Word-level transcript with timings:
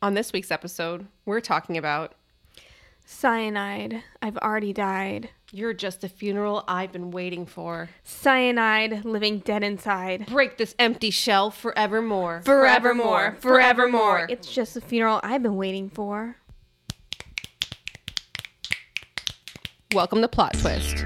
On 0.00 0.14
this 0.14 0.32
week's 0.32 0.52
episode, 0.52 1.08
we're 1.24 1.40
talking 1.40 1.76
about 1.76 2.14
Cyanide. 3.04 4.04
I've 4.22 4.36
already 4.36 4.72
died. 4.72 5.30
You're 5.50 5.72
just 5.72 6.02
the 6.02 6.08
funeral 6.08 6.62
I've 6.68 6.92
been 6.92 7.10
waiting 7.10 7.46
for. 7.46 7.88
Cyanide. 8.04 9.04
Living 9.04 9.40
dead 9.40 9.64
inside. 9.64 10.26
Break 10.26 10.56
this 10.56 10.76
empty 10.78 11.10
shell 11.10 11.50
forevermore. 11.50 12.42
Forevermore. 12.44 13.38
Forevermore. 13.40 14.26
It's 14.30 14.54
just 14.54 14.74
the 14.74 14.80
funeral 14.80 15.18
I've 15.24 15.42
been 15.42 15.56
waiting 15.56 15.90
for. 15.90 16.36
Welcome 19.92 20.20
to 20.20 20.28
Plot 20.28 20.52
Twist. 20.60 21.04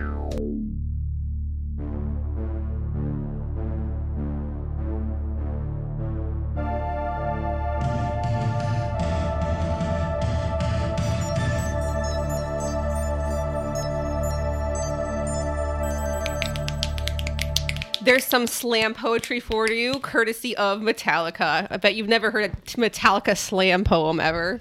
There's 18.13 18.27
some 18.27 18.47
slam 18.47 18.93
poetry 18.93 19.41
for 19.41 19.71
you, 19.71 19.99
courtesy 19.99 20.55
of 20.59 20.81
Metallica. 20.81 21.67
I 21.71 21.79
bet 21.79 21.95
you've 21.95 22.11
never 22.11 22.31
heard 22.31 22.45
a 22.45 22.51
Metallica 22.77 23.35
slam 23.35 23.85
poem 23.85 24.21
ever. 24.21 24.61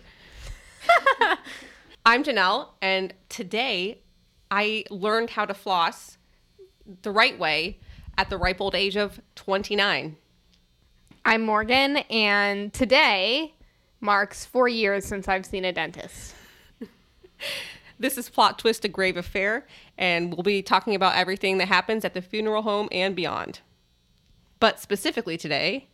I'm 2.06 2.24
Janelle, 2.24 2.70
and 2.82 3.14
today 3.28 4.00
I 4.50 4.86
learned 4.90 5.32
how 5.32 5.44
to 5.44 5.54
floss 5.54 6.18
the 7.02 7.12
right 7.12 7.38
way 7.38 7.78
at 8.18 8.30
the 8.30 8.38
ripe 8.38 8.62
old 8.62 8.74
age 8.74 8.96
of 8.96 9.20
29. 9.36 10.16
I'm 11.26 11.42
Morgan, 11.42 11.98
and 12.10 12.74
today 12.74 13.54
marks 14.00 14.46
four 14.46 14.70
years 14.70 15.04
since 15.04 15.28
I've 15.28 15.46
seen 15.46 15.66
a 15.66 15.74
dentist. 15.74 16.36
This 18.02 18.18
is 18.18 18.32
Plot 18.32 18.58
Twist, 18.58 18.84
a 18.84 18.88
grave 18.88 19.16
affair, 19.16 19.68
and 19.96 20.34
we'll 20.34 20.42
be 20.42 20.64
talking 20.64 20.96
about 20.96 21.16
everything 21.16 21.60
that 21.60 21.68
happens 21.68 22.04
at 22.04 22.16
the 22.16 22.22
funeral 22.24 22.64
home 22.64 22.90
and 22.92 23.16
beyond. 23.16 23.60
But 24.60 24.80
specifically 24.80 25.38
today, 25.38 25.88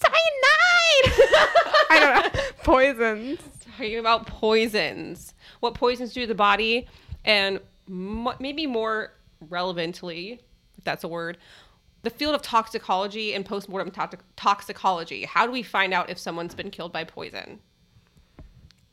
Cyanide! 0.00 0.14
I 1.90 1.98
don't 2.00 2.34
know. 2.34 2.40
Poisons. 2.64 3.40
talking 3.76 3.98
about 3.98 4.26
poisons, 4.26 5.34
what 5.60 5.74
poisons 5.74 6.14
do 6.14 6.22
to 6.22 6.26
the 6.26 6.34
body, 6.34 6.86
and 7.26 7.60
m- 7.86 8.30
maybe 8.40 8.66
more 8.66 9.12
relevantly, 9.50 10.40
if 10.78 10.84
that's 10.84 11.04
a 11.04 11.08
word, 11.08 11.36
the 12.04 12.10
field 12.10 12.34
of 12.34 12.40
toxicology 12.40 13.34
and 13.34 13.44
postmortem 13.44 13.90
to- 13.90 14.18
toxicology. 14.36 15.26
How 15.26 15.44
do 15.44 15.52
we 15.52 15.62
find 15.62 15.92
out 15.92 16.08
if 16.08 16.18
someone's 16.18 16.54
been 16.54 16.70
killed 16.70 16.92
by 16.94 17.04
poison? 17.04 17.60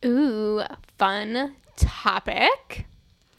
Ooh, 0.06 0.61
fun 0.98 1.56
topic. 1.78 2.86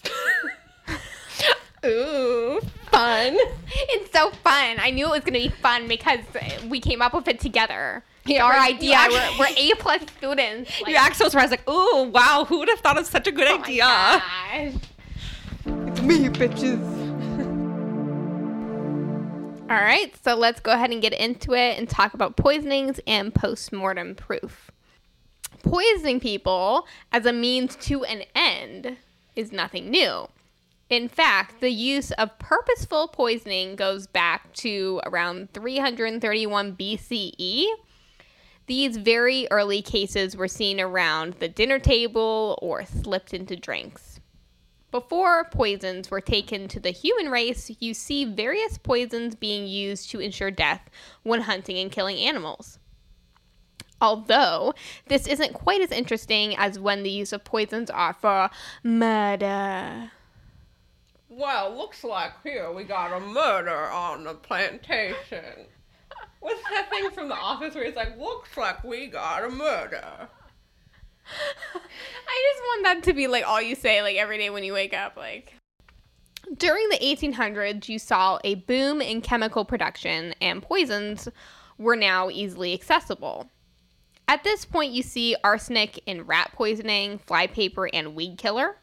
Ooh, 1.84 2.61
fun. 2.91 3.36
It's 3.70 4.11
so 4.12 4.31
fun. 4.31 4.77
I 4.81 4.91
knew 4.91 5.06
it 5.06 5.11
was 5.11 5.20
going 5.20 5.34
to 5.34 5.48
be 5.48 5.55
fun 5.62 5.86
because 5.86 6.20
we 6.69 6.81
came 6.81 7.00
up 7.00 7.14
with 7.14 7.28
it 7.28 7.39
together. 7.39 8.03
Yeah, 8.25 8.45
Our 8.45 8.53
right. 8.53 8.75
idea. 8.75 8.91
Yeah. 8.91 9.08
We're, 9.08 9.39
we're 9.39 9.55
A 9.56 9.75
plus 9.77 10.03
students. 10.19 10.73
Like, 10.83 10.91
you 10.91 10.97
act 10.97 11.17
so 11.17 11.28
surprised, 11.28 11.53
like, 11.53 11.69
ooh, 11.69 12.05
wow, 12.12 12.45
who 12.48 12.58
would 12.58 12.69
have 12.69 12.80
thought 12.80 12.98
of 12.98 13.06
such 13.06 13.28
a 13.28 13.33
good 13.33 13.47
oh 13.47 13.58
my 13.58 13.64
idea? 13.64 13.83
gosh. 13.84 14.73
It's 15.89 16.03
me, 16.03 16.17
you 16.25 16.30
bitches. 16.30 16.83
All 19.69 19.77
right, 19.77 20.12
so 20.25 20.34
let's 20.36 20.61
go 20.61 20.73
ahead 20.73 20.91
and 20.91 21.03
get 21.03 21.12
into 21.12 21.53
it 21.55 21.78
and 21.78 21.89
talk 21.89 22.14
about 22.14 22.36
poisonings 22.36 23.01
and 23.06 23.34
postmortem 23.34 24.14
proof. 24.14 24.70
Poisoning 25.67 26.20
people 26.20 26.86
as 27.11 27.27
a 27.27 27.33
means 27.33 27.75
to 27.77 28.05
an 28.05 28.22
end 28.36 28.97
is 29.34 29.50
nothing 29.50 29.91
new. 29.91 30.28
In 30.89 31.08
fact, 31.08 31.61
the 31.61 31.70
use 31.70 32.13
of 32.13 32.39
purposeful 32.39 33.08
poisoning 33.08 33.74
goes 33.74 34.07
back 34.07 34.52
to 34.55 35.01
around 35.05 35.52
331 35.52 36.77
BCE. 36.77 37.67
These 38.68 38.96
very 38.96 39.48
early 39.51 39.83
cases 39.83 40.36
were 40.36 40.46
seen 40.46 40.80
around 40.80 41.35
the 41.35 41.48
dinner 41.48 41.80
table 41.80 42.57
or 42.63 42.85
slipped 42.85 43.35
into 43.35 43.57
drinks. 43.57 44.20
Before 44.92 45.48
poisons 45.51 46.13
were 46.13 46.20
taken 46.20 46.69
to 46.69 46.79
the 46.79 46.90
human 46.90 47.29
race, 47.29 47.73
you 47.80 47.92
see 47.92 48.24
various 48.24 48.79
poisons 48.79 49.35
being 49.35 49.67
used 49.67 50.11
to 50.11 50.20
ensure 50.20 50.52
death 50.52 50.89
when 51.24 51.40
hunting 51.40 51.77
and 51.79 51.90
killing 51.90 52.19
animals. 52.19 52.79
Although 54.01 54.74
this 55.07 55.27
isn't 55.27 55.55
quite 55.55 55.80
as 55.80 55.90
interesting 55.90 56.57
as 56.57 56.79
when 56.79 57.02
the 57.02 57.11
use 57.11 57.33
of 57.33 57.45
poisons 57.45 57.90
are 57.90 58.12
for 58.12 58.51
murder. 58.83 60.11
Well, 61.29 61.77
looks 61.77 62.05
like 62.05 62.33
here 62.42 62.73
we 62.73 62.84
got 62.84 63.17
a 63.17 63.20
murder 63.20 63.90
on 63.90 64.24
the 64.24 64.34
plantation. 64.34 65.67
What's 66.40 66.62
that 66.70 66.89
thing 66.90 67.11
from 67.11 67.29
The 67.29 67.34
Office 67.34 67.74
where 67.74 67.84
it's 67.84 67.96
like, 67.96 68.17
looks 68.18 68.57
like 68.57 68.84
we 68.84 69.08
got 69.08 69.45
a 69.45 69.48
murder? 69.48 70.28
I 71.74 72.52
just 72.52 72.63
want 72.63 72.84
that 72.84 73.02
to 73.05 73.13
be 73.13 73.27
like 73.27 73.46
all 73.46 73.61
you 73.61 73.74
say 73.74 74.01
like 74.02 74.17
every 74.17 74.39
day 74.39 74.51
when 74.51 74.63
you 74.63 74.73
wake 74.73 74.95
up 74.95 75.17
like 75.17 75.55
during 76.57 76.89
the 76.89 76.98
1800s 76.98 77.89
you 77.89 77.98
saw 77.98 78.39
a 78.45 78.55
boom 78.55 79.01
in 79.01 79.20
chemical 79.20 79.64
production 79.64 80.34
and 80.40 80.63
poisons 80.63 81.28
were 81.78 81.96
now 81.96 82.30
easily 82.30 82.73
accessible. 82.73 83.51
At 84.29 84.42
this 84.42 84.64
point 84.64 84.92
you 84.92 85.03
see 85.03 85.37
arsenic 85.45 86.01
in 86.07 86.27
rat 86.27 86.51
poisoning, 86.53 87.19
flypaper 87.19 87.89
and 87.92 88.14
weed 88.14 88.39
killer. 88.39 88.77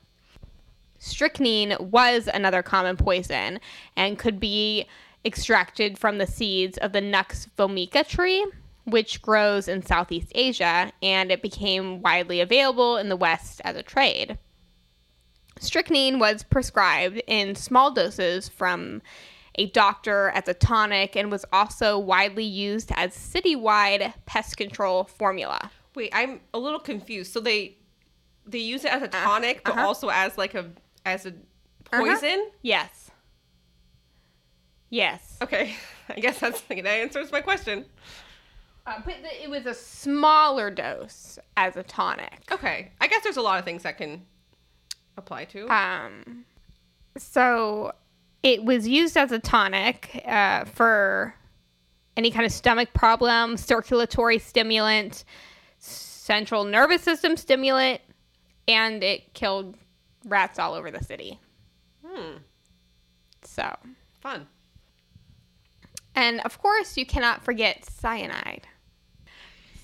Strychnine 0.99 1.75
was 1.79 2.29
another 2.33 2.63
common 2.63 2.95
poison 2.95 3.59
and 3.97 4.17
could 4.17 4.39
be 4.39 4.87
extracted 5.25 5.97
from 5.97 6.17
the 6.17 6.27
seeds 6.27 6.77
of 6.77 6.93
the 6.93 7.01
Nux 7.01 7.47
vomica 7.57 8.07
tree, 8.07 8.45
which 8.85 9.21
grows 9.21 9.67
in 9.67 9.85
Southeast 9.85 10.31
Asia, 10.33 10.91
and 11.01 11.31
it 11.31 11.41
became 11.41 12.01
widely 12.01 12.39
available 12.39 12.97
in 12.97 13.09
the 13.09 13.17
West 13.17 13.61
as 13.65 13.75
a 13.75 13.83
trade. 13.83 14.37
Strychnine 15.59 16.19
was 16.19 16.43
prescribed 16.43 17.21
in 17.27 17.55
small 17.55 17.91
doses 17.91 18.47
from 18.49 19.01
a 19.55 19.67
doctor 19.67 20.29
as 20.29 20.47
a 20.47 20.53
tonic 20.53 21.15
and 21.15 21.31
was 21.31 21.45
also 21.53 21.97
widely 21.97 22.43
used 22.43 22.91
as 22.95 23.15
citywide 23.15 24.13
pest 24.25 24.57
control 24.57 25.03
formula. 25.03 25.71
Wait, 25.95 26.09
I'm 26.13 26.39
a 26.53 26.59
little 26.59 26.79
confused. 26.79 27.31
So 27.31 27.39
they 27.39 27.77
they 28.45 28.59
use 28.59 28.83
it 28.83 28.91
as 28.91 29.01
a 29.01 29.07
tonic, 29.07 29.63
but 29.63 29.73
uh-huh. 29.73 29.87
also 29.87 30.09
as 30.09 30.37
like 30.37 30.55
a 30.55 30.69
as 31.05 31.25
a 31.25 31.33
poison. 31.85 32.49
Yes. 32.61 33.11
Yes. 34.89 35.37
Okay, 35.41 35.75
I 36.09 36.19
guess 36.19 36.39
that's 36.39 36.61
that 36.61 36.85
answers 36.87 37.31
my 37.31 37.41
question. 37.41 37.85
Uh, 38.85 38.99
but 39.05 39.15
the, 39.21 39.43
it 39.43 39.49
was 39.49 39.65
a 39.65 39.73
smaller 39.73 40.69
dose 40.69 41.39
as 41.55 41.77
a 41.77 41.83
tonic. 41.83 42.41
Okay, 42.51 42.91
I 42.99 43.07
guess 43.07 43.23
there's 43.23 43.37
a 43.37 43.41
lot 43.41 43.59
of 43.59 43.65
things 43.65 43.83
that 43.83 43.97
can 43.97 44.25
apply 45.15 45.45
to. 45.45 45.67
Um, 45.73 46.45
so 47.17 47.93
it 48.43 48.63
was 48.63 48.87
used 48.87 49.15
as 49.17 49.31
a 49.31 49.39
tonic 49.39 50.21
uh, 50.27 50.65
for 50.65 51.33
any 52.15 52.29
kind 52.29 52.45
of 52.45 52.51
stomach 52.51 52.93
problem, 52.93 53.57
circulatory 53.57 54.37
stimulant, 54.37 55.23
central 55.79 56.63
nervous 56.63 57.01
system 57.01 57.35
stimulant, 57.37 58.01
and 58.67 59.03
it 59.03 59.33
killed 59.33 59.75
rats 60.25 60.59
all 60.59 60.73
over 60.73 60.91
the 60.91 61.03
city. 61.03 61.39
hmm, 62.05 62.37
So, 63.43 63.75
fun. 64.19 64.47
and 66.15 66.39
of 66.41 66.59
course, 66.61 66.95
you 66.97 67.05
cannot 67.05 67.43
forget 67.43 67.83
cyanide. 67.85 68.67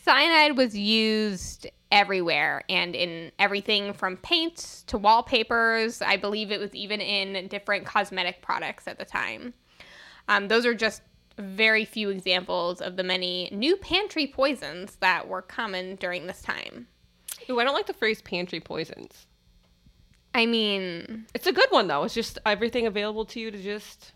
Cyanide 0.03 0.55
was 0.57 0.77
used 0.77 1.67
everywhere 1.91 2.63
and 2.69 2.95
in 2.95 3.31
everything 3.39 3.93
from 3.93 4.17
paints 4.17 4.83
to 4.83 4.97
wallpapers. 4.97 6.01
I 6.01 6.17
believe 6.17 6.51
it 6.51 6.59
was 6.59 6.73
even 6.75 7.01
in 7.01 7.47
different 7.47 7.85
cosmetic 7.85 8.41
products 8.41 8.87
at 8.87 8.99
the 8.99 9.05
time. 9.05 9.53
Um, 10.27 10.47
those 10.47 10.65
are 10.65 10.75
just 10.75 11.01
very 11.37 11.85
few 11.85 12.09
examples 12.09 12.81
of 12.81 12.95
the 12.97 13.03
many 13.03 13.49
new 13.51 13.75
pantry 13.77 14.27
poisons 14.27 14.97
that 14.97 15.27
were 15.27 15.41
common 15.41 15.95
during 15.95 16.27
this 16.27 16.41
time. 16.41 16.87
Ooh, 17.49 17.59
I 17.59 17.63
don't 17.63 17.73
like 17.73 17.87
the 17.87 17.93
phrase 17.93 18.21
pantry 18.21 18.59
poisons. 18.59 19.25
I 20.33 20.45
mean, 20.45 21.25
It's 21.33 21.47
a 21.47 21.51
good 21.51 21.71
one 21.71 21.87
though. 21.87 22.03
It's 22.03 22.13
just 22.13 22.37
everything 22.45 22.85
available 22.85 23.25
to 23.25 23.39
you 23.39 23.49
to 23.51 23.57
just. 23.57 24.13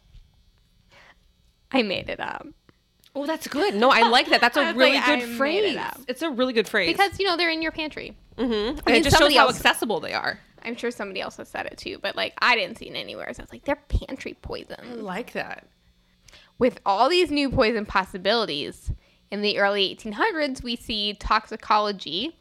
I 1.71 1.81
made 1.81 2.09
it 2.09 2.19
up. 2.19 2.45
Oh, 3.15 3.25
that's 3.27 3.47
good. 3.47 3.75
No, 3.75 3.89
I 3.91 4.07
like 4.09 4.29
that. 4.29 4.41
That's 4.41 4.57
a 4.57 4.73
really 4.73 4.95
like, 4.95 5.05
good 5.05 5.19
I 5.29 5.37
phrase. 5.37 5.75
it. 5.75 6.05
It's 6.07 6.21
a 6.21 6.29
really 6.29 6.53
good 6.53 6.67
phrase. 6.67 6.91
Because, 6.91 7.19
you 7.19 7.25
know, 7.27 7.37
they're 7.37 7.51
in 7.51 7.61
your 7.61 7.71
pantry. 7.71 8.15
mm-hmm. 8.37 8.77
and 8.79 8.85
mean, 8.87 8.95
it 8.95 9.03
just 9.03 9.17
shows 9.17 9.33
how 9.35 9.47
else- 9.47 9.57
accessible 9.57 9.99
they 9.99 10.13
are. 10.13 10.39
I'm 10.65 10.75
sure 10.77 10.91
somebody 10.91 11.19
else 11.19 11.35
has 11.37 11.49
said 11.49 11.65
it 11.65 11.77
too, 11.77 11.97
but 12.01 12.15
like 12.15 12.33
I 12.41 12.55
didn't 12.55 12.77
see 12.77 12.85
it 12.87 12.95
anywhere. 12.95 13.31
So 13.33 13.41
I 13.41 13.43
was 13.43 13.51
like, 13.51 13.65
they're 13.65 13.75
pantry 13.89 14.33
poisons. 14.41 14.79
I 14.89 14.93
like 14.93 15.33
that. 15.33 15.67
With 16.57 16.79
all 16.85 17.09
these 17.09 17.29
new 17.31 17.49
poison 17.49 17.85
possibilities, 17.85 18.91
In 19.29 19.41
the 19.41 19.59
early 19.59 19.93
1800s, 19.95 20.63
we 20.63 20.75
see 20.77 21.15
toxicology, 21.15 22.37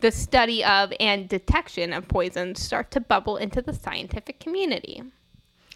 the 0.00 0.10
study 0.12 0.62
of 0.64 0.92
and 1.00 1.28
detection 1.28 1.92
of 1.92 2.06
poisons, 2.06 2.62
start 2.62 2.90
to 2.92 3.00
bubble 3.00 3.36
into 3.36 3.60
the 3.60 3.72
scientific 3.72 4.38
community. 4.40 5.02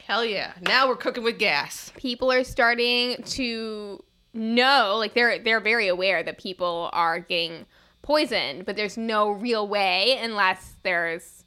Hell 0.07 0.25
yeah. 0.25 0.53
Now 0.63 0.87
we're 0.89 0.97
cooking 0.97 1.25
with 1.25 1.39
gas. 1.39 1.91
People 1.97 2.31
are 2.31 2.45
starting 2.45 3.23
to 3.25 4.03
know, 4.39 4.97
like 4.97 5.15
they're 5.15 5.39
they're 5.39 5.61
very 5.61 5.89
aware 5.89 6.23
that 6.23 6.39
people 6.39 6.91
are 6.93 7.21
getting 7.21 7.67
poisoned, 8.03 8.65
but 8.65 8.77
there's 8.77 8.97
no 8.97 9.31
real 9.31 9.67
way 9.69 10.19
unless 10.21 10.77
there's 10.83 11.45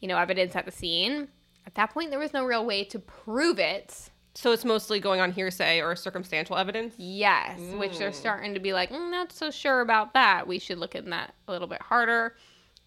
you 0.00 0.08
know 0.08 0.16
evidence 0.16 0.56
at 0.56 0.64
the 0.64 0.72
scene. 0.72 1.28
At 1.66 1.74
that 1.74 1.92
point, 1.92 2.10
there 2.10 2.18
was 2.18 2.32
no 2.32 2.44
real 2.44 2.64
way 2.64 2.84
to 2.84 2.98
prove 2.98 3.58
it. 3.58 4.10
So 4.34 4.52
it's 4.52 4.64
mostly 4.64 5.00
going 5.00 5.20
on 5.20 5.32
hearsay 5.32 5.80
or 5.80 5.96
circumstantial 5.96 6.56
evidence. 6.56 6.94
Yes, 6.98 7.58
which 7.58 7.98
they're 7.98 8.12
starting 8.12 8.52
to 8.52 8.60
be 8.60 8.74
like, 8.74 8.90
mm, 8.90 9.10
not 9.10 9.32
so 9.32 9.50
sure 9.50 9.80
about 9.80 10.12
that. 10.12 10.46
We 10.46 10.58
should 10.58 10.78
look 10.78 10.94
at 10.94 11.06
that 11.06 11.34
a 11.48 11.52
little 11.52 11.66
bit 11.66 11.80
harder. 11.80 12.36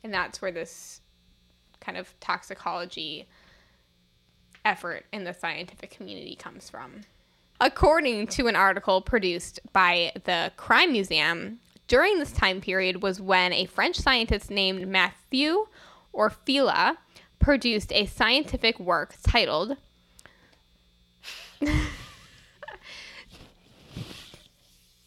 And 0.04 0.14
that's 0.14 0.42
where 0.42 0.52
this 0.52 1.02
kind 1.82 1.98
of 1.98 2.18
toxicology 2.20 3.28
effort 4.64 5.06
in 5.12 5.24
the 5.24 5.34
scientific 5.34 5.90
community 5.90 6.36
comes 6.36 6.70
from. 6.70 7.02
According 7.62 8.28
to 8.28 8.48
an 8.48 8.56
article 8.56 9.02
produced 9.02 9.60
by 9.74 10.14
the 10.24 10.52
Crime 10.56 10.94
Museum, 10.94 11.60
during 11.90 12.20
this 12.20 12.32
time 12.32 12.62
period 12.62 13.04
was 13.04 13.20
when 13.20 13.52
a 13.52 13.66
French 13.66 13.98
scientist 13.98 14.50
named 14.50 14.88
Mathieu 14.88 15.66
Orfila 16.14 16.96
produced 17.40 17.92
a 17.92 18.06
scientific 18.06 18.80
work 18.80 19.16
titled 19.24 19.76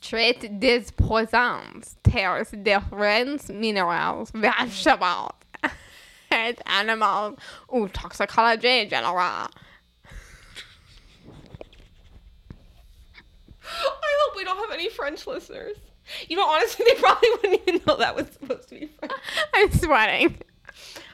Traite 0.02 0.60
des 0.60 0.92
poisons, 0.94 1.96
terres 2.04 2.50
différents 2.50 3.48
minerals, 3.48 4.30
vegetables, 4.32 5.32
and 6.30 6.60
animals, 6.66 7.38
ou 7.72 7.88
toxicology 7.88 8.84
general. 8.86 9.48
I 13.64 14.21
hope 14.32 14.36
we 14.38 14.44
don't 14.44 14.58
have 14.58 14.70
any 14.72 14.88
French 14.88 15.26
listeners. 15.26 15.76
You 16.28 16.36
know, 16.36 16.46
honestly, 16.46 16.84
they 16.88 16.94
probably 17.00 17.28
wouldn't 17.30 17.68
even 17.68 17.80
know 17.86 17.96
that 17.96 18.16
was 18.16 18.26
supposed 18.28 18.68
to 18.70 18.80
be 18.80 18.86
French. 18.98 19.12
I'm 19.54 19.70
sweating. 19.72 20.38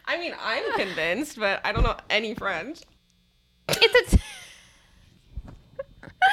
I 0.07 0.19
mean, 0.19 0.35
I'm 0.41 0.73
convinced, 0.79 1.39
but 1.39 1.61
I 1.65 1.73
don't 1.73 1.85
know 1.85 1.97
any 2.11 2.35
French. 2.35 2.81
It's 3.69 4.15
a. 4.15 4.17
T- 4.17 4.23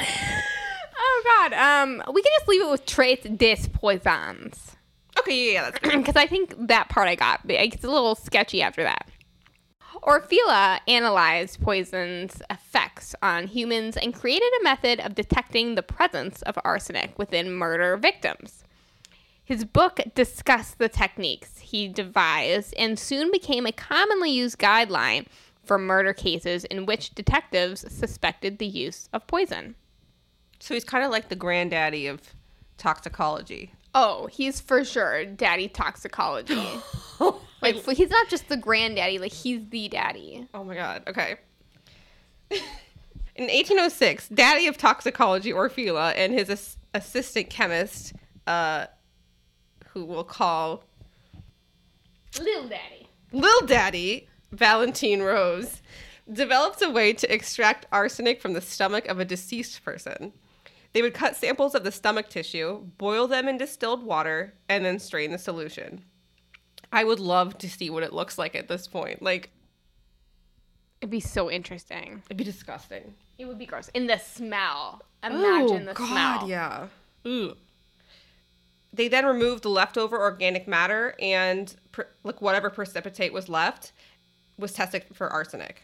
oh 0.98 1.22
God. 1.24 1.52
Um, 1.52 2.02
we 2.12 2.22
can 2.22 2.32
just 2.38 2.48
leave 2.48 2.62
it 2.62 2.70
with 2.70 2.86
traits 2.86 3.26
des 3.28 3.68
poisons. 3.72 4.76
Okay, 5.18 5.52
yeah, 5.52 5.52
yeah, 5.52 5.70
that's 5.70 5.78
because 5.96 6.16
I 6.16 6.26
think 6.26 6.54
that 6.68 6.88
part 6.88 7.08
I 7.08 7.14
got. 7.14 7.46
but 7.46 7.56
It's 7.56 7.84
a 7.84 7.90
little 7.90 8.14
sketchy 8.14 8.62
after 8.62 8.82
that. 8.84 9.08
Orfila 10.02 10.80
analyzed 10.86 11.60
poison's 11.60 12.42
effects 12.50 13.14
on 13.22 13.46
humans 13.46 13.96
and 13.96 14.14
created 14.14 14.50
a 14.60 14.64
method 14.64 15.00
of 15.00 15.14
detecting 15.14 15.74
the 15.74 15.82
presence 15.82 16.42
of 16.42 16.58
arsenic 16.64 17.18
within 17.18 17.52
murder 17.52 17.96
victims. 17.96 18.64
His 19.44 19.64
book 19.64 20.00
discussed 20.14 20.78
the 20.78 20.88
techniques 20.88 21.58
he 21.58 21.86
devised 21.86 22.74
and 22.76 22.98
soon 22.98 23.30
became 23.30 23.64
a 23.64 23.72
commonly 23.72 24.30
used 24.30 24.58
guideline 24.58 25.26
for 25.62 25.78
murder 25.78 26.12
cases 26.12 26.64
in 26.64 26.86
which 26.86 27.14
detectives 27.14 27.84
suspected 27.92 28.58
the 28.58 28.66
use 28.66 29.08
of 29.12 29.26
poison. 29.26 29.76
So 30.58 30.74
he's 30.74 30.84
kind 30.84 31.04
of 31.04 31.10
like 31.10 31.28
the 31.28 31.36
granddaddy 31.36 32.06
of 32.06 32.34
toxicology. 32.76 33.72
Oh, 33.98 34.26
he's 34.26 34.60
for 34.60 34.84
sure 34.84 35.24
daddy 35.24 35.68
toxicology. 35.68 36.62
like 37.62 37.76
he's 37.96 38.10
not 38.10 38.28
just 38.28 38.46
the 38.50 38.58
granddaddy, 38.58 39.18
like 39.18 39.32
he's 39.32 39.66
the 39.70 39.88
daddy. 39.88 40.46
Oh 40.52 40.62
my 40.62 40.74
god. 40.74 41.02
Okay. 41.08 41.36
In 42.50 43.44
1806, 43.44 44.28
Daddy 44.28 44.66
of 44.66 44.76
Toxicology 44.76 45.50
Orfila 45.50 46.12
and 46.14 46.32
his 46.32 46.50
ass- 46.50 46.76
assistant 46.94 47.50
chemist, 47.50 48.12
uh, 48.46 48.86
who 49.88 50.04
we'll 50.04 50.24
call 50.24 50.84
Little 52.38 52.68
daddy. 52.68 53.08
Lil 53.32 53.66
Daddy 53.66 54.28
Valentine 54.52 55.22
Rose, 55.22 55.80
developed 56.30 56.82
a 56.82 56.90
way 56.90 57.14
to 57.14 57.32
extract 57.32 57.86
arsenic 57.90 58.42
from 58.42 58.52
the 58.52 58.60
stomach 58.60 59.06
of 59.06 59.18
a 59.20 59.24
deceased 59.24 59.82
person. 59.82 60.34
They 60.96 61.02
would 61.02 61.12
cut 61.12 61.36
samples 61.36 61.74
of 61.74 61.84
the 61.84 61.92
stomach 61.92 62.30
tissue, 62.30 62.86
boil 62.96 63.26
them 63.26 63.48
in 63.48 63.58
distilled 63.58 64.02
water, 64.02 64.54
and 64.66 64.82
then 64.82 64.98
strain 64.98 65.30
the 65.30 65.36
solution. 65.36 66.02
I 66.90 67.04
would 67.04 67.20
love 67.20 67.58
to 67.58 67.68
see 67.68 67.90
what 67.90 68.02
it 68.02 68.14
looks 68.14 68.38
like 68.38 68.56
at 68.56 68.68
this 68.68 68.88
point. 68.88 69.20
Like, 69.20 69.50
It'd 71.02 71.10
be 71.10 71.20
so 71.20 71.50
interesting. 71.50 72.22
it'd 72.24 72.38
be 72.38 72.44
disgusting. 72.44 73.12
It 73.36 73.44
would 73.44 73.58
be 73.58 73.66
gross. 73.66 73.90
In 73.90 74.06
the 74.06 74.16
smell. 74.16 75.02
Imagine 75.22 75.82
Ooh, 75.82 75.84
the 75.84 75.92
God, 75.92 76.08
smell. 76.08 76.48
Yeah. 76.48 76.86
Ooh. 77.26 77.56
They 78.90 79.08
then 79.08 79.26
removed 79.26 79.64
the 79.64 79.68
leftover 79.68 80.18
organic 80.18 80.66
matter 80.66 81.14
and 81.20 81.76
like 82.24 82.40
whatever 82.40 82.70
precipitate 82.70 83.34
was 83.34 83.50
left 83.50 83.92
was 84.56 84.72
tested 84.72 85.04
for 85.12 85.28
arsenic. 85.28 85.82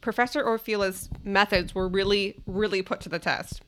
Professor 0.00 0.42
Orfila's 0.42 1.08
methods 1.22 1.72
were 1.72 1.86
really, 1.86 2.42
really 2.48 2.82
put 2.82 3.00
to 3.02 3.08
the 3.08 3.20
test. 3.20 3.62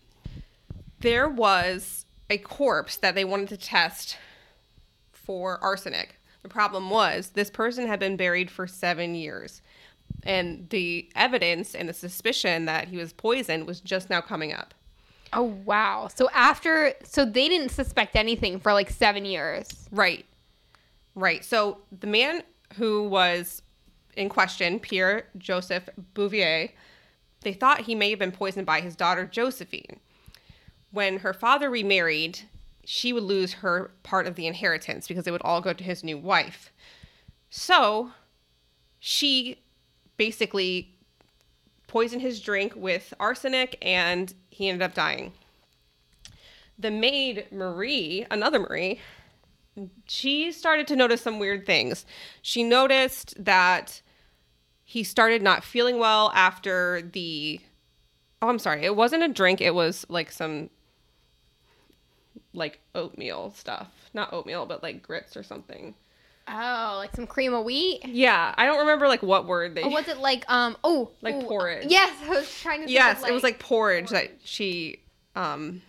There 1.02 1.28
was 1.28 2.06
a 2.30 2.38
corpse 2.38 2.96
that 2.96 3.14
they 3.14 3.24
wanted 3.24 3.48
to 3.50 3.56
test 3.56 4.16
for 5.12 5.62
arsenic. 5.62 6.16
The 6.42 6.48
problem 6.48 6.90
was 6.90 7.30
this 7.30 7.50
person 7.50 7.86
had 7.86 8.00
been 8.00 8.16
buried 8.16 8.50
for 8.50 8.66
seven 8.66 9.14
years, 9.14 9.62
and 10.22 10.68
the 10.70 11.10
evidence 11.14 11.74
and 11.74 11.88
the 11.88 11.92
suspicion 11.92 12.64
that 12.66 12.88
he 12.88 12.96
was 12.96 13.12
poisoned 13.12 13.66
was 13.66 13.80
just 13.80 14.10
now 14.10 14.20
coming 14.20 14.52
up. 14.52 14.74
Oh 15.32 15.42
wow. 15.64 16.08
So 16.14 16.28
after 16.32 16.94
so 17.04 17.24
they 17.24 17.48
didn't 17.48 17.70
suspect 17.70 18.16
anything 18.16 18.60
for 18.60 18.72
like 18.72 18.90
seven 18.90 19.24
years. 19.24 19.88
Right. 19.90 20.24
Right. 21.14 21.44
So 21.44 21.78
the 22.00 22.06
man 22.06 22.42
who 22.76 23.08
was 23.08 23.62
in 24.16 24.28
question, 24.28 24.78
Pierre 24.78 25.26
Joseph 25.38 25.88
Bouvier, 26.14 26.70
they 27.40 27.52
thought 27.52 27.82
he 27.82 27.94
may 27.94 28.10
have 28.10 28.18
been 28.18 28.32
poisoned 28.32 28.66
by 28.66 28.80
his 28.80 28.94
daughter 28.94 29.26
Josephine. 29.26 30.00
When 30.92 31.18
her 31.18 31.32
father 31.32 31.68
remarried, 31.70 32.40
she 32.84 33.12
would 33.12 33.22
lose 33.22 33.54
her 33.54 33.90
part 34.02 34.26
of 34.26 34.34
the 34.34 34.46
inheritance 34.46 35.08
because 35.08 35.26
it 35.26 35.30
would 35.30 35.42
all 35.42 35.60
go 35.60 35.72
to 35.72 35.84
his 35.84 36.04
new 36.04 36.18
wife. 36.18 36.72
So 37.50 38.12
she 39.00 39.58
basically 40.16 40.94
poisoned 41.86 42.22
his 42.22 42.40
drink 42.40 42.74
with 42.76 43.12
arsenic 43.18 43.76
and 43.82 44.32
he 44.50 44.68
ended 44.68 44.82
up 44.82 44.94
dying. 44.94 45.32
The 46.78 46.90
maid, 46.90 47.46
Marie, 47.50 48.26
another 48.30 48.58
Marie, 48.58 49.00
she 50.06 50.52
started 50.52 50.86
to 50.88 50.96
notice 50.96 51.22
some 51.22 51.38
weird 51.38 51.64
things. 51.66 52.04
She 52.42 52.62
noticed 52.62 53.42
that 53.42 54.02
he 54.84 55.04
started 55.04 55.42
not 55.42 55.64
feeling 55.64 55.98
well 55.98 56.30
after 56.34 57.02
the. 57.02 57.60
Oh, 58.40 58.48
I'm 58.48 58.58
sorry. 58.58 58.84
It 58.84 58.96
wasn't 58.96 59.22
a 59.22 59.28
drink. 59.28 59.60
It 59.60 59.74
was 59.74 60.04
like 60.08 60.30
some 60.30 60.68
like 62.54 62.80
oatmeal 62.94 63.52
stuff. 63.56 63.88
Not 64.14 64.32
oatmeal, 64.32 64.66
but 64.66 64.82
like 64.82 65.02
grits 65.02 65.36
or 65.36 65.42
something. 65.42 65.94
Oh, 66.48 66.94
like 66.98 67.14
some 67.14 67.26
cream 67.26 67.54
of 67.54 67.64
wheat. 67.64 68.04
Yeah, 68.04 68.54
I 68.56 68.66
don't 68.66 68.80
remember 68.80 69.08
like 69.08 69.22
what 69.22 69.46
word 69.46 69.74
they. 69.74 69.82
Or 69.82 69.90
was 69.90 70.08
it 70.08 70.18
like 70.18 70.48
um 70.50 70.76
oh 70.84 71.10
Like 71.20 71.36
ooh, 71.36 71.42
porridge. 71.42 71.86
Yes, 71.88 72.16
I 72.24 72.30
was 72.30 72.60
trying 72.60 72.86
to. 72.86 72.92
Yes, 72.92 73.22
of, 73.22 73.28
it 73.28 73.32
was 73.32 73.42
like 73.42 73.58
porridge 73.58 74.10
that 74.10 74.30
she 74.44 75.00
um 75.36 75.82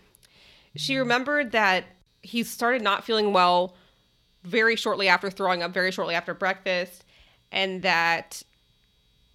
she 0.75 0.97
remembered 0.97 1.51
that 1.51 1.85
he 2.21 2.43
started 2.43 2.81
not 2.81 3.03
feeling 3.03 3.33
well 3.33 3.75
very 4.43 4.75
shortly 4.75 5.07
after 5.07 5.29
throwing 5.29 5.63
up, 5.63 5.73
very 5.73 5.91
shortly 5.91 6.15
after 6.15 6.33
breakfast, 6.33 7.03
and 7.51 7.81
that 7.81 8.43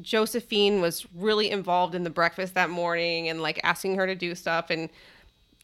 Josephine 0.00 0.80
was 0.80 1.06
really 1.14 1.50
involved 1.50 1.94
in 1.94 2.04
the 2.04 2.10
breakfast 2.10 2.54
that 2.54 2.70
morning 2.70 3.28
and 3.28 3.42
like 3.42 3.60
asking 3.64 3.96
her 3.96 4.06
to 4.06 4.14
do 4.14 4.34
stuff 4.34 4.70
and 4.70 4.88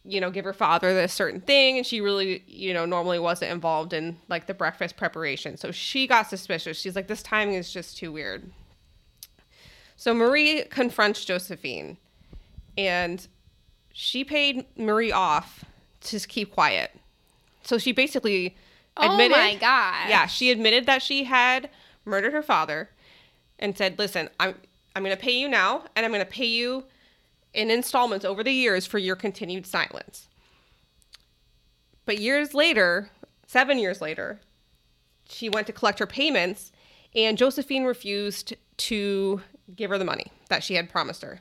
you 0.07 0.21
know 0.21 0.31
give 0.31 0.45
her 0.45 0.53
father 0.53 0.93
this 0.93 1.13
certain 1.13 1.41
thing 1.41 1.79
and 1.79 1.87
she 1.87 2.01
really 2.01 2.43
you 2.47 2.75
know 2.75 2.85
normally 2.85 3.19
wasn't 3.19 3.51
involved 3.51 3.93
in 3.93 4.19
like 4.29 4.47
the 4.47 4.55
breakfast 4.55 4.97
preparation. 4.97 5.57
So 5.57 5.71
she 5.71 6.07
got 6.07 6.29
suspicious. 6.29 6.79
She's 6.79 6.95
like 6.97 7.07
this 7.09 7.23
timing 7.23 7.55
is 7.55 7.73
just 7.73 7.97
too 7.97 8.13
weird. 8.13 8.51
So 9.97 10.13
marie 10.15 10.65
confronts 10.71 11.25
josephine 11.25 11.97
and 12.77 13.27
she 13.93 14.25
paid 14.25 14.67
marie 14.77 15.13
off 15.13 15.65
to 16.03 16.19
keep 16.21 16.53
quiet. 16.53 16.91
So 17.63 17.79
she 17.79 17.93
basically 17.93 18.57
Oh 18.97 19.11
admitted 19.11 19.37
my 19.37 19.55
god. 19.57 20.09
yeah, 20.09 20.27
she 20.27 20.51
admitted 20.51 20.87
that 20.87 21.03
she 21.03 21.25
had 21.25 21.71
murdered 22.05 22.33
her 22.33 22.43
father 22.43 22.91
and 23.59 23.77
said, 23.77 23.99
"Listen, 23.99 24.29
I'm 24.39 24.55
I'm 24.95 25.03
going 25.03 25.17
to 25.17 25.21
pay 25.21 25.33
you 25.33 25.49
now 25.49 25.85
and 25.97 26.05
I'm 26.05 26.13
going 26.13 26.25
to 26.25 26.31
pay 26.31 26.45
you 26.47 26.85
in 27.55 27.71
installments 27.71 28.25
over 28.25 28.43
the 28.45 28.53
years 28.53 28.87
for 28.87 28.99
your 28.99 29.17
continued 29.17 29.67
silence." 29.67 30.29
But 32.05 32.19
years 32.19 32.53
later, 32.55 33.11
seven 33.47 33.79
years 33.79 34.01
later, 34.01 34.41
she 35.29 35.49
went 35.49 35.67
to 35.69 35.73
collect 35.73 35.99
her 35.99 36.07
payments, 36.07 36.73
and 37.15 37.39
Josephine 37.39 37.85
refused 37.85 38.55
to 38.77 39.41
give 39.75 39.91
her 39.91 39.99
the 39.99 40.05
money 40.05 40.27
that 40.49 40.63
she 40.63 40.75
had 40.75 40.91
promised 40.91 41.23
her. 41.23 41.41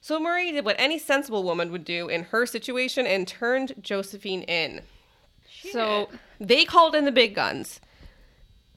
So 0.00 0.18
Marie 0.18 0.52
did 0.52 0.64
what 0.64 0.76
any 0.78 0.98
sensible 0.98 1.44
woman 1.44 1.70
would 1.70 1.84
do 1.84 2.08
in 2.08 2.24
her 2.24 2.46
situation 2.46 3.06
and 3.06 3.26
turned 3.28 3.74
Josephine 3.80 4.42
in. 4.42 4.82
So 5.70 6.08
they 6.40 6.64
called 6.64 6.94
in 6.94 7.04
the 7.04 7.12
big 7.12 7.34
guns. 7.34 7.80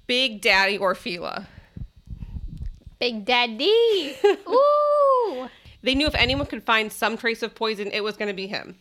Big 0.05 0.41
Daddy 0.41 0.77
Orfila. 0.77 1.47
Big 2.99 3.25
Daddy. 3.25 4.15
Ooh. 4.47 5.49
They 5.85 5.95
knew 5.95 6.07
if 6.07 6.15
anyone 6.15 6.47
could 6.47 6.63
find 6.63 6.91
some 6.91 7.15
trace 7.15 7.43
of 7.43 7.53
poison, 7.53 7.91
it 7.91 8.03
was 8.03 8.17
going 8.17 8.27
to 8.27 8.33
be 8.33 8.47
him. 8.47 8.77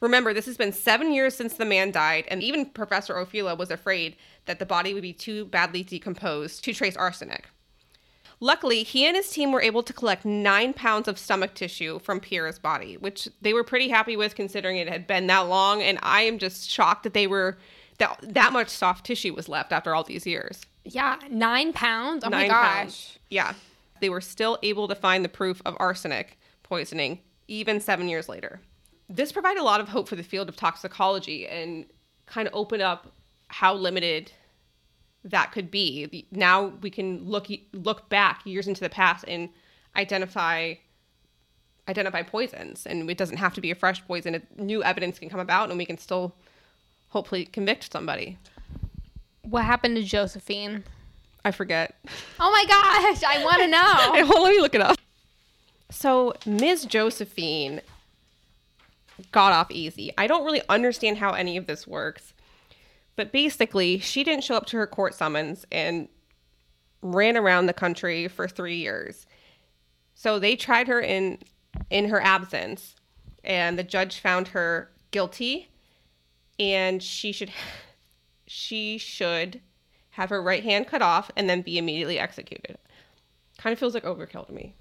Remember, 0.00 0.34
this 0.34 0.46
has 0.46 0.58
been 0.58 0.72
seven 0.72 1.10
years 1.12 1.34
since 1.34 1.54
the 1.54 1.64
man 1.64 1.90
died, 1.90 2.26
and 2.28 2.42
even 2.42 2.66
Professor 2.66 3.14
Orfila 3.14 3.56
was 3.56 3.70
afraid 3.70 4.14
that 4.44 4.58
the 4.58 4.66
body 4.66 4.92
would 4.92 5.02
be 5.02 5.14
too 5.14 5.46
badly 5.46 5.82
decomposed 5.82 6.62
to 6.64 6.74
trace 6.74 6.96
arsenic. 6.96 7.48
Luckily, 8.40 8.82
he 8.82 9.06
and 9.06 9.16
his 9.16 9.30
team 9.30 9.50
were 9.50 9.62
able 9.62 9.82
to 9.82 9.92
collect 9.92 10.26
nine 10.26 10.74
pounds 10.74 11.08
of 11.08 11.18
stomach 11.18 11.54
tissue 11.54 11.98
from 11.98 12.20
Pierre's 12.20 12.58
body, 12.58 12.98
which 12.98 13.28
they 13.40 13.54
were 13.54 13.64
pretty 13.64 13.88
happy 13.88 14.16
with 14.16 14.36
considering 14.36 14.76
it 14.76 14.88
had 14.88 15.06
been 15.06 15.26
that 15.28 15.48
long. 15.48 15.82
And 15.82 15.98
I 16.02 16.20
am 16.22 16.38
just 16.38 16.68
shocked 16.70 17.02
that 17.04 17.14
they 17.14 17.26
were 17.26 17.56
that 17.98 18.16
that 18.22 18.52
much 18.52 18.68
soft 18.68 19.04
tissue 19.06 19.34
was 19.34 19.48
left 19.48 19.72
after 19.72 19.94
all 19.94 20.04
these 20.04 20.24
years. 20.24 20.60
Yeah, 20.84 21.18
nine 21.28 21.72
pounds. 21.72 22.22
Oh 22.22 22.30
my 22.30 22.46
gosh. 22.46 22.76
pounds. 22.76 23.18
Yeah. 23.28 23.54
They 24.00 24.08
were 24.08 24.20
still 24.20 24.58
able 24.62 24.88
to 24.88 24.94
find 24.94 25.24
the 25.24 25.28
proof 25.28 25.62
of 25.64 25.76
arsenic 25.78 26.38
poisoning 26.62 27.20
even 27.48 27.80
seven 27.80 28.08
years 28.08 28.28
later. 28.28 28.60
This 29.08 29.32
provided 29.32 29.60
a 29.60 29.64
lot 29.64 29.80
of 29.80 29.88
hope 29.88 30.08
for 30.08 30.16
the 30.16 30.22
field 30.22 30.48
of 30.48 30.56
toxicology 30.56 31.46
and 31.46 31.86
kind 32.26 32.46
of 32.46 32.54
opened 32.54 32.82
up 32.82 33.12
how 33.48 33.74
limited 33.74 34.32
that 35.24 35.52
could 35.52 35.70
be. 35.70 36.26
Now 36.30 36.72
we 36.82 36.90
can 36.90 37.24
look 37.24 37.48
look 37.72 38.08
back 38.08 38.44
years 38.44 38.68
into 38.68 38.80
the 38.80 38.90
past 38.90 39.24
and 39.26 39.48
identify 39.96 40.74
identify 41.88 42.22
poisons, 42.22 42.86
and 42.86 43.10
it 43.10 43.16
doesn't 43.16 43.38
have 43.38 43.54
to 43.54 43.62
be 43.62 43.70
a 43.70 43.74
fresh 43.74 44.04
poison. 44.06 44.46
New 44.56 44.82
evidence 44.82 45.18
can 45.18 45.30
come 45.30 45.40
about, 45.40 45.70
and 45.70 45.78
we 45.78 45.86
can 45.86 45.96
still 45.96 46.34
hopefully 47.08 47.46
convict 47.46 47.90
somebody. 47.90 48.38
What 49.42 49.64
happened 49.64 49.96
to 49.96 50.02
Josephine? 50.02 50.84
I 51.48 51.50
forget. 51.50 51.94
Oh 52.38 52.50
my 52.50 52.64
gosh, 52.66 53.22
I 53.24 53.42
want 53.42 53.56
to 53.56 53.64
Hey, 54.14 54.20
know. 54.20 54.26
hold 54.26 54.36
on, 54.36 54.42
let 54.44 54.54
me 54.54 54.60
look 54.60 54.74
it 54.74 54.82
up. 54.82 54.98
So 55.90 56.34
Ms. 56.44 56.84
Josephine 56.84 57.80
got 59.32 59.54
off 59.54 59.70
easy. 59.70 60.12
I 60.18 60.26
don't 60.26 60.44
really 60.44 60.60
understand 60.68 61.16
how 61.16 61.32
any 61.32 61.56
of 61.56 61.66
this 61.66 61.86
works, 61.86 62.34
but 63.16 63.32
basically, 63.32 63.98
she 63.98 64.22
didn't 64.24 64.44
show 64.44 64.56
up 64.56 64.66
to 64.66 64.76
her 64.76 64.86
court 64.86 65.14
summons 65.14 65.64
and 65.72 66.08
ran 67.00 67.34
around 67.38 67.64
the 67.64 67.72
country 67.72 68.28
for 68.28 68.46
three 68.46 68.76
years. 68.76 69.26
So 70.14 70.38
they 70.38 70.54
tried 70.54 70.86
her 70.88 71.00
in 71.00 71.38
in 71.88 72.10
her 72.10 72.20
absence, 72.20 72.94
and 73.42 73.78
the 73.78 73.84
judge 73.84 74.20
found 74.20 74.48
her 74.48 74.90
guilty, 75.12 75.68
and 76.58 77.02
she 77.02 77.32
should 77.32 77.52
she 78.46 78.98
should 78.98 79.62
have 80.18 80.30
her 80.30 80.42
right 80.42 80.64
hand 80.64 80.88
cut 80.88 81.00
off 81.00 81.30
and 81.36 81.48
then 81.48 81.62
be 81.62 81.78
immediately 81.78 82.18
executed. 82.18 82.76
Kind 83.56 83.72
of 83.72 83.78
feels 83.78 83.94
like 83.94 84.02
overkill 84.02 84.48
to 84.48 84.52
me. 84.52 84.74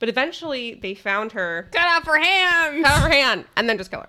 But 0.00 0.08
eventually, 0.08 0.74
they 0.74 0.92
found 0.92 1.30
her 1.32 1.68
Cut 1.70 1.86
off 1.86 2.04
her 2.04 2.18
hands. 2.18 2.82
cut 2.82 2.92
off 2.92 3.02
her 3.04 3.10
hand 3.10 3.44
and 3.56 3.68
then 3.68 3.78
just 3.78 3.92
kill 3.92 4.00
her. 4.00 4.08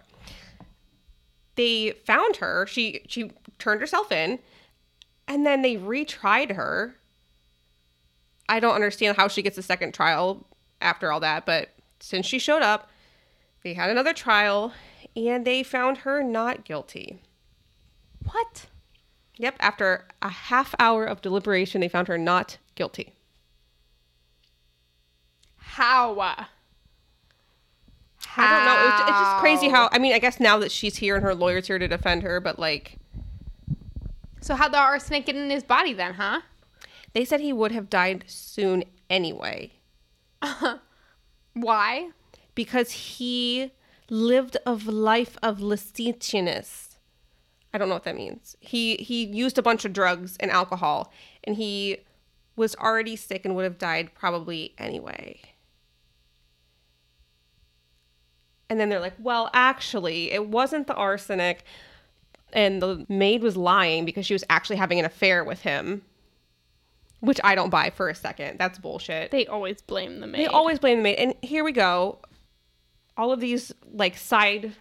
They 1.55 1.91
found 1.91 2.37
her. 2.37 2.65
She 2.65 3.03
she 3.07 3.31
turned 3.59 3.81
herself 3.81 4.11
in, 4.11 4.39
and 5.27 5.45
then 5.45 5.61
they 5.61 5.75
retried 5.75 6.55
her. 6.55 6.95
I 8.49 8.59
don't 8.59 8.73
understand 8.73 9.17
how 9.17 9.27
she 9.27 9.43
gets 9.43 9.59
a 9.59 9.61
second 9.61 9.93
trial 9.93 10.47
after 10.81 11.11
all 11.11 11.19
that, 11.19 11.45
but 11.45 11.69
since 11.99 12.25
she 12.25 12.39
showed 12.39 12.63
up, 12.63 12.89
they 13.63 13.75
had 13.75 13.91
another 13.91 14.13
trial, 14.13 14.73
and 15.15 15.45
they 15.45 15.61
found 15.61 15.99
her 15.99 16.23
not 16.23 16.65
guilty. 16.65 17.21
What? 18.31 18.65
Yep, 19.41 19.55
after 19.59 20.05
a 20.21 20.29
half 20.29 20.75
hour 20.77 21.03
of 21.03 21.21
deliberation, 21.23 21.81
they 21.81 21.87
found 21.89 22.07
her 22.07 22.17
not 22.19 22.59
guilty. 22.75 23.15
How? 25.57 26.19
I 28.37 28.51
don't 28.51 28.65
know. 28.65 28.87
It's, 28.87 29.01
it's 29.09 29.19
just 29.19 29.37
crazy 29.39 29.69
how. 29.69 29.89
I 29.91 29.97
mean, 29.97 30.13
I 30.13 30.19
guess 30.19 30.39
now 30.39 30.59
that 30.59 30.71
she's 30.71 30.95
here 30.97 31.15
and 31.15 31.23
her 31.23 31.33
lawyer's 31.33 31.65
here 31.65 31.79
to 31.79 31.87
defend 31.87 32.21
her, 32.21 32.39
but 32.39 32.59
like 32.59 32.97
So 34.41 34.53
how'd 34.53 34.73
the 34.73 34.77
arsenic 34.77 35.25
get 35.25 35.35
in 35.35 35.49
his 35.49 35.63
body 35.63 35.93
then, 35.93 36.13
huh? 36.13 36.41
they 37.13 37.25
said 37.25 37.39
he 37.41 37.51
would 37.51 37.71
have 37.71 37.89
died 37.89 38.23
soon 38.27 38.83
anyway 39.09 39.71
Why? 41.53 42.09
because 42.53 42.91
he 42.91 43.71
lived 44.07 44.55
a 44.67 44.73
life 44.73 45.35
of 45.41 45.59
licentiousness. 45.61 46.90
I 47.73 47.77
don't 47.77 47.87
know 47.87 47.95
what 47.95 48.03
that 48.03 48.15
means. 48.15 48.55
He 48.59 48.97
he 48.97 49.25
used 49.25 49.57
a 49.57 49.61
bunch 49.61 49.85
of 49.85 49.93
drugs 49.93 50.35
and 50.39 50.51
alcohol, 50.51 51.11
and 51.43 51.55
he 51.55 51.99
was 52.55 52.75
already 52.75 53.15
sick 53.15 53.45
and 53.45 53.55
would 53.55 53.63
have 53.63 53.77
died 53.77 54.13
probably 54.13 54.73
anyway. 54.77 55.39
And 58.69 58.79
then 58.79 58.87
they're 58.87 59.01
like, 59.01 59.15
well, 59.19 59.49
actually, 59.53 60.31
it 60.31 60.47
wasn't 60.47 60.87
the 60.87 60.95
arsenic. 60.95 61.65
And 62.53 62.81
the 62.81 63.05
maid 63.09 63.43
was 63.43 63.57
lying 63.57 64.05
because 64.05 64.25
she 64.25 64.33
was 64.33 64.43
actually 64.49 64.77
having 64.77 64.99
an 64.99 65.05
affair 65.05 65.43
with 65.43 65.61
him, 65.61 66.03
which 67.19 67.39
I 67.43 67.55
don't 67.55 67.69
buy 67.69 67.89
for 67.89 68.09
a 68.09 68.15
second. 68.15 68.59
That's 68.59 68.79
bullshit. 68.79 69.31
They 69.31 69.45
always 69.45 69.81
blame 69.81 70.19
the 70.19 70.27
maid. 70.27 70.39
They 70.39 70.47
always 70.47 70.79
blame 70.79 70.99
the 70.99 71.03
maid. 71.03 71.15
And 71.15 71.33
here 71.41 71.63
we 71.63 71.71
go. 71.71 72.19
All 73.17 73.31
of 73.31 73.39
these 73.41 73.73
like 73.91 74.17
side 74.17 74.73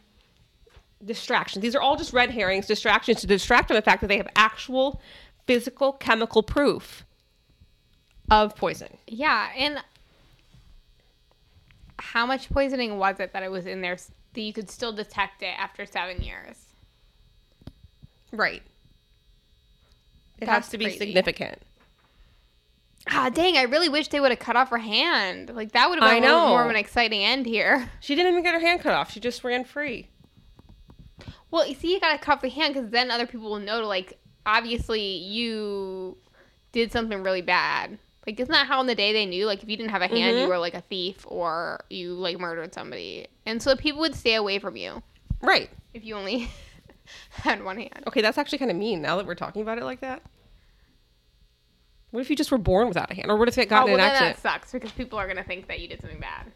distractions. 1.04 1.62
These 1.62 1.75
are 1.75 1.80
all 1.80 1.97
just 1.97 2.12
red 2.12 2.30
herrings, 2.30 2.66
distractions 2.66 3.21
to 3.21 3.26
distract 3.26 3.69
from 3.69 3.76
the 3.76 3.83
fact 3.83 4.00
that 4.02 4.09
they 4.09 4.16
have 4.16 4.28
actual 4.37 5.00
physical 5.47 5.92
chemical 5.92 6.42
proof 6.42 7.04
of 8.30 8.54
poison. 8.57 8.97
Yeah, 9.07 9.49
and 9.57 9.83
how 11.99 12.26
much 12.26 12.50
poisoning 12.50 12.99
was 12.99 13.21
it 13.21 13.33
that 13.33 13.42
it 13.42 13.50
was 13.50 13.66
in 13.66 13.80
there 13.80 13.97
that 14.35 14.40
you 14.40 14.52
could 14.52 14.71
still 14.71 14.92
detect 14.92 15.42
it 15.42 15.54
after 15.59 15.85
seven 15.87 16.23
years? 16.23 16.57
Right. 18.33 18.62
It 20.40 20.47
That's 20.47 20.66
has 20.66 20.69
to 20.71 20.78
be 20.78 20.85
crazy. 20.87 20.99
significant. 20.99 21.59
Ah, 23.11 23.30
dang! 23.30 23.57
I 23.57 23.62
really 23.62 23.88
wish 23.88 24.09
they 24.09 24.21
would 24.21 24.30
have 24.30 24.38
cut 24.38 24.57
off 24.57 24.69
her 24.71 24.78
hand. 24.78 25.50
Like 25.54 25.73
that 25.73 25.88
would 25.88 25.99
have 26.02 26.23
been 26.23 26.30
more 26.30 26.62
of 26.62 26.71
an 26.71 26.76
exciting 26.76 27.23
end 27.25 27.47
here. 27.47 27.90
She 28.00 28.14
didn't 28.14 28.33
even 28.33 28.42
get 28.45 28.54
her 28.54 28.61
hand 28.61 28.80
cut 28.80 28.92
off. 28.95 29.11
She 29.11 29.21
just 29.21 29.42
ran 29.42 29.64
free. 29.64 30.09
Well, 31.50 31.66
you 31.66 31.75
see, 31.75 31.92
you 31.92 32.00
gotta 32.00 32.19
cut 32.19 32.35
off 32.37 32.42
the 32.42 32.49
hand 32.49 32.75
because 32.75 32.90
then 32.90 33.11
other 33.11 33.26
people 33.26 33.50
will 33.50 33.59
know. 33.59 33.80
To, 33.80 33.87
like, 33.87 34.19
obviously, 34.47 35.00
you 35.02 36.16
did 36.73 36.92
something 36.92 37.23
really 37.23 37.42
bad. 37.42 37.99
Like, 38.26 38.38
isn't 38.38 38.52
that 38.52 38.66
how 38.66 38.80
in 38.80 38.87
the 38.87 38.95
day 38.95 39.12
they 39.12 39.26
knew? 39.26 39.47
Like, 39.47 39.62
if 39.62 39.69
you 39.69 39.76
didn't 39.76 39.90
have 39.90 40.02
a 40.02 40.07
hand, 40.07 40.37
you 40.38 40.45
Mhm. 40.45 40.49
were 40.49 40.59
like 40.59 40.75
a 40.75 40.83
thief 40.83 41.25
or 41.26 41.80
you 41.90 42.12
like 42.14 42.38
murdered 42.38 42.73
somebody, 42.75 43.26
and 43.47 43.61
so 43.62 43.75
people 43.75 44.00
would 44.00 44.14
stay 44.14 44.35
away 44.35 44.59
from 44.59 44.76
you 44.76 45.02
Right. 45.40 45.71
if 45.95 46.04
you 46.04 46.14
only 46.14 46.49
had 47.30 47.64
one 47.64 47.78
hand. 47.78 48.04
Okay, 48.07 48.21
that's 48.21 48.38
actually 48.38 48.59
kind 48.59 48.71
of 48.71 48.76
mean 48.76 49.02
now 49.02 49.16
that 49.16 49.26
we're 49.26 49.35
talking 49.35 49.62
about 49.62 49.78
it 49.78 49.85
like 49.85 50.00
that. 50.00 50.23
What 52.11 52.21
if 52.21 52.30
you 52.30 52.37
just 52.37 52.50
were 52.52 52.59
born 52.59 52.88
without 52.88 53.11
a 53.11 53.14
hand? 53.14 53.30
Or 53.30 53.37
what 53.37 53.49
if 53.49 53.57
it 53.59 53.69
got 53.69 53.85
oh, 53.85 53.87
in 53.87 53.92
well, 53.95 54.00
an 54.04 54.11
accident? 54.11 54.37
that 54.37 54.42
sucks 54.42 54.73
because 54.73 54.92
people 54.92 55.19
are 55.19 55.26
gonna 55.26 55.45
think 55.45 55.66
that 55.69 55.80
you 55.80 55.88
did 55.88 56.00
something 56.00 56.21
bad. 56.21 56.52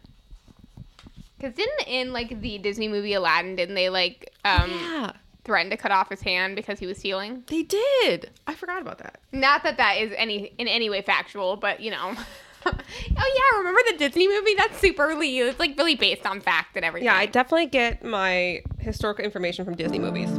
Because 1.45 1.57
didn't 1.57 1.87
in 1.87 2.11
like 2.11 2.41
the 2.41 2.57
Disney 2.57 2.87
movie 2.87 3.13
Aladdin, 3.13 3.55
didn't 3.55 3.75
they 3.75 3.89
like 3.89 4.33
um 4.45 4.71
yeah, 4.71 5.11
threaten 5.43 5.69
to 5.69 5.77
cut 5.77 5.91
off 5.91 6.09
his 6.09 6.21
hand 6.21 6.55
because 6.55 6.79
he 6.79 6.87
was 6.87 6.97
stealing? 6.97 7.43
they 7.45 7.61
did. 7.61 8.31
I 8.47 8.55
forgot 8.55 8.81
about 8.81 8.97
that. 8.97 9.19
Not 9.31 9.61
that 9.61 9.77
that 9.77 9.97
is 9.97 10.11
any 10.17 10.53
in 10.57 10.67
any 10.67 10.89
way 10.89 11.03
factual, 11.03 11.55
but 11.55 11.81
you 11.81 11.91
know. 11.91 12.15
oh 12.65 12.71
yeah, 12.71 13.57
remember 13.59 13.79
the 13.91 13.97
Disney 13.97 14.27
movie? 14.27 14.55
That's 14.55 14.79
super 14.79 15.05
really. 15.05 15.37
It's 15.37 15.59
like 15.59 15.77
really 15.77 15.93
based 15.93 16.25
on 16.25 16.41
fact 16.41 16.75
and 16.77 16.83
everything. 16.83 17.05
Yeah, 17.05 17.15
I 17.15 17.27
definitely 17.27 17.67
get 17.67 18.03
my 18.03 18.63
historical 18.79 19.23
information 19.23 19.65
from 19.65 19.75
Disney 19.75 19.99
movies. 19.99 20.31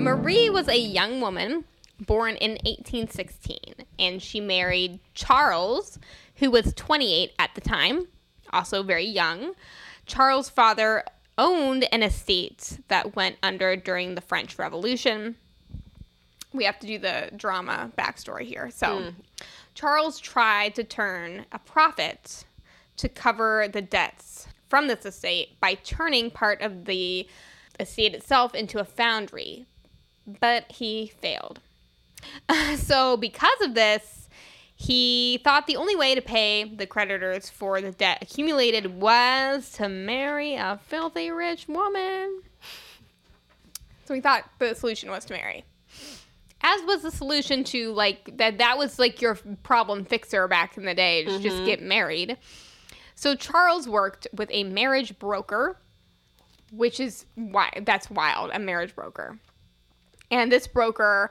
Marie 0.00 0.50
was 0.50 0.68
a 0.68 0.78
young 0.78 1.20
woman 1.20 1.64
born 1.98 2.36
in 2.36 2.52
1816, 2.52 3.74
and 3.98 4.22
she 4.22 4.40
married 4.40 5.00
Charles, 5.14 5.98
who 6.36 6.52
was 6.52 6.72
28 6.74 7.32
at 7.40 7.50
the 7.56 7.60
time, 7.60 8.06
also 8.52 8.82
very 8.82 9.06
young. 9.06 9.54
Charles' 10.06 10.48
father 10.48 11.04
owned 11.38 11.86
an 11.92 12.02
estate 12.02 12.78
that 12.88 13.16
went 13.16 13.36
under 13.42 13.76
during 13.76 14.14
the 14.14 14.20
French 14.20 14.58
Revolution. 14.58 15.36
We 16.52 16.64
have 16.64 16.78
to 16.80 16.86
do 16.86 16.98
the 16.98 17.30
drama 17.36 17.90
backstory 17.96 18.42
here. 18.42 18.70
So, 18.70 19.02
hmm. 19.02 19.08
Charles 19.74 20.18
tried 20.18 20.74
to 20.74 20.84
turn 20.84 21.46
a 21.52 21.58
profit 21.58 22.44
to 22.96 23.08
cover 23.08 23.66
the 23.72 23.80
debts 23.80 24.48
from 24.68 24.88
this 24.88 25.06
estate 25.06 25.58
by 25.60 25.74
turning 25.74 26.30
part 26.30 26.60
of 26.60 26.84
the 26.84 27.26
estate 27.78 28.14
itself 28.14 28.54
into 28.54 28.78
a 28.78 28.84
foundry, 28.84 29.66
but 30.40 30.70
he 30.70 31.12
failed. 31.20 31.60
so, 32.76 33.16
because 33.16 33.60
of 33.62 33.74
this, 33.74 34.19
he 34.80 35.38
thought 35.44 35.66
the 35.66 35.76
only 35.76 35.94
way 35.94 36.14
to 36.14 36.22
pay 36.22 36.64
the 36.64 36.86
creditors 36.86 37.50
for 37.50 37.82
the 37.82 37.90
debt 37.90 38.16
accumulated 38.22 38.98
was 38.98 39.72
to 39.72 39.90
marry 39.90 40.54
a 40.54 40.80
filthy 40.86 41.30
rich 41.30 41.68
woman. 41.68 42.40
So 44.06 44.14
he 44.14 44.22
thought 44.22 44.48
the 44.58 44.74
solution 44.74 45.10
was 45.10 45.26
to 45.26 45.34
marry. 45.34 45.66
As 46.62 46.80
was 46.86 47.02
the 47.02 47.10
solution 47.10 47.62
to 47.64 47.92
like 47.92 48.38
that 48.38 48.56
that 48.56 48.78
was 48.78 48.98
like 48.98 49.20
your 49.20 49.38
problem 49.62 50.06
fixer 50.06 50.48
back 50.48 50.78
in 50.78 50.86
the 50.86 50.94
day, 50.94 51.24
to 51.24 51.38
just 51.40 51.56
mm-hmm. 51.56 51.66
get 51.66 51.82
married. 51.82 52.38
So 53.16 53.34
Charles 53.34 53.86
worked 53.86 54.28
with 54.34 54.48
a 54.50 54.64
marriage 54.64 55.18
broker, 55.18 55.76
which 56.72 57.00
is 57.00 57.26
why 57.34 57.70
that's 57.84 58.08
wild, 58.08 58.50
a 58.54 58.58
marriage 58.58 58.94
broker. 58.94 59.38
And 60.30 60.50
this 60.50 60.66
broker 60.66 61.30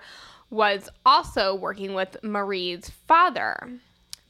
was 0.50 0.90
also 1.06 1.54
working 1.54 1.94
with 1.94 2.18
Marie's 2.24 2.90
father. 2.90 3.72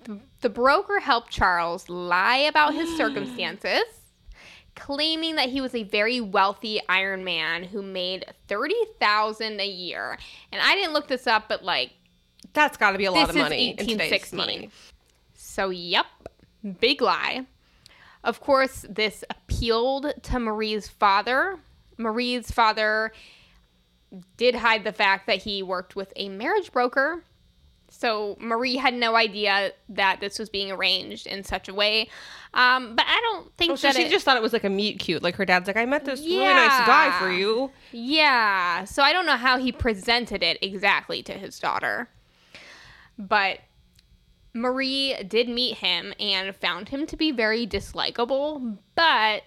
The, 0.03 0.19
the 0.41 0.49
broker 0.49 0.99
helped 0.99 1.29
Charles 1.31 1.89
lie 1.89 2.38
about 2.38 2.73
his 2.73 2.95
circumstances, 2.97 3.83
claiming 4.75 5.35
that 5.35 5.49
he 5.49 5.61
was 5.61 5.75
a 5.75 5.83
very 5.83 6.19
wealthy 6.21 6.81
Iron 6.89 7.23
Man 7.23 7.63
who 7.63 7.81
made 7.81 8.25
30,000 8.47 9.59
a 9.59 9.67
year. 9.67 10.17
And 10.51 10.61
I 10.61 10.75
didn't 10.75 10.93
look 10.93 11.07
this 11.07 11.27
up, 11.27 11.47
but 11.47 11.63
like 11.63 11.91
That's 12.53 12.77
got 12.77 12.91
to 12.91 12.97
be 12.97 13.05
a 13.05 13.11
lot 13.11 13.29
of 13.29 13.35
money 13.35 13.71
in 13.71 13.88
today's 13.88 14.33
money. 14.33 14.69
So, 15.33 15.69
yep, 15.69 16.05
big 16.79 17.01
lie. 17.01 17.45
Of 18.23 18.41
course, 18.41 18.85
this 18.89 19.23
appealed 19.29 20.13
to 20.23 20.39
Marie's 20.39 20.88
father. 20.88 21.59
Marie's 21.97 22.51
father 22.51 23.11
did 24.38 24.56
hide 24.56 24.84
the 24.84 24.92
fact 24.94 25.28
that 25.28 25.38
he 25.44 25.62
worked 25.63 25.96
with 25.96 26.12
a 26.16 26.30
marriage 26.30 26.72
broker. 26.72 27.24
So, 27.92 28.38
Marie 28.39 28.75
had 28.75 28.94
no 28.94 29.16
idea 29.16 29.72
that 29.89 30.20
this 30.20 30.38
was 30.38 30.48
being 30.50 30.72
arranged 30.72 31.25
in 31.25 31.44
such 31.44 31.68
a 31.68 31.74
way. 31.74 32.08
Um, 32.54 32.96
but 32.96 33.06
I 33.08 33.20
don't 33.22 33.51
think 33.58 33.72
Oh, 33.72 33.75
so 33.75 33.88
that 33.88 33.96
she 33.96 34.04
it- 34.04 34.12
just 34.12 34.25
thought 34.25 34.38
it 34.38 34.44
was 34.44 34.54
like 34.54 34.63
a 34.63 34.70
meet 34.70 35.00
cute. 35.00 35.24
Like 35.24 35.36
her 35.36 35.46
dad's 35.46 35.66
like, 35.68 35.75
I 35.78 35.86
met 35.86 36.06
this 36.06 36.20
really 36.22 36.38
nice 36.46 36.86
guy 36.86 37.16
for 37.20 37.32
you. 37.32 37.72
Yeah. 37.92 38.84
So 38.84 39.01
I 39.04 39.12
don't 39.12 39.25
know 39.25 39.38
how 39.38 39.58
he 39.58 39.72
presented 39.72 40.44
it 40.44 40.58
exactly 40.62 41.24
to 41.24 41.34
his 41.34 41.60
daughter. 41.60 42.10
But 43.18 43.60
Marie 44.54 45.16
did 45.28 45.50
meet 45.50 45.78
him 45.78 46.13
and 46.20 46.56
found 46.56 46.89
him 46.89 47.06
to 47.08 47.18
be 47.18 47.32
very 47.32 47.68
dislikable, 47.68 48.78
but 48.96 49.44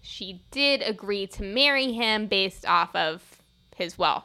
she 0.00 0.42
did 0.50 0.82
agree 0.82 1.26
to 1.28 1.42
marry 1.42 1.92
him 1.92 2.26
based 2.26 2.66
off 2.66 2.94
of 2.96 3.41
his 3.76 3.98
wealth. 3.98 4.24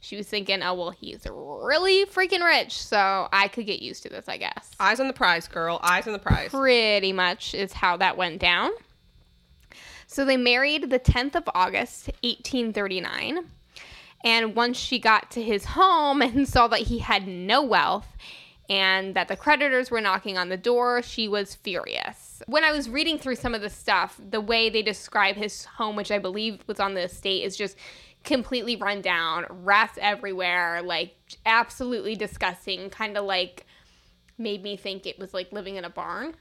She 0.00 0.16
was 0.16 0.28
thinking, 0.28 0.62
oh, 0.62 0.74
well, 0.74 0.90
he's 0.90 1.26
really 1.28 2.04
freaking 2.04 2.44
rich, 2.44 2.80
so 2.80 3.28
I 3.32 3.48
could 3.48 3.66
get 3.66 3.82
used 3.82 4.02
to 4.04 4.08
this, 4.08 4.28
I 4.28 4.36
guess 4.36 4.70
Eyes 4.78 5.00
on 5.00 5.08
the 5.08 5.12
prize, 5.12 5.48
girl. 5.48 5.80
Eyes 5.82 6.06
on 6.06 6.12
the 6.12 6.18
prize. 6.18 6.50
pretty 6.50 7.12
much 7.12 7.54
is 7.54 7.72
how 7.72 7.96
that 7.96 8.16
went 8.16 8.38
down. 8.38 8.70
So 10.06 10.24
they 10.24 10.36
married 10.36 10.90
the 10.90 11.00
10th 11.00 11.34
of 11.34 11.48
August, 11.54 12.06
1839. 12.22 13.46
And 14.24 14.54
once 14.54 14.76
she 14.76 14.98
got 14.98 15.30
to 15.32 15.42
his 15.42 15.64
home 15.64 16.22
and 16.22 16.48
saw 16.48 16.68
that 16.68 16.80
he 16.80 16.98
had 16.98 17.26
no 17.26 17.62
wealth 17.62 18.06
and 18.68 19.14
that 19.14 19.28
the 19.28 19.36
creditors 19.36 19.90
were 19.90 20.00
knocking 20.00 20.36
on 20.36 20.48
the 20.48 20.56
door, 20.56 21.02
she 21.02 21.28
was 21.28 21.54
furious. 21.54 22.42
When 22.46 22.64
I 22.64 22.72
was 22.72 22.88
reading 22.88 23.18
through 23.18 23.36
some 23.36 23.54
of 23.54 23.60
the 23.60 23.70
stuff, 23.70 24.20
the 24.30 24.40
way 24.40 24.68
they 24.70 24.82
describe 24.82 25.36
his 25.36 25.64
home, 25.64 25.96
which 25.96 26.10
I 26.10 26.18
believe 26.18 26.62
was 26.66 26.80
on 26.80 26.94
the 26.94 27.02
estate, 27.02 27.44
is 27.44 27.56
just 27.56 27.76
completely 28.26 28.76
run 28.76 29.00
down, 29.00 29.46
rats 29.48 29.98
everywhere, 30.00 30.82
like 30.82 31.14
absolutely 31.46 32.14
disgusting, 32.14 32.90
kind 32.90 33.16
of 33.16 33.24
like 33.24 33.64
made 34.36 34.62
me 34.62 34.76
think 34.76 35.06
it 35.06 35.18
was 35.18 35.32
like 35.32 35.50
living 35.52 35.76
in 35.76 35.84
a 35.84 35.90
barn. 35.90 36.34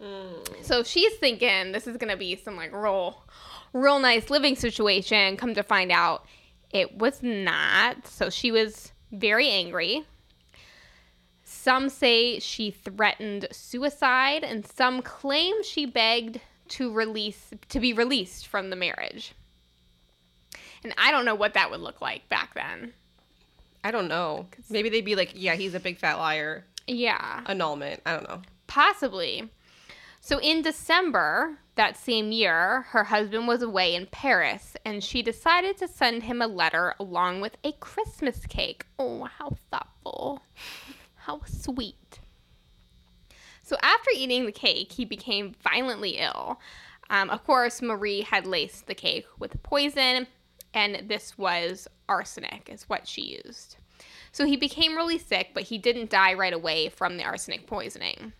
Mm. 0.00 0.64
So 0.64 0.82
she's 0.82 1.14
thinking 1.14 1.72
this 1.72 1.86
is 1.86 1.96
gonna 1.96 2.16
be 2.16 2.36
some 2.36 2.56
like 2.56 2.72
real, 2.72 3.24
real 3.72 3.98
nice 3.98 4.30
living 4.30 4.54
situation. 4.54 5.36
Come 5.36 5.54
to 5.54 5.62
find 5.62 5.90
out, 5.90 6.26
it 6.70 6.98
was 6.98 7.22
not. 7.22 8.06
So 8.06 8.30
she 8.30 8.52
was 8.52 8.92
very 9.10 9.48
angry. 9.48 10.04
Some 11.44 11.88
say 11.88 12.38
she 12.38 12.70
threatened 12.70 13.48
suicide, 13.52 14.42
and 14.42 14.66
some 14.66 15.02
claim 15.02 15.62
she 15.62 15.86
begged 15.86 16.40
to 16.68 16.92
release 16.92 17.50
to 17.68 17.80
be 17.80 17.92
released 17.92 18.46
from 18.46 18.70
the 18.70 18.76
marriage. 18.76 19.34
And 20.84 20.94
I 20.98 21.10
don't 21.10 21.24
know 21.24 21.34
what 21.34 21.54
that 21.54 21.70
would 21.70 21.80
look 21.80 22.00
like 22.00 22.28
back 22.28 22.54
then. 22.54 22.92
I 23.84 23.90
don't 23.90 24.08
know. 24.08 24.46
Maybe 24.70 24.88
they'd 24.88 25.04
be 25.04 25.16
like, 25.16 25.32
yeah, 25.34 25.54
he's 25.54 25.74
a 25.74 25.80
big 25.80 25.98
fat 25.98 26.18
liar. 26.18 26.64
Yeah. 26.86 27.42
Annulment. 27.46 28.00
I 28.06 28.12
don't 28.12 28.28
know. 28.28 28.42
Possibly. 28.66 29.48
So 30.20 30.38
in 30.38 30.62
December 30.62 31.58
that 31.74 31.96
same 31.96 32.30
year, 32.32 32.82
her 32.90 33.04
husband 33.04 33.48
was 33.48 33.62
away 33.62 33.94
in 33.94 34.06
Paris 34.06 34.76
and 34.84 35.02
she 35.02 35.22
decided 35.22 35.76
to 35.78 35.88
send 35.88 36.22
him 36.22 36.40
a 36.40 36.46
letter 36.46 36.94
along 37.00 37.40
with 37.40 37.56
a 37.64 37.72
Christmas 37.72 38.46
cake. 38.46 38.86
Oh, 38.98 39.24
how 39.24 39.56
thoughtful. 39.70 40.42
How 41.16 41.40
sweet. 41.46 42.20
So 43.62 43.76
after 43.82 44.10
eating 44.14 44.46
the 44.46 44.52
cake, 44.52 44.92
he 44.92 45.04
became 45.04 45.54
violently 45.62 46.18
ill. 46.18 46.60
Um, 47.10 47.30
of 47.30 47.44
course, 47.44 47.82
Marie 47.82 48.22
had 48.22 48.46
laced 48.46 48.86
the 48.86 48.94
cake 48.94 49.26
with 49.38 49.62
poison, 49.62 50.26
and 50.74 51.08
this 51.08 51.36
was 51.36 51.88
arsenic, 52.08 52.68
is 52.70 52.88
what 52.88 53.06
she 53.06 53.40
used. 53.44 53.76
So 54.32 54.46
he 54.46 54.56
became 54.56 54.96
really 54.96 55.18
sick, 55.18 55.50
but 55.54 55.64
he 55.64 55.78
didn't 55.78 56.10
die 56.10 56.34
right 56.34 56.52
away 56.52 56.88
from 56.88 57.16
the 57.16 57.24
arsenic 57.24 57.66
poisoning. 57.66 58.32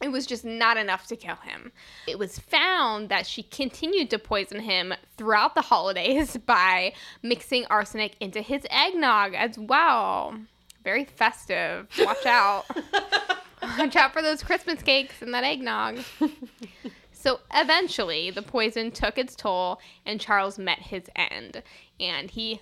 It 0.00 0.10
was 0.10 0.26
just 0.26 0.44
not 0.44 0.76
enough 0.76 1.06
to 1.08 1.16
kill 1.16 1.36
him. 1.36 1.70
It 2.08 2.18
was 2.18 2.38
found 2.38 3.08
that 3.08 3.26
she 3.26 3.44
continued 3.44 4.10
to 4.10 4.18
poison 4.18 4.60
him 4.60 4.92
throughout 5.16 5.54
the 5.54 5.62
holidays 5.62 6.36
by 6.46 6.92
mixing 7.22 7.66
arsenic 7.66 8.16
into 8.20 8.40
his 8.40 8.66
eggnog 8.70 9.34
as 9.34 9.58
well. 9.58 10.36
Very 10.82 11.04
festive. 11.04 11.86
Watch 11.98 12.26
out. 12.26 12.64
Watch 13.78 13.94
out 13.94 14.12
for 14.12 14.22
those 14.22 14.42
Christmas 14.42 14.82
cakes 14.82 15.22
and 15.22 15.32
that 15.34 15.44
eggnog. 15.44 16.00
So 17.22 17.38
eventually, 17.54 18.32
the 18.32 18.42
poison 18.42 18.90
took 18.90 19.16
its 19.16 19.36
toll, 19.36 19.80
and 20.04 20.20
Charles 20.20 20.58
met 20.58 20.80
his 20.80 21.04
end. 21.14 21.62
And 22.00 22.28
he, 22.28 22.60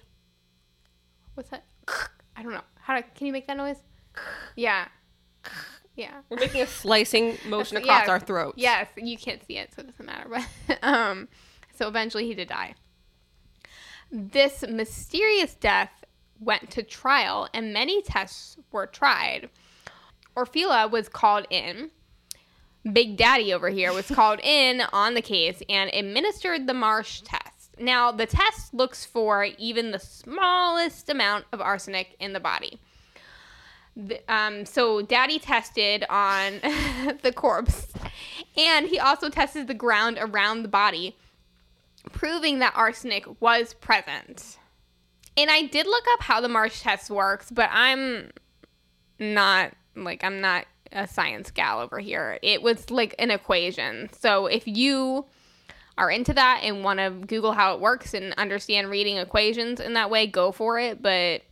what's 1.32 1.48
that? 1.48 1.64
I 2.36 2.42
don't 2.42 2.52
know. 2.52 2.60
How 2.78 2.96
to, 2.96 3.02
can 3.02 3.26
you 3.26 3.32
make 3.32 3.46
that 3.46 3.56
noise? 3.56 3.78
Yeah, 4.56 4.88
yeah. 5.96 6.20
We're 6.28 6.36
making 6.36 6.60
a 6.60 6.66
slicing 6.82 7.38
motion 7.48 7.78
across 7.78 8.04
yeah. 8.04 8.10
our 8.10 8.20
throats. 8.20 8.58
Yes, 8.58 8.88
you 8.98 9.16
can't 9.16 9.42
see 9.46 9.56
it, 9.56 9.72
so 9.74 9.80
it 9.80 9.86
doesn't 9.86 10.04
matter. 10.04 10.28
But 10.66 10.78
um, 10.82 11.28
so 11.74 11.88
eventually, 11.88 12.26
he 12.26 12.34
did 12.34 12.48
die. 12.48 12.74
This 14.12 14.62
mysterious 14.68 15.54
death 15.54 16.04
went 16.38 16.70
to 16.72 16.82
trial, 16.82 17.48
and 17.54 17.72
many 17.72 18.02
tests 18.02 18.58
were 18.72 18.86
tried. 18.86 19.48
Orfila 20.36 20.90
was 20.90 21.08
called 21.08 21.46
in. 21.48 21.90
Big 22.92 23.16
Daddy 23.16 23.52
over 23.52 23.68
here 23.68 23.92
was 23.92 24.06
called 24.06 24.40
in 24.42 24.82
on 24.92 25.14
the 25.14 25.22
case 25.22 25.62
and 25.68 25.90
administered 25.92 26.66
the 26.66 26.74
Marsh 26.74 27.20
test. 27.20 27.76
Now, 27.78 28.10
the 28.10 28.26
test 28.26 28.72
looks 28.74 29.04
for 29.04 29.44
even 29.58 29.90
the 29.90 29.98
smallest 29.98 31.08
amount 31.08 31.46
of 31.52 31.60
arsenic 31.60 32.16
in 32.18 32.32
the 32.32 32.40
body. 32.40 32.78
The- 33.96 34.22
um, 34.32 34.64
so, 34.64 35.02
Daddy 35.02 35.38
tested 35.38 36.04
on 36.08 36.60
the 37.22 37.32
corpse, 37.34 37.92
and 38.56 38.86
he 38.86 38.98
also 38.98 39.28
tested 39.28 39.66
the 39.66 39.74
ground 39.74 40.18
around 40.20 40.62
the 40.62 40.68
body, 40.68 41.16
proving 42.12 42.60
that 42.60 42.74
arsenic 42.76 43.26
was 43.40 43.74
present. 43.74 44.58
And 45.36 45.50
I 45.50 45.62
did 45.62 45.86
look 45.86 46.04
up 46.12 46.22
how 46.22 46.40
the 46.40 46.48
Marsh 46.48 46.80
test 46.82 47.10
works, 47.10 47.50
but 47.50 47.68
I'm 47.72 48.30
not 49.18 49.72
like 49.96 50.24
I'm 50.24 50.40
not 50.40 50.66
a 50.92 51.06
science 51.06 51.50
gal 51.50 51.80
over 51.80 51.98
here. 51.98 52.38
It 52.42 52.62
was 52.62 52.90
like 52.90 53.14
an 53.18 53.30
equation. 53.30 54.10
So 54.18 54.46
if 54.46 54.66
you 54.66 55.26
are 55.98 56.10
into 56.10 56.32
that 56.34 56.60
and 56.62 56.82
want 56.82 56.98
to 56.98 57.10
Google 57.10 57.52
how 57.52 57.74
it 57.74 57.80
works 57.80 58.14
and 58.14 58.32
understand 58.38 58.90
reading 58.90 59.18
equations 59.18 59.80
in 59.80 59.92
that 59.94 60.10
way, 60.10 60.26
go 60.26 60.52
for 60.52 60.78
it. 60.78 61.02
But 61.02 61.42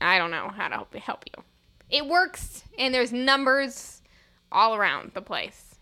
I 0.00 0.18
don't 0.18 0.30
know 0.30 0.48
how 0.48 0.68
to 0.68 0.98
help, 0.98 1.24
you. 1.26 1.42
It 1.88 2.06
works, 2.06 2.64
and 2.78 2.92
there's 2.92 3.12
numbers 3.12 4.02
all 4.50 4.74
around 4.74 5.12
the 5.14 5.22
place. 5.22 5.76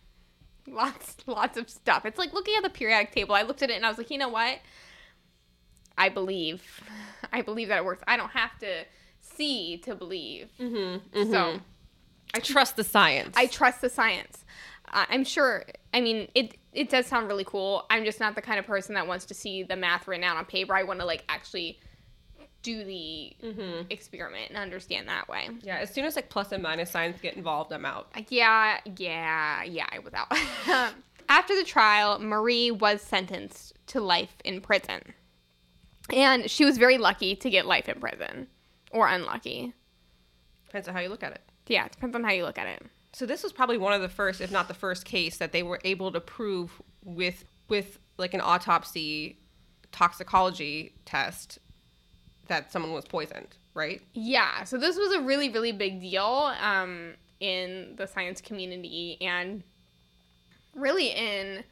Lots, 0.66 1.16
lots 1.26 1.56
of 1.56 1.68
stuff. 1.68 2.04
It's 2.04 2.18
like 2.18 2.32
looking 2.32 2.54
at 2.56 2.62
the 2.62 2.70
periodic 2.70 3.12
table. 3.12 3.34
I 3.34 3.42
looked 3.42 3.62
at 3.62 3.70
it 3.70 3.74
and 3.74 3.84
I 3.84 3.88
was 3.88 3.98
like, 3.98 4.10
you 4.10 4.18
know 4.18 4.28
what? 4.28 4.58
I 5.96 6.08
believe, 6.08 6.82
I 7.32 7.42
believe 7.42 7.68
that 7.68 7.78
it 7.78 7.84
works. 7.84 8.02
I 8.08 8.16
don't 8.16 8.30
have 8.30 8.58
to 8.60 8.84
see 9.20 9.78
to 9.84 9.94
believe. 9.94 10.48
Mm-hmm, 10.58 11.30
So 11.30 11.60
I 12.34 12.40
trust 12.40 12.76
the 12.76 12.84
science. 12.84 13.34
I 13.36 13.46
trust 13.46 13.80
the 13.80 13.88
science. 13.88 14.44
I- 14.88 15.06
I'm 15.08 15.24
sure. 15.24 15.64
I 15.92 16.00
mean, 16.00 16.28
it 16.34 16.56
it 16.72 16.90
does 16.90 17.06
sound 17.06 17.28
really 17.28 17.44
cool. 17.44 17.86
I'm 17.88 18.04
just 18.04 18.20
not 18.20 18.34
the 18.34 18.42
kind 18.42 18.58
of 18.58 18.66
person 18.66 18.94
that 18.94 19.06
wants 19.06 19.24
to 19.26 19.34
see 19.34 19.62
the 19.62 19.76
math 19.76 20.06
written 20.08 20.24
out 20.24 20.36
on 20.36 20.44
paper. 20.44 20.74
I 20.74 20.82
want 20.82 21.00
to 21.00 21.06
like 21.06 21.24
actually 21.28 21.78
do 22.64 22.82
the 22.82 23.32
mm-hmm. 23.42 23.82
experiment 23.90 24.48
and 24.48 24.58
understand 24.58 25.06
that 25.06 25.28
way. 25.28 25.48
Yeah, 25.62 25.76
as 25.76 25.90
soon 25.90 26.04
as 26.04 26.16
like 26.16 26.28
plus 26.30 26.50
and 26.50 26.62
minus 26.62 26.90
signs 26.90 27.20
get 27.20 27.36
involved, 27.36 27.72
I'm 27.72 27.84
out. 27.84 28.08
Uh, 28.16 28.22
yeah, 28.28 28.80
yeah, 28.96 29.62
yeah, 29.62 29.86
I 29.92 30.00
was 30.00 30.12
out. 30.14 30.32
After 31.28 31.54
the 31.54 31.64
trial, 31.64 32.18
Marie 32.18 32.70
was 32.70 33.00
sentenced 33.00 33.74
to 33.88 34.00
life 34.00 34.34
in 34.44 34.60
prison. 34.60 35.14
And 36.12 36.50
she 36.50 36.64
was 36.64 36.76
very 36.76 36.98
lucky 36.98 37.36
to 37.36 37.48
get 37.48 37.66
life 37.66 37.88
in 37.88 38.00
prison. 38.00 38.48
Or 38.90 39.08
unlucky. 39.08 39.74
Depends 40.66 40.88
on 40.88 40.94
how 40.94 41.00
you 41.00 41.08
look 41.08 41.22
at 41.22 41.32
it. 41.32 41.40
Yeah, 41.66 41.86
it 41.86 41.92
depends 41.92 42.14
on 42.14 42.24
how 42.24 42.30
you 42.30 42.44
look 42.44 42.58
at 42.58 42.66
it. 42.66 42.82
So 43.12 43.26
this 43.26 43.42
was 43.42 43.52
probably 43.52 43.78
one 43.78 43.92
of 43.92 44.02
the 44.02 44.08
first, 44.08 44.40
if 44.40 44.50
not 44.50 44.68
the 44.68 44.74
first 44.74 45.04
case 45.04 45.36
that 45.38 45.52
they 45.52 45.62
were 45.62 45.80
able 45.84 46.10
to 46.12 46.20
prove 46.20 46.82
with 47.04 47.44
with 47.68 47.98
like 48.18 48.34
an 48.34 48.40
autopsy 48.40 49.38
toxicology 49.92 50.94
test 51.04 51.58
that 52.48 52.70
someone 52.72 52.92
was 52.92 53.04
poisoned, 53.04 53.56
right? 53.72 54.02
Yeah, 54.12 54.64
so 54.64 54.76
this 54.76 54.96
was 54.96 55.12
a 55.12 55.20
really, 55.20 55.48
really 55.48 55.72
big 55.72 56.00
deal 56.00 56.52
um, 56.60 57.14
in 57.40 57.94
the 57.96 58.06
science 58.06 58.40
community 58.40 59.16
and 59.20 59.62
really 60.74 61.08
in, 61.08 61.64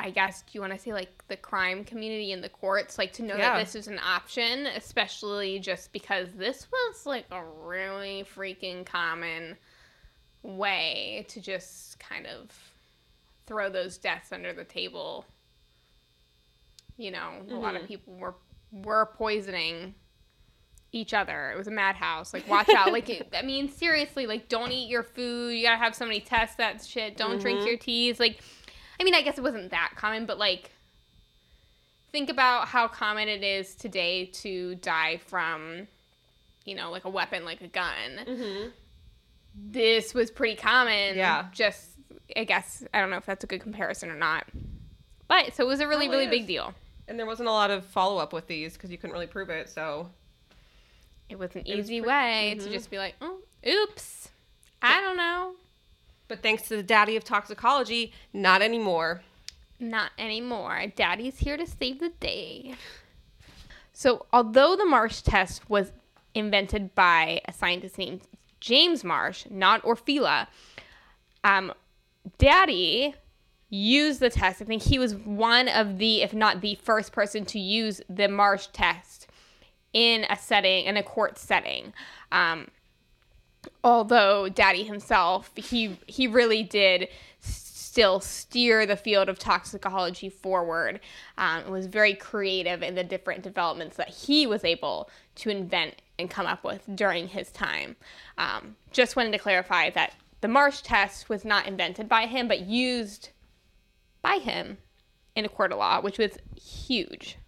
I 0.00 0.10
guess, 0.10 0.42
do 0.42 0.50
you 0.52 0.60
want 0.60 0.72
to 0.72 0.78
say 0.78 0.92
like 0.92 1.24
the 1.28 1.36
crime 1.36 1.84
community 1.84 2.32
in 2.32 2.40
the 2.40 2.48
courts? 2.48 2.98
Like 2.98 3.12
to 3.14 3.22
know 3.22 3.36
Yeah. 3.36 3.54
that 3.54 3.64
this 3.64 3.74
is 3.74 3.88
an 3.88 3.98
option, 3.98 4.66
especially 4.66 5.58
just 5.58 5.92
because 5.92 6.28
this 6.36 6.68
was 6.70 7.06
like 7.06 7.26
a 7.30 7.42
really 7.44 8.24
freaking 8.34 8.86
common 8.86 9.56
way 10.42 11.26
to 11.28 11.40
just 11.40 11.98
kind 11.98 12.26
of 12.26 12.50
throw 13.46 13.68
those 13.68 13.98
deaths 13.98 14.30
under 14.30 14.52
the 14.52 14.64
table. 14.64 15.24
You 16.96 17.10
know, 17.10 17.32
a 17.50 17.54
lot 17.54 17.74
of 17.74 17.82
mm-hmm. 17.82 17.88
people 17.88 18.14
were 18.14 18.34
were 18.70 19.06
poisoning 19.16 19.94
each 20.92 21.12
other. 21.12 21.50
It 21.52 21.58
was 21.58 21.66
a 21.66 21.70
madhouse. 21.70 22.32
Like, 22.32 22.48
watch 22.48 22.68
out. 22.70 22.92
Like, 22.92 23.08
it, 23.08 23.28
I 23.34 23.42
mean, 23.42 23.68
seriously, 23.68 24.26
like, 24.26 24.48
don't 24.48 24.72
eat 24.72 24.88
your 24.88 25.02
food. 25.02 25.50
You 25.50 25.62
gotta 25.64 25.76
have 25.76 25.94
somebody 25.94 26.20
test 26.20 26.58
that 26.58 26.84
shit. 26.84 27.16
Don't 27.16 27.40
drink 27.40 27.60
mm-hmm. 27.60 27.68
your 27.68 27.76
teas. 27.76 28.20
Like, 28.20 28.40
I 29.00 29.04
mean, 29.04 29.14
I 29.14 29.22
guess 29.22 29.38
it 29.38 29.42
wasn't 29.42 29.70
that 29.70 29.92
common, 29.96 30.26
but 30.26 30.38
like, 30.38 30.70
think 32.10 32.30
about 32.30 32.68
how 32.68 32.88
common 32.88 33.28
it 33.28 33.42
is 33.42 33.74
today 33.74 34.26
to 34.26 34.74
die 34.76 35.18
from, 35.26 35.86
you 36.64 36.74
know, 36.74 36.90
like 36.90 37.04
a 37.04 37.10
weapon, 37.10 37.44
like 37.44 37.60
a 37.60 37.68
gun. 37.68 38.20
Mm-hmm. 38.26 38.68
This 39.54 40.14
was 40.14 40.30
pretty 40.30 40.56
common. 40.56 41.16
Yeah. 41.16 41.46
Just, 41.52 41.90
I 42.36 42.44
guess, 42.44 42.84
I 42.92 43.00
don't 43.00 43.10
know 43.10 43.16
if 43.16 43.26
that's 43.26 43.44
a 43.44 43.46
good 43.46 43.60
comparison 43.60 44.10
or 44.10 44.16
not. 44.16 44.46
But, 45.28 45.54
so 45.54 45.64
it 45.64 45.66
was 45.66 45.80
a 45.80 45.88
really, 45.88 46.08
really 46.08 46.26
big 46.26 46.46
deal. 46.46 46.74
And 47.06 47.18
there 47.18 47.26
wasn't 47.26 47.48
a 47.48 47.52
lot 47.52 47.70
of 47.70 47.84
follow 47.84 48.18
up 48.18 48.32
with 48.32 48.46
these 48.46 48.74
because 48.74 48.90
you 48.90 48.98
couldn't 48.98 49.12
really 49.12 49.26
prove 49.26 49.50
it. 49.50 49.68
So 49.68 50.08
It 51.28 51.38
was 51.38 51.54
an 51.54 51.62
It 51.66 51.76
was 51.76 51.86
easy 51.86 52.00
pre- 52.00 52.08
way 52.08 52.56
to 52.60 52.68
mhm. 52.68 52.72
just 52.72 52.90
be 52.90 52.98
like, 52.98 53.14
oh, 53.20 53.38
oops. 53.66 54.30
I 54.82 55.00
don't 55.00 55.16
know. 55.16 55.54
But 56.28 56.42
thanks 56.42 56.68
to 56.68 56.76
the 56.76 56.82
daddy 56.82 57.16
of 57.16 57.24
toxicology, 57.24 58.12
not 58.32 58.62
anymore. 58.62 59.22
Not 59.80 60.10
anymore. 60.18 60.84
Daddy's 60.94 61.38
here 61.38 61.56
to 61.56 61.66
save 61.66 62.00
the 62.00 62.10
day. 62.20 62.74
So, 63.92 64.26
although 64.32 64.76
the 64.76 64.84
Marsh 64.84 65.22
test 65.22 65.68
was 65.68 65.92
invented 66.34 66.94
by 66.94 67.40
a 67.46 67.52
scientist 67.52 67.98
named 67.98 68.20
James 68.60 69.02
Marsh, 69.02 69.46
not 69.50 69.82
Orfila, 69.82 70.46
um, 71.44 71.72
Daddy 72.38 73.14
used 73.70 74.20
the 74.20 74.30
test. 74.30 74.62
I 74.62 74.64
think 74.64 74.82
he 74.82 74.98
was 74.98 75.14
one 75.14 75.68
of 75.68 75.98
the, 75.98 76.22
if 76.22 76.32
not 76.32 76.60
the 76.60 76.76
first 76.76 77.12
person 77.12 77.44
to 77.46 77.58
use 77.58 78.00
the 78.08 78.28
Marsh 78.28 78.68
test 78.72 79.26
in 79.92 80.26
a 80.30 80.36
setting, 80.36 80.86
in 80.86 80.96
a 80.96 81.02
court 81.02 81.38
setting. 81.38 81.92
Um, 82.32 82.68
although 83.82 84.48
Daddy 84.48 84.84
himself, 84.84 85.50
he 85.56 85.98
he 86.06 86.26
really 86.26 86.62
did 86.62 87.08
still 87.98 88.20
steer 88.20 88.86
the 88.86 88.96
field 88.96 89.28
of 89.28 89.38
toxicology 89.38 90.28
forward. 90.28 91.00
Um, 91.36 91.62
and 91.64 91.70
was 91.70 91.86
very 91.86 92.14
creative 92.14 92.82
in 92.82 92.94
the 92.94 93.02
different 93.02 93.42
developments 93.42 93.96
that 93.96 94.08
he 94.08 94.46
was 94.46 94.64
able 94.64 95.10
to 95.36 95.50
invent 95.50 96.02
and 96.18 96.30
come 96.30 96.46
up 96.46 96.64
with 96.64 96.82
during 96.94 97.28
his 97.28 97.50
time. 97.50 97.96
Um, 98.36 98.76
just 98.92 99.16
wanted 99.16 99.32
to 99.32 99.38
clarify 99.38 99.90
that 99.90 100.14
the 100.40 100.48
Marsh 100.48 100.82
test 100.82 101.28
was 101.28 101.44
not 101.44 101.66
invented 101.66 102.08
by 102.08 102.26
him, 102.26 102.46
but 102.46 102.60
used 102.60 103.30
by 104.22 104.36
him 104.36 104.78
in 105.34 105.44
a 105.44 105.48
court 105.48 105.72
of 105.72 105.78
law, 105.78 106.00
which 106.00 106.18
was 106.18 106.38
huge. 106.60 107.38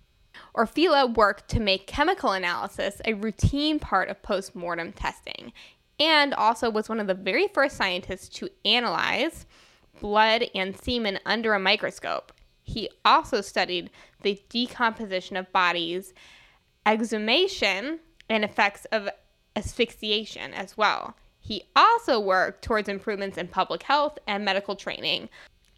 Orfila 0.57 1.15
worked 1.15 1.49
to 1.51 1.61
make 1.61 1.87
chemical 1.87 2.33
analysis 2.33 3.01
a 3.05 3.15
routine 3.15 3.79
part 3.79 4.09
of 4.09 4.23
post-mortem 4.23 4.93
testing 4.93 5.53
and 6.01 6.33
also 6.35 6.71
was 6.71 6.89
one 6.89 6.99
of 6.99 7.07
the 7.07 7.15
very 7.15 7.47
first 7.49 7.77
scientists 7.77 8.29
to 8.31 8.49
analyze 8.65 9.47
blood 10.01 10.45
and 10.55 10.77
semen 10.77 11.19
under 11.27 11.53
a 11.53 11.61
microscope. 11.61 12.33
He 12.63 12.89
also 13.05 13.43
studied 13.43 13.91
the 14.23 14.41
decomposition 14.49 15.37
of 15.37 15.53
bodies, 15.53 16.15
exhumation, 16.87 18.01
and 18.31 18.45
effects 18.45 18.87
of 18.87 19.09
asphyxiation 19.57 20.55
as 20.55 20.77
well. 20.77 21.17
He 21.41 21.65
also 21.77 22.19
worked 22.19 22.63
towards 22.63 22.89
improvements 22.89 23.37
in 23.37 23.49
public 23.49 23.83
health 23.83 24.19
and 24.27 24.45
medical 24.45 24.77
training. 24.77 25.29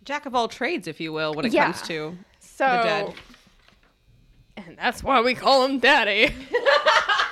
Jack 0.05 0.27
of 0.27 0.35
all 0.35 0.49
trades, 0.49 0.87
if 0.87 1.01
you 1.01 1.13
will, 1.13 1.35
when 1.35 1.47
it 1.47 1.53
Yeah. 1.53 1.65
comes 1.73 1.83
to 1.83 2.17
So, 2.41 2.67
the 2.67 2.83
dead. 2.83 3.15
and 4.57 4.77
that's 4.77 5.03
why 5.03 5.21
we 5.21 5.35
call 5.35 5.65
him 5.65 5.79
Daddy. 5.79 6.35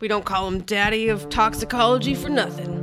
We 0.00 0.08
don't 0.08 0.24
call 0.24 0.48
him 0.48 0.62
daddy 0.62 1.08
of 1.10 1.28
toxicology 1.28 2.14
for 2.14 2.30
nothing. 2.30 2.78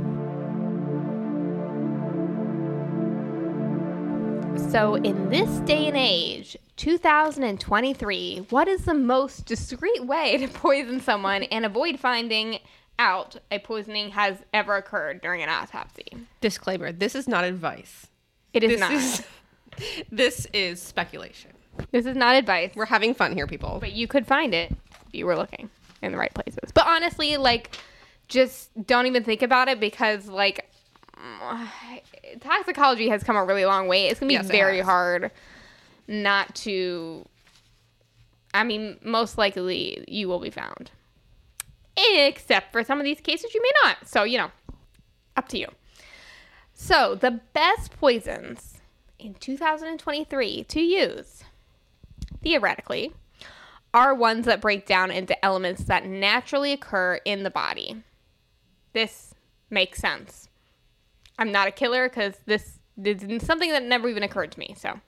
So, 4.70 4.96
in 4.96 5.30
this 5.30 5.48
day 5.60 5.86
and 5.88 5.96
age, 5.96 6.56
2023, 6.76 8.46
what 8.50 8.68
is 8.68 8.84
the 8.84 8.92
most 8.94 9.46
discreet 9.46 10.04
way 10.04 10.36
to 10.36 10.46
poison 10.48 11.00
someone 11.00 11.44
and 11.44 11.64
avoid 11.64 11.98
finding 11.98 12.58
out 12.98 13.36
a 13.50 13.60
poisoning 13.60 14.10
has 14.10 14.36
ever 14.52 14.76
occurred 14.76 15.20
during 15.22 15.42
an 15.42 15.48
autopsy? 15.48 16.06
Disclaimer: 16.40 16.92
This 16.92 17.14
is 17.14 17.26
not 17.26 17.44
advice. 17.44 18.08
It 18.52 18.62
is 18.62 18.72
This 18.72 18.80
not. 18.80 18.92
is 18.92 19.22
this 20.12 20.46
is 20.52 20.82
speculation. 20.82 21.52
this 21.90 22.04
is 22.04 22.16
not 22.16 22.36
advice, 22.36 22.72
We're 22.74 22.86
having 22.86 23.14
fun 23.14 23.32
here, 23.32 23.46
people. 23.46 23.78
but 23.80 23.92
you 23.92 24.06
could 24.06 24.26
find 24.26 24.52
it 24.54 24.70
if 25.08 25.14
you 25.14 25.24
were 25.26 25.36
looking 25.36 25.70
in 26.02 26.12
the 26.12 26.18
right 26.18 26.32
places. 26.34 26.70
But 26.72 26.86
honestly, 26.86 27.36
like, 27.36 27.76
just 28.28 28.70
don't 28.86 29.06
even 29.06 29.24
think 29.24 29.42
about 29.42 29.68
it 29.68 29.80
because, 29.80 30.28
like, 30.28 30.70
toxicology 32.40 33.08
has 33.08 33.22
come 33.22 33.36
a 33.36 33.44
really 33.44 33.64
long 33.64 33.88
way. 33.88 34.06
It's 34.08 34.20
gonna 34.20 34.28
be 34.28 34.34
Yes, 34.34 34.46
very 34.46 34.80
hard 34.80 35.30
not 36.06 36.54
to. 36.56 37.26
I 38.54 38.64
mean, 38.64 38.98
most 39.02 39.36
likely 39.36 40.04
you 40.08 40.28
will 40.28 40.40
be 40.40 40.50
found, 40.50 40.90
except 42.16 42.72
for 42.72 42.82
some 42.82 42.98
of 42.98 43.04
these 43.04 43.20
cases 43.20 43.54
you 43.54 43.62
may 43.62 43.72
not. 43.84 44.08
So 44.08 44.24
you 44.24 44.38
know, 44.38 44.50
up 45.36 45.48
to 45.48 45.58
you. 45.58 45.68
So 46.72 47.14
the 47.14 47.40
best 47.52 47.98
poisons 47.98 48.78
in 49.18 49.34
2023 49.34 50.64
to 50.64 50.80
use, 50.80 51.42
theoretically, 52.40 53.12
are 53.94 54.14
ones 54.14 54.46
that 54.46 54.60
break 54.60 54.86
down 54.86 55.10
into 55.10 55.42
elements 55.44 55.84
that 55.84 56.06
naturally 56.06 56.72
occur 56.72 57.20
in 57.24 57.42
the 57.42 57.50
body. 57.50 58.02
This 58.92 59.34
makes 59.70 59.98
sense. 59.98 60.48
I'm 61.38 61.52
not 61.52 61.68
a 61.68 61.70
killer 61.70 62.08
because 62.08 62.34
this, 62.46 62.78
this 62.96 63.22
is 63.22 63.46
something 63.46 63.70
that 63.70 63.84
never 63.84 64.08
even 64.08 64.22
occurred 64.22 64.52
to 64.52 64.58
me. 64.58 64.74
So, 64.76 65.00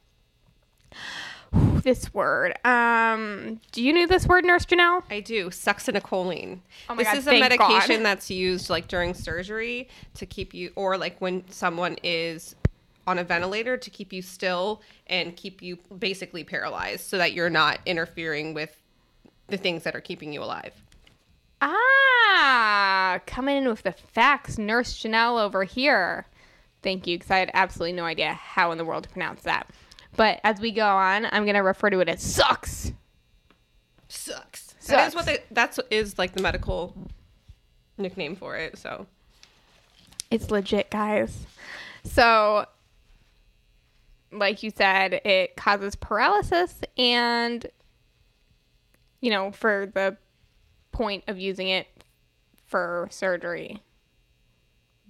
this 1.82 2.12
word. 2.14 2.54
Um, 2.64 3.60
do 3.72 3.82
you 3.82 3.92
know 3.92 4.06
this 4.06 4.26
word, 4.26 4.44
Nurse 4.44 4.64
Janelle? 4.64 5.02
I 5.10 5.20
do 5.20 5.48
succinylcholine. 5.48 6.60
Oh 6.88 6.94
my 6.94 7.02
this 7.02 7.08
God, 7.08 7.18
is 7.18 7.26
a 7.26 7.40
medication 7.40 7.96
God. 7.96 8.04
that's 8.04 8.30
used 8.30 8.70
like 8.70 8.88
during 8.88 9.14
surgery 9.14 9.88
to 10.14 10.26
keep 10.26 10.54
you, 10.54 10.72
or 10.76 10.96
like 10.96 11.20
when 11.20 11.48
someone 11.50 11.96
is 12.02 12.54
on 13.10 13.18
a 13.18 13.24
ventilator 13.24 13.76
to 13.76 13.90
keep 13.90 14.12
you 14.12 14.22
still 14.22 14.80
and 15.06 15.36
keep 15.36 15.60
you 15.60 15.76
basically 15.98 16.44
paralyzed, 16.44 17.04
so 17.06 17.18
that 17.18 17.32
you're 17.32 17.50
not 17.50 17.80
interfering 17.84 18.54
with 18.54 18.80
the 19.48 19.56
things 19.56 19.82
that 19.82 19.94
are 19.94 20.00
keeping 20.00 20.32
you 20.32 20.42
alive. 20.42 20.72
Ah, 21.60 23.20
coming 23.26 23.56
in 23.56 23.68
with 23.68 23.82
the 23.82 23.92
facts, 23.92 24.56
Nurse 24.56 24.94
Janelle 25.02 25.42
over 25.42 25.64
here. 25.64 26.26
Thank 26.82 27.06
you, 27.06 27.18
because 27.18 27.30
I 27.30 27.38
had 27.38 27.50
absolutely 27.52 27.92
no 27.92 28.04
idea 28.04 28.32
how 28.32 28.72
in 28.72 28.78
the 28.78 28.84
world 28.84 29.04
to 29.04 29.10
pronounce 29.10 29.42
that. 29.42 29.68
But 30.16 30.40
as 30.44 30.60
we 30.60 30.72
go 30.72 30.86
on, 30.86 31.26
I'm 31.26 31.44
going 31.44 31.54
to 31.54 31.60
refer 31.60 31.90
to 31.90 32.00
it 32.00 32.08
as 32.08 32.22
sucks. 32.22 32.92
Sucks. 34.08 34.74
That 34.86 35.08
is 35.08 35.14
what 35.14 35.26
they, 35.26 35.38
that's 35.50 35.78
is 35.90 36.18
like 36.18 36.32
the 36.32 36.42
medical 36.42 36.96
nickname 37.98 38.34
for 38.34 38.56
it. 38.56 38.78
So 38.78 39.06
It's 40.30 40.50
legit, 40.50 40.90
guys. 40.90 41.46
So, 42.04 42.66
like 44.32 44.62
you 44.62 44.70
said, 44.70 45.14
it 45.24 45.56
causes 45.56 45.94
paralysis, 45.96 46.80
and 46.96 47.66
you 49.20 49.30
know, 49.30 49.52
for 49.52 49.90
the 49.92 50.16
point 50.92 51.24
of 51.28 51.38
using 51.38 51.68
it 51.68 51.86
for 52.66 53.08
surgery, 53.10 53.82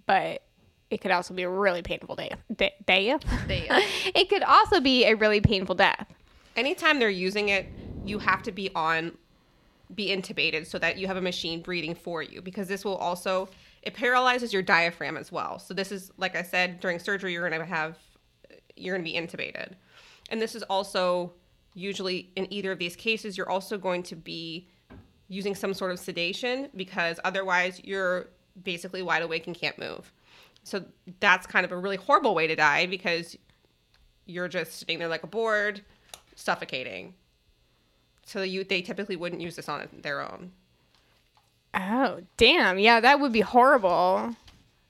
but 0.07 0.43
it 0.91 1.01
could 1.01 1.11
also 1.11 1.35
be 1.35 1.43
a 1.43 1.49
really 1.49 1.83
painful 1.83 2.17
day. 2.17 2.33
Day. 2.55 2.75
Death. 2.87 3.25
it 4.15 4.29
could 4.29 4.43
also 4.43 4.81
be 4.81 5.05
a 5.05 5.15
really 5.15 5.41
painful 5.41 5.77
death. 5.77 6.07
Anytime 6.57 6.99
they're 6.99 7.09
using 7.09 7.51
it, 7.51 7.67
you 8.05 8.19
have 8.19 8.43
to 8.43 8.53
be 8.53 8.71
on, 8.75 9.17
be 9.95 10.09
intubated 10.09 10.67
so 10.67 10.79
that 10.79 10.99
you 10.99 11.07
have 11.07 11.17
a 11.17 11.21
machine 11.21 11.63
breathing 11.63 11.95
for 11.95 12.23
you 12.23 12.43
because 12.43 12.67
this 12.67 12.85
will 12.85 12.97
also 12.97 13.49
it 13.83 13.95
paralyzes 13.95 14.53
your 14.53 14.63
diaphragm 14.63 15.17
as 15.17 15.33
well. 15.33 15.59
So 15.59 15.73
this 15.73 15.93
is 15.93 16.11
like 16.17 16.37
I 16.37 16.43
said 16.43 16.81
during 16.81 16.99
surgery, 16.99 17.33
you're 17.33 17.49
gonna 17.49 17.65
have 17.65 17.97
you're 18.81 18.97
gonna 18.97 19.05
be 19.05 19.15
intubated, 19.15 19.75
and 20.31 20.41
this 20.41 20.55
is 20.55 20.63
also 20.65 21.33
usually 21.75 22.31
in 22.37 22.53
either 22.53 22.73
of 22.73 22.79
these 22.79 22.97
cases 22.97 23.37
you're 23.37 23.49
also 23.49 23.79
going 23.79 24.03
to 24.03 24.17
be 24.17 24.67
using 25.29 25.55
some 25.55 25.73
sort 25.73 25.93
of 25.93 25.99
sedation 25.99 26.69
because 26.75 27.21
otherwise 27.25 27.81
you're 27.85 28.29
basically 28.65 29.03
wide 29.03 29.23
awake 29.23 29.47
and 29.47 29.57
can't 29.57 29.79
move. 29.79 30.13
So 30.65 30.85
that's 31.21 31.47
kind 31.47 31.65
of 31.65 31.73
a 31.73 31.77
really 31.77 31.97
horrible 31.97 32.35
way 32.35 32.47
to 32.47 32.57
die 32.57 32.87
because 32.87 33.37
you're 34.27 34.49
just 34.49 34.81
sitting 34.81 34.99
there 34.99 35.09
like 35.09 35.23
a 35.23 35.29
board, 35.29 35.83
suffocating. 36.35 37.15
So 38.27 38.43
you 38.43 38.65
they 38.65 38.83
typically 38.83 39.17
wouldn't 39.17 39.41
use 39.41 39.57
this 39.57 39.69
on 39.69 39.89
their 40.03 40.21
own. 40.21 40.53
Oh, 41.75 42.21
damn. 42.37 42.79
Yeah, 42.79 43.01
that 43.01 43.21
would 43.21 43.33
be 43.33 43.41
horrible 43.41 44.35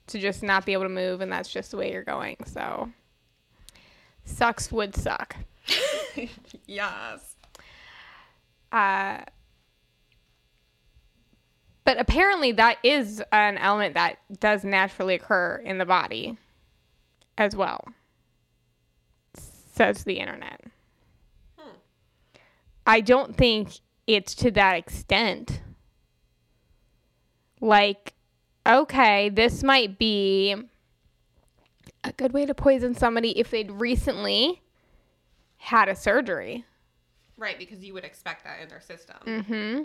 to 0.07 0.19
just 0.19 0.41
not 0.41 0.65
be 0.65 0.73
able 0.73 0.83
to 0.83 0.89
move 0.89 1.21
and 1.21 1.31
that's 1.31 1.49
just 1.49 1.71
the 1.71 1.77
way 1.77 1.91
you're 1.91 2.03
going. 2.03 2.37
So 2.45 2.91
sucks 4.31 4.71
would 4.71 4.95
suck. 4.95 5.35
yes. 6.65 7.35
Uh 8.71 9.19
but 11.83 11.99
apparently 11.99 12.51
that 12.53 12.77
is 12.83 13.23
an 13.31 13.57
element 13.57 13.95
that 13.95 14.17
does 14.39 14.63
naturally 14.63 15.15
occur 15.15 15.61
in 15.65 15.77
the 15.77 15.85
body 15.85 16.37
as 17.37 17.55
well. 17.55 17.83
Says 19.35 20.03
the 20.03 20.19
internet. 20.19 20.61
Hmm. 21.57 21.75
I 22.85 23.01
don't 23.01 23.35
think 23.35 23.79
it's 24.05 24.35
to 24.35 24.51
that 24.51 24.75
extent 24.75 25.61
like, 27.61 28.13
okay, 28.67 29.29
this 29.29 29.63
might 29.63 29.97
be 29.97 30.55
a 32.03 32.11
good 32.13 32.33
way 32.33 32.45
to 32.45 32.53
poison 32.53 32.95
somebody 32.95 33.37
if 33.39 33.51
they'd 33.51 33.71
recently 33.71 34.61
had 35.57 35.87
a 35.87 35.95
surgery. 35.95 36.65
Right, 37.37 37.57
because 37.57 37.83
you 37.83 37.93
would 37.93 38.03
expect 38.03 38.43
that 38.43 38.61
in 38.61 38.69
their 38.69 38.81
system. 38.81 39.17
Mm-hmm. 39.25 39.83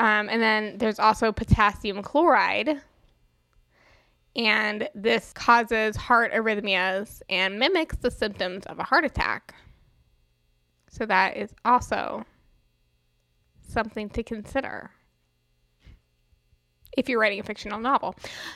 Um, 0.00 0.28
and 0.28 0.42
then 0.42 0.78
there's 0.78 0.98
also 0.98 1.32
potassium 1.32 2.02
chloride. 2.02 2.80
And 4.36 4.88
this 4.94 5.32
causes 5.32 5.96
heart 5.96 6.32
arrhythmias 6.32 7.22
and 7.28 7.58
mimics 7.58 7.96
the 7.96 8.10
symptoms 8.10 8.64
of 8.66 8.78
a 8.78 8.84
heart 8.84 9.04
attack. 9.04 9.54
So 10.90 11.06
that 11.06 11.36
is 11.36 11.54
also 11.64 12.24
something 13.60 14.08
to 14.10 14.22
consider 14.22 14.90
if 16.98 17.08
you're 17.08 17.20
writing 17.20 17.40
a 17.40 17.42
fictional 17.42 17.78
novel. 17.78 18.14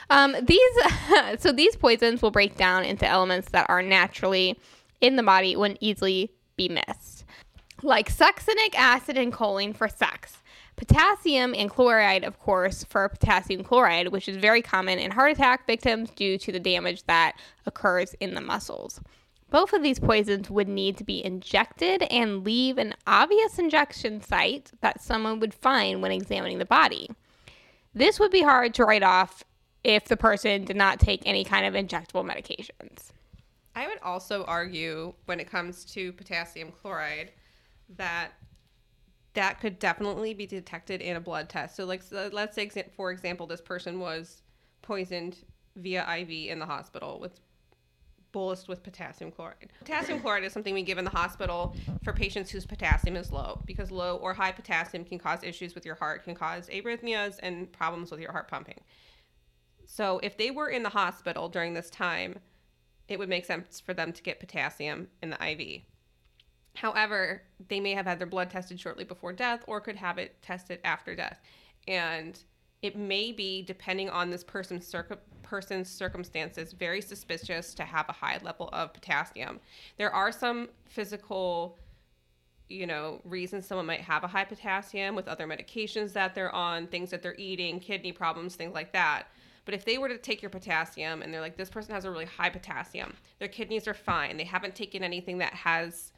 Um, 0.09 0.35
these 0.43 0.59
so 1.39 1.51
these 1.51 1.75
poisons 1.75 2.21
will 2.21 2.31
break 2.31 2.55
down 2.55 2.83
into 2.83 3.07
elements 3.07 3.49
that 3.51 3.65
are 3.69 3.81
naturally 3.81 4.59
in 5.01 5.15
the 5.15 5.23
body 5.23 5.55
when 5.55 5.77
easily 5.79 6.31
be 6.55 6.69
missed, 6.69 7.25
like 7.81 8.09
succinic 8.09 8.75
acid 8.75 9.17
and 9.17 9.33
choline 9.33 9.75
for 9.75 9.87
sux. 9.87 10.37
Potassium 10.75 11.53
and 11.53 11.69
chloride, 11.69 12.23
of 12.23 12.39
course, 12.39 12.83
for 12.83 13.07
potassium 13.07 13.63
chloride, 13.63 14.07
which 14.07 14.27
is 14.27 14.37
very 14.37 14.61
common 14.61 14.97
in 14.97 15.11
heart 15.11 15.31
attack 15.31 15.67
victims 15.67 16.09
due 16.09 16.37
to 16.39 16.51
the 16.51 16.59
damage 16.59 17.03
that 17.03 17.35
occurs 17.65 18.15
in 18.19 18.33
the 18.33 18.41
muscles. 18.41 18.99
Both 19.51 19.73
of 19.73 19.83
these 19.83 19.99
poisons 19.99 20.49
would 20.49 20.67
need 20.67 20.97
to 20.97 21.03
be 21.03 21.23
injected 21.23 22.01
and 22.03 22.43
leave 22.43 22.79
an 22.79 22.95
obvious 23.05 23.59
injection 23.59 24.19
site 24.19 24.71
that 24.81 24.99
someone 24.99 25.39
would 25.39 25.53
find 25.53 26.01
when 26.01 26.11
examining 26.11 26.57
the 26.57 26.65
body. 26.65 27.11
This 27.93 28.19
would 28.19 28.31
be 28.31 28.41
hard 28.41 28.73
to 28.75 28.85
write 28.85 29.03
off 29.03 29.43
if 29.83 30.05
the 30.05 30.17
person 30.17 30.65
did 30.65 30.75
not 30.75 30.99
take 30.99 31.21
any 31.25 31.43
kind 31.43 31.65
of 31.65 31.73
injectable 31.73 32.25
medications. 32.25 33.11
I 33.75 33.87
would 33.87 33.99
also 34.01 34.43
argue 34.45 35.13
when 35.25 35.39
it 35.39 35.49
comes 35.49 35.85
to 35.93 36.13
potassium 36.13 36.71
chloride 36.71 37.31
that 37.97 38.31
that 39.33 39.59
could 39.59 39.79
definitely 39.79 40.33
be 40.33 40.45
detected 40.45 41.01
in 41.01 41.15
a 41.15 41.19
blood 41.19 41.49
test. 41.49 41.75
So, 41.75 41.85
like, 41.85 42.03
so 42.03 42.29
let's 42.31 42.55
say, 42.55 42.69
for 42.95 43.11
example, 43.11 43.47
this 43.47 43.61
person 43.61 43.99
was 43.99 44.43
poisoned 44.81 45.37
via 45.75 46.05
IV 46.17 46.29
in 46.29 46.59
the 46.59 46.65
hospital 46.65 47.19
with 47.19 47.39
bolus 48.33 48.67
with 48.67 48.83
potassium 48.83 49.31
chloride. 49.31 49.71
Potassium 49.79 50.19
chloride 50.19 50.43
is 50.43 50.51
something 50.51 50.73
we 50.73 50.83
give 50.83 50.97
in 50.97 51.05
the 51.05 51.11
hospital 51.11 51.73
for 52.03 52.11
patients 52.11 52.51
whose 52.51 52.65
potassium 52.65 53.15
is 53.15 53.31
low 53.31 53.61
because 53.65 53.91
low 53.91 54.17
or 54.17 54.33
high 54.33 54.51
potassium 54.51 55.05
can 55.05 55.17
cause 55.17 55.41
issues 55.43 55.73
with 55.73 55.85
your 55.85 55.95
heart, 55.95 56.25
can 56.25 56.35
cause 56.35 56.67
arrhythmias 56.67 57.39
and 57.41 57.71
problems 57.71 58.11
with 58.11 58.19
your 58.19 58.33
heart 58.33 58.49
pumping. 58.49 58.81
So 59.85 60.19
if 60.23 60.35
they 60.35 60.51
were 60.51 60.69
in 60.69 60.83
the 60.83 60.89
hospital 60.89 61.47
during 61.47 61.73
this 61.73 61.89
time, 61.89 62.39
it 63.07 63.19
would 63.19 63.29
make 63.29 63.45
sense 63.45 63.79
for 63.79 63.93
them 63.93 64.11
to 64.11 64.23
get 64.23 64.39
potassium 64.39 65.07
in 65.21 65.29
the 65.29 65.51
IV. 65.51 65.83
However, 66.75 67.43
they 67.69 67.79
may 67.79 67.91
have 67.91 68.07
had 68.07 68.19
their 68.19 68.27
blood 68.27 68.49
tested 68.49 68.79
shortly 68.79 69.03
before 69.03 69.33
death 69.33 69.63
or 69.67 69.79
could 69.79 69.97
have 69.97 70.17
it 70.17 70.41
tested 70.41 70.79
after 70.83 71.15
death. 71.15 71.39
And 71.87 72.39
it 72.83 72.97
may 72.97 73.31
be, 73.31 73.61
depending 73.63 74.09
on 74.09 74.29
this 74.29 74.43
person's 74.43 74.93
person's 75.41 75.89
circumstances, 75.89 76.73
very 76.73 77.01
suspicious 77.01 77.73
to 77.75 77.83
have 77.83 78.07
a 78.09 78.11
high 78.11 78.39
level 78.43 78.69
of 78.73 78.93
potassium. 78.93 79.59
There 79.97 80.13
are 80.13 80.31
some 80.31 80.69
physical, 80.85 81.77
you 82.69 82.85
know, 82.85 83.21
reasons 83.23 83.65
someone 83.65 83.85
might 83.85 84.01
have 84.01 84.23
a 84.23 84.27
high 84.27 84.45
potassium 84.45 85.15
with 85.15 85.27
other 85.27 85.47
medications 85.47 86.11
that 86.13 86.35
they're 86.35 86.53
on, 86.53 86.87
things 86.87 87.09
that 87.11 87.23
they're 87.23 87.35
eating, 87.37 87.79
kidney 87.79 88.11
problems, 88.11 88.55
things 88.55 88.73
like 88.73 88.91
that. 88.93 89.27
But 89.65 89.73
if 89.75 89.85
they 89.85 89.97
were 89.97 90.09
to 90.09 90.17
take 90.17 90.41
your 90.41 90.49
potassium 90.49 91.21
and 91.21 91.33
they're 91.33 91.39
like, 91.39 91.55
this 91.55 91.69
person 91.69 91.93
has 91.93 92.03
a 92.03 92.11
really 92.11 92.25
high 92.25 92.49
potassium, 92.49 93.13
their 93.39 93.47
kidneys 93.47 93.87
are 93.87 93.93
fine, 93.93 94.35
they 94.35 94.43
haven't 94.43 94.75
taken 94.75 95.03
anything 95.03 95.37
that 95.37 95.53
has, 95.53 96.11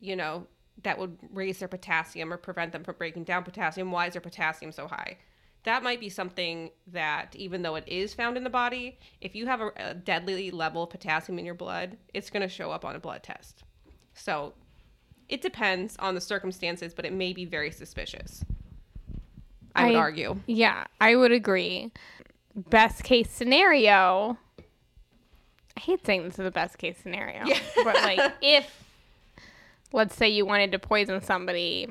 you 0.00 0.16
know, 0.16 0.46
that 0.82 0.98
would 0.98 1.16
raise 1.32 1.58
their 1.58 1.68
potassium 1.68 2.32
or 2.32 2.36
prevent 2.36 2.72
them 2.72 2.82
from 2.82 2.96
breaking 2.98 3.24
down 3.24 3.44
potassium, 3.44 3.92
why 3.92 4.06
is 4.06 4.14
their 4.14 4.20
potassium 4.22 4.72
so 4.72 4.88
high? 4.88 5.18
That 5.64 5.82
might 5.82 6.00
be 6.00 6.08
something 6.08 6.70
that 6.88 7.34
even 7.36 7.62
though 7.62 7.76
it 7.76 7.84
is 7.86 8.14
found 8.14 8.36
in 8.36 8.44
the 8.44 8.50
body 8.50 8.98
if 9.20 9.34
you 9.34 9.46
have 9.46 9.60
a, 9.60 9.70
a 9.76 9.94
deadly 9.94 10.50
level 10.50 10.84
of 10.84 10.90
potassium 10.90 11.38
in 11.38 11.44
your 11.44 11.54
blood 11.54 11.96
it's 12.14 12.30
going 12.30 12.42
to 12.42 12.48
show 12.48 12.70
up 12.70 12.84
on 12.84 12.96
a 12.96 12.98
blood 12.98 13.22
test. 13.22 13.62
So 14.14 14.54
it 15.28 15.40
depends 15.40 15.96
on 15.98 16.14
the 16.14 16.20
circumstances 16.20 16.94
but 16.94 17.04
it 17.04 17.12
may 17.12 17.32
be 17.32 17.44
very 17.44 17.70
suspicious. 17.70 18.44
I, 19.74 19.84
I 19.84 19.86
would 19.86 19.96
argue. 19.96 20.40
Yeah 20.46 20.84
i 21.00 21.14
would 21.14 21.32
agree. 21.32 21.90
Best 22.54 23.04
case 23.04 23.30
scenario 23.30 24.36
i 25.74 25.80
hate 25.80 26.04
saying 26.04 26.24
this 26.24 26.38
is 26.38 26.44
the 26.44 26.50
best 26.50 26.76
case 26.76 26.98
scenario 27.02 27.46
yeah. 27.46 27.58
but 27.82 27.94
like 27.94 28.20
if 28.42 28.84
let's 29.92 30.14
say 30.14 30.28
you 30.28 30.44
wanted 30.44 30.72
to 30.72 30.78
poison 30.78 31.22
somebody 31.22 31.88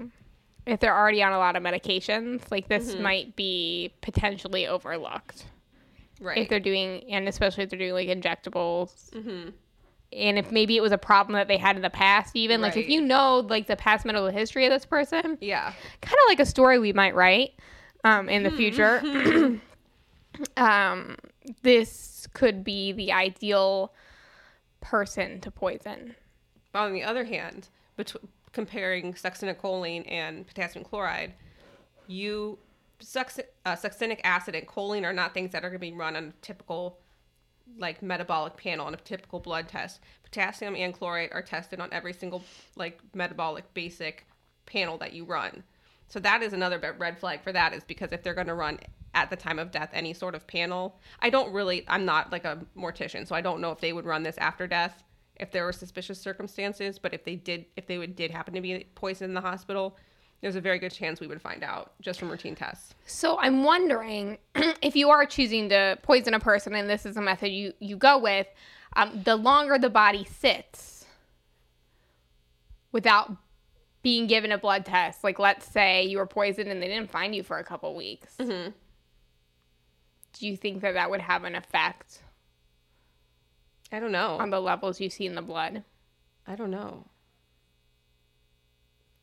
if 0.65 0.79
they're 0.79 0.95
already 0.95 1.23
on 1.23 1.33
a 1.33 1.37
lot 1.37 1.55
of 1.55 1.63
medications, 1.63 2.43
like 2.51 2.67
this 2.67 2.93
mm-hmm. 2.93 3.03
might 3.03 3.35
be 3.35 3.93
potentially 4.01 4.67
overlooked. 4.67 5.45
Right. 6.19 6.37
If 6.37 6.49
they're 6.49 6.59
doing, 6.59 7.03
and 7.09 7.27
especially 7.27 7.63
if 7.63 7.71
they're 7.71 7.79
doing 7.79 7.93
like 7.93 8.07
injectables. 8.07 9.09
Mm-hmm. 9.11 9.49
And 10.13 10.37
if 10.37 10.51
maybe 10.51 10.75
it 10.75 10.81
was 10.81 10.91
a 10.91 10.97
problem 10.97 11.35
that 11.35 11.47
they 11.47 11.57
had 11.57 11.77
in 11.77 11.81
the 11.81 11.89
past, 11.89 12.35
even 12.35 12.61
right. 12.61 12.67
like 12.67 12.77
if 12.77 12.89
you 12.89 13.01
know 13.01 13.39
like 13.39 13.67
the 13.67 13.77
past 13.77 14.05
medical 14.05 14.27
history 14.27 14.65
of 14.65 14.71
this 14.71 14.85
person, 14.85 15.37
yeah, 15.41 15.73
kind 16.01 16.13
of 16.13 16.27
like 16.27 16.39
a 16.39 16.45
story 16.45 16.79
we 16.79 16.91
might 16.91 17.15
write 17.15 17.51
um, 18.03 18.27
in 18.29 18.43
the 18.43 18.49
mm-hmm. 18.49 18.57
future. 18.57 19.61
um, 20.57 21.15
this 21.63 22.27
could 22.33 22.63
be 22.63 22.91
the 22.91 23.11
ideal 23.11 23.93
person 24.81 25.39
to 25.41 25.49
poison. 25.49 26.15
On 26.73 26.93
the 26.93 27.03
other 27.03 27.23
hand, 27.23 27.69
between 27.95 28.27
comparing 28.53 29.13
succinylcholine 29.13 30.09
and 30.11 30.47
potassium 30.47 30.83
chloride, 30.83 31.33
you 32.07 32.57
succ- 33.01 33.45
uh, 33.65 33.75
succinic 33.75 34.19
acid 34.23 34.55
and 34.55 34.67
choline 34.67 35.03
are 35.03 35.13
not 35.13 35.33
things 35.33 35.51
that 35.51 35.63
are 35.63 35.69
going 35.69 35.79
to 35.79 35.79
be 35.79 35.93
run 35.93 36.15
on 36.15 36.25
a 36.25 36.33
typical 36.41 36.99
like 37.77 38.01
metabolic 38.01 38.57
panel 38.57 38.85
on 38.85 38.93
a 38.93 38.97
typical 38.97 39.39
blood 39.39 39.67
test. 39.67 40.01
Potassium 40.23 40.75
and 40.75 40.93
chloride 40.93 41.29
are 41.31 41.41
tested 41.41 41.79
on 41.79 41.89
every 41.91 42.13
single 42.13 42.43
like 42.75 42.99
metabolic 43.13 43.73
basic 43.73 44.25
panel 44.65 44.97
that 44.97 45.13
you 45.13 45.23
run. 45.23 45.63
So 46.07 46.19
that 46.19 46.43
is 46.43 46.51
another 46.51 46.95
red 46.97 47.17
flag 47.17 47.41
for 47.41 47.53
that 47.53 47.73
is 47.73 47.83
because 47.85 48.11
if 48.11 48.21
they're 48.21 48.33
going 48.33 48.47
to 48.47 48.53
run 48.53 48.79
at 49.13 49.29
the 49.29 49.35
time 49.35 49.59
of 49.59 49.71
death 49.71 49.89
any 49.93 50.13
sort 50.13 50.35
of 50.35 50.47
panel. 50.47 50.99
I 51.19 51.29
don't 51.29 51.51
really 51.53 51.85
I'm 51.87 52.05
not 52.05 52.31
like 52.31 52.45
a 52.45 52.59
mortician, 52.77 53.27
so 53.27 53.35
I 53.35 53.41
don't 53.41 53.61
know 53.61 53.71
if 53.71 53.79
they 53.79 53.93
would 53.93 54.05
run 54.05 54.23
this 54.23 54.37
after 54.37 54.67
death 54.67 55.03
if 55.41 55.51
there 55.51 55.65
were 55.65 55.73
suspicious 55.73 56.21
circumstances, 56.21 56.99
but 56.99 57.13
if 57.13 57.25
they 57.25 57.35
did 57.35 57.65
if 57.75 57.87
they 57.87 57.97
would 57.97 58.15
did 58.15 58.31
happen 58.31 58.53
to 58.53 58.61
be 58.61 58.85
poisoned 58.95 59.31
in 59.31 59.33
the 59.33 59.41
hospital, 59.41 59.97
there's 60.39 60.55
a 60.55 60.61
very 60.61 60.79
good 60.79 60.91
chance 60.91 61.19
we 61.19 61.27
would 61.27 61.41
find 61.41 61.63
out 61.63 61.93
just 61.99 62.19
from 62.19 62.29
routine 62.29 62.55
tests. 62.55 62.93
So 63.05 63.37
I'm 63.39 63.63
wondering 63.63 64.37
if 64.55 64.95
you 64.95 65.09
are 65.09 65.25
choosing 65.25 65.67
to 65.69 65.97
poison 66.03 66.33
a 66.35 66.39
person, 66.39 66.75
and 66.75 66.89
this 66.89 67.05
is 67.05 67.17
a 67.17 67.21
method 67.21 67.49
you 67.49 67.73
you 67.79 67.97
go 67.97 68.17
with, 68.19 68.47
um, 68.95 69.21
the 69.23 69.35
longer 69.35 69.77
the 69.77 69.89
body 69.89 70.23
sits 70.25 71.05
without 72.91 73.31
being 74.03 74.27
given 74.27 74.51
a 74.51 74.57
blood 74.57 74.85
test, 74.85 75.23
like 75.23 75.39
let's 75.39 75.65
say 75.65 76.03
you 76.03 76.17
were 76.17 76.25
poisoned 76.25 76.69
and 76.69 76.81
they 76.81 76.87
didn't 76.87 77.09
find 77.11 77.35
you 77.35 77.43
for 77.43 77.57
a 77.57 77.63
couple 77.63 77.95
weeks, 77.95 78.35
Mhm. 78.39 78.73
do 80.33 80.47
you 80.47 80.57
think 80.57 80.81
that 80.81 80.93
that 80.93 81.09
would 81.09 81.21
have 81.21 81.43
an 81.43 81.55
effect 81.55 82.23
I 83.91 83.99
don't 83.99 84.11
know. 84.11 84.37
on 84.39 84.49
the 84.49 84.61
levels 84.61 85.01
you 85.01 85.09
see 85.09 85.25
in 85.25 85.35
the 85.35 85.41
blood? 85.41 85.83
I 86.47 86.55
don't 86.55 86.71
know. 86.71 87.05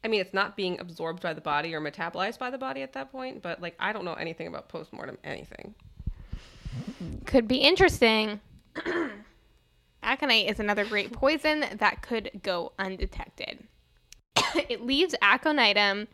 I 0.04 0.08
mean, 0.08 0.20
it's 0.20 0.34
not 0.34 0.56
being 0.56 0.78
absorbed 0.78 1.22
by 1.22 1.34
the 1.34 1.40
body 1.40 1.74
or 1.74 1.80
metabolized 1.80 2.38
by 2.38 2.50
the 2.50 2.58
body 2.58 2.82
at 2.82 2.92
that 2.92 3.10
point, 3.10 3.42
but 3.42 3.60
like 3.60 3.74
I 3.80 3.92
don't 3.92 4.04
know 4.04 4.14
anything 4.14 4.46
about 4.46 4.68
postmortem 4.68 5.18
anything. 5.24 5.74
Could 7.26 7.48
be 7.48 7.56
interesting. 7.56 8.40
Aconite 10.02 10.48
is 10.48 10.60
another 10.60 10.84
great 10.84 11.12
poison 11.12 11.64
that 11.76 12.02
could 12.02 12.30
go 12.42 12.72
undetected. 12.78 13.64
it 14.68 14.82
leaves 14.82 15.14
aconitum 15.20 16.06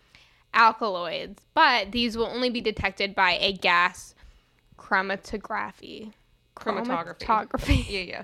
alkaloids, 0.55 1.43
but 1.53 1.93
these 1.93 2.17
will 2.17 2.27
only 2.27 2.49
be 2.49 2.61
detected 2.61 3.15
by 3.15 3.33
a 3.41 3.53
gas 3.53 4.15
chromatography. 4.79 6.13
Chromatography. 6.57 7.19
Chromatography. 7.19 7.85
Yeah, 7.89 8.01
yeah. 8.01 8.23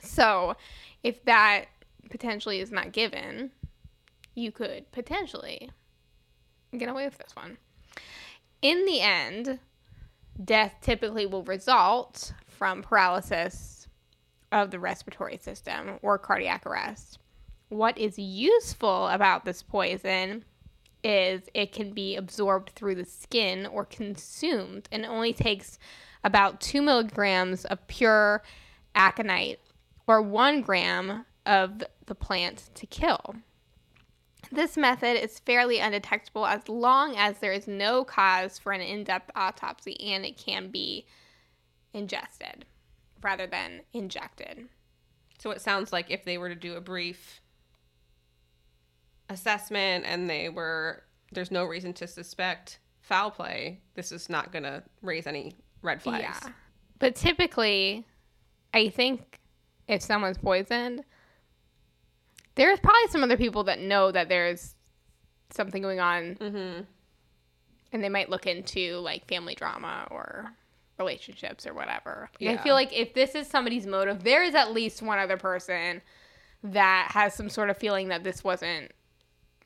So, 0.00 0.56
if 1.02 1.24
that 1.24 1.66
potentially 2.10 2.60
is 2.60 2.70
not 2.70 2.92
given, 2.92 3.50
you 4.34 4.52
could 4.52 4.90
potentially 4.92 5.70
get 6.76 6.88
away 6.88 7.04
with 7.04 7.18
this 7.18 7.34
one. 7.34 7.58
In 8.62 8.84
the 8.84 9.00
end, 9.00 9.60
death 10.42 10.74
typically 10.80 11.26
will 11.26 11.44
result 11.44 12.32
from 12.46 12.82
paralysis 12.82 13.88
of 14.50 14.70
the 14.70 14.78
respiratory 14.78 15.36
system 15.36 15.98
or 16.02 16.18
cardiac 16.18 16.66
arrest. 16.66 17.18
What 17.68 17.98
is 17.98 18.18
useful 18.18 19.08
about 19.08 19.44
this 19.44 19.62
poison 19.62 20.44
is 21.04 21.42
it 21.54 21.72
can 21.72 21.92
be 21.92 22.16
absorbed 22.16 22.70
through 22.70 22.96
the 22.96 23.04
skin 23.04 23.66
or 23.66 23.84
consumed 23.84 24.88
and 24.90 25.04
only 25.04 25.32
takes 25.32 25.78
about 26.24 26.60
two 26.60 26.82
milligrams 26.82 27.64
of 27.66 27.86
pure 27.86 28.42
aconite 28.94 29.60
or 30.08 30.22
one 30.22 30.62
gram 30.62 31.24
of 31.46 31.84
the 32.06 32.14
plant 32.14 32.70
to 32.74 32.86
kill. 32.86 33.36
This 34.50 34.76
method 34.76 35.22
is 35.22 35.38
fairly 35.38 35.78
undetectable 35.78 36.46
as 36.46 36.68
long 36.68 37.16
as 37.16 37.38
there 37.38 37.52
is 37.52 37.68
no 37.68 38.04
cause 38.04 38.58
for 38.58 38.72
an 38.72 38.80
in 38.80 39.04
depth 39.04 39.30
autopsy 39.36 40.00
and 40.12 40.24
it 40.24 40.38
can 40.38 40.70
be 40.70 41.06
ingested 41.92 42.64
rather 43.22 43.46
than 43.46 43.82
injected. 43.92 44.68
So 45.38 45.50
it 45.50 45.60
sounds 45.60 45.92
like 45.92 46.10
if 46.10 46.24
they 46.24 46.38
were 46.38 46.48
to 46.48 46.54
do 46.54 46.74
a 46.74 46.80
brief 46.80 47.40
assessment 49.28 50.04
and 50.06 50.28
they 50.30 50.48
were 50.48 51.04
there's 51.32 51.50
no 51.50 51.64
reason 51.64 51.92
to 51.92 52.06
suspect 52.06 52.78
foul 53.02 53.30
play, 53.30 53.80
this 53.94 54.12
is 54.12 54.30
not 54.30 54.50
going 54.50 54.62
to 54.62 54.82
raise 55.02 55.26
any 55.26 55.54
red 55.82 56.00
flags. 56.00 56.38
Yeah. 56.42 56.52
But 56.98 57.14
typically, 57.14 58.06
I 58.72 58.88
think 58.88 59.38
if 59.88 60.02
someone's 60.02 60.38
poisoned, 60.38 61.02
there's 62.54 62.78
probably 62.80 63.08
some 63.10 63.22
other 63.22 63.36
people 63.36 63.64
that 63.64 63.80
know 63.80 64.10
that 64.12 64.28
there's 64.28 64.74
something 65.50 65.80
going 65.82 66.00
on 66.00 66.34
Mhm. 66.36 66.86
and 67.92 68.04
they 68.04 68.08
might 68.08 68.28
look 68.28 68.46
into 68.46 68.96
like 68.98 69.26
family 69.26 69.54
drama 69.54 70.06
or 70.10 70.52
relationships 70.98 71.66
or 71.66 71.72
whatever. 71.72 72.28
Like, 72.40 72.58
I 72.58 72.62
feel 72.62 72.74
like 72.74 72.92
if 72.92 73.14
this 73.14 73.34
is 73.34 73.46
somebody's 73.46 73.86
motive, 73.86 74.24
there 74.24 74.42
is 74.42 74.54
at 74.54 74.72
least 74.72 75.00
one 75.00 75.18
other 75.18 75.36
person 75.36 76.02
that 76.64 77.12
has 77.12 77.34
some 77.34 77.48
sort 77.48 77.70
of 77.70 77.78
feeling 77.78 78.08
that 78.08 78.24
this 78.24 78.42
wasn't 78.42 78.90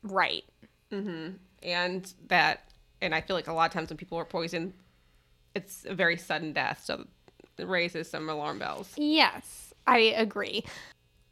right. 0.03 0.43
And 0.91 2.13
that 2.27 2.69
and 3.01 3.13
I 3.15 3.19
feel 3.21 3.35
like 3.35 3.47
a 3.47 3.53
lot 3.53 3.65
of 3.65 3.73
times 3.73 3.89
when 3.89 3.97
people 3.97 4.17
are 4.17 4.25
poisoned 4.25 4.73
it's 5.55 5.85
a 5.85 5.93
very 5.93 6.17
sudden 6.17 6.51
death, 6.53 6.81
so 6.83 7.05
it 7.59 7.67
raises 7.67 8.09
some 8.09 8.27
alarm 8.29 8.57
bells. 8.59 8.91
Yes, 8.97 9.62
I 9.85 9.99
agree. 9.99 10.63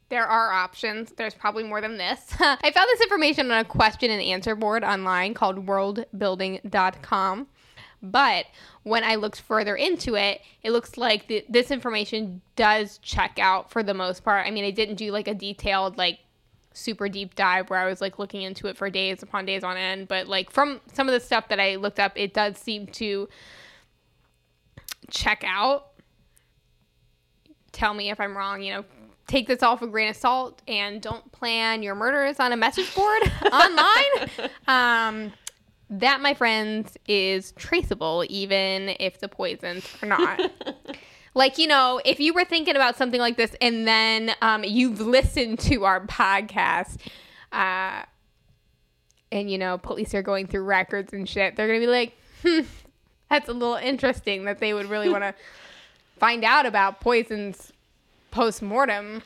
There 0.08 0.26
are 0.26 0.52
options. 0.52 1.12
There's 1.16 1.34
probably 1.34 1.64
more 1.64 1.80
than 1.80 1.96
this. 1.96 2.34
I 2.40 2.70
found 2.70 2.88
this 2.90 3.00
information 3.00 3.50
on 3.50 3.58
a 3.60 3.64
question 3.64 4.10
and 4.10 4.20
answer 4.20 4.54
board 4.54 4.84
online 4.84 5.32
called 5.32 5.66
worldbuilding.com. 5.66 7.46
But 8.02 8.46
when 8.82 9.04
I 9.04 9.14
looked 9.14 9.40
further 9.40 9.76
into 9.76 10.16
it, 10.16 10.40
it 10.62 10.72
looks 10.72 10.98
like 10.98 11.28
th- 11.28 11.46
this 11.48 11.70
information 11.70 12.42
does 12.56 12.98
check 12.98 13.38
out 13.40 13.70
for 13.70 13.82
the 13.82 13.94
most 13.94 14.24
part. 14.24 14.46
I 14.46 14.50
mean, 14.50 14.64
I 14.64 14.70
didn't 14.70 14.96
do 14.96 15.12
like 15.12 15.28
a 15.28 15.34
detailed, 15.34 15.96
like, 15.96 16.18
super 16.74 17.08
deep 17.08 17.34
dive 17.34 17.70
where 17.70 17.78
I 17.78 17.86
was 17.86 18.00
like 18.00 18.18
looking 18.18 18.42
into 18.42 18.66
it 18.66 18.76
for 18.76 18.88
days 18.90 19.22
upon 19.22 19.44
days 19.44 19.64
on 19.64 19.76
end. 19.76 20.08
But 20.08 20.26
like 20.26 20.50
from 20.50 20.80
some 20.92 21.08
of 21.08 21.12
the 21.12 21.20
stuff 21.20 21.48
that 21.48 21.60
I 21.60 21.76
looked 21.76 22.00
up, 22.00 22.12
it 22.16 22.34
does 22.34 22.56
seem 22.58 22.86
to 22.88 23.28
check 25.10 25.44
out 25.46 25.91
tell 27.72 27.94
me 27.94 28.10
if 28.10 28.20
I'm 28.20 28.36
wrong, 28.36 28.62
you 28.62 28.72
know, 28.72 28.84
take 29.26 29.48
this 29.48 29.62
all 29.62 29.74
with 29.74 29.88
a 29.88 29.92
grain 29.92 30.08
of 30.08 30.16
salt 30.16 30.62
and 30.68 31.00
don't 31.00 31.30
plan 31.32 31.82
your 31.82 31.94
murders 31.94 32.38
on 32.38 32.52
a 32.52 32.56
message 32.56 32.94
board 32.94 33.22
online. 33.52 34.50
Um, 34.68 35.32
that, 35.90 36.20
my 36.20 36.34
friends, 36.34 36.96
is 37.06 37.52
traceable 37.52 38.24
even 38.28 38.94
if 39.00 39.20
the 39.20 39.28
poisons 39.28 39.86
are 40.02 40.06
not. 40.06 40.40
like, 41.34 41.58
you 41.58 41.66
know, 41.66 42.00
if 42.04 42.20
you 42.20 42.32
were 42.32 42.44
thinking 42.44 42.76
about 42.76 42.96
something 42.96 43.20
like 43.20 43.36
this 43.36 43.54
and 43.60 43.86
then 43.86 44.34
um, 44.40 44.64
you've 44.64 45.00
listened 45.00 45.58
to 45.60 45.84
our 45.84 46.06
podcast, 46.06 46.98
uh, 47.52 48.02
and, 49.30 49.50
you 49.50 49.58
know, 49.58 49.78
police 49.78 50.14
are 50.14 50.22
going 50.22 50.46
through 50.46 50.64
records 50.64 51.12
and 51.12 51.28
shit, 51.28 51.56
they're 51.56 51.68
going 51.68 51.80
to 51.80 51.86
be 51.86 51.90
like, 51.90 52.16
hmm, 52.42 52.60
that's 53.30 53.48
a 53.48 53.52
little 53.52 53.76
interesting 53.76 54.44
that 54.44 54.58
they 54.58 54.74
would 54.74 54.90
really 54.90 55.08
want 55.08 55.24
to 55.24 55.34
find 56.22 56.44
out 56.44 56.66
about 56.66 57.00
poisons 57.00 57.72
post 58.30 58.62
mortem, 58.62 59.22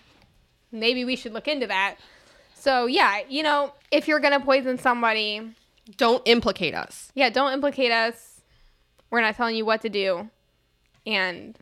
maybe 0.73 1.05
we 1.05 1.15
should 1.15 1.35
look 1.35 1.47
into 1.47 1.67
that. 1.67 1.97
So 2.55 2.87
yeah, 2.87 3.21
you 3.29 3.43
know, 3.43 3.75
if 3.91 4.09
you're 4.09 4.19
gonna 4.19 4.41
poison 4.41 4.79
somebody, 4.79 5.53
Don't 5.99 6.23
implicate 6.25 6.75
us. 6.75 7.13
yeah, 7.15 7.29
don't 7.29 7.53
implicate 7.53 7.93
us. 7.93 8.41
We're 9.11 9.21
not 9.21 9.37
telling 9.37 9.57
you 9.57 9.67
what 9.67 9.83
to 9.83 9.91
do, 9.91 10.31
and 11.07 11.55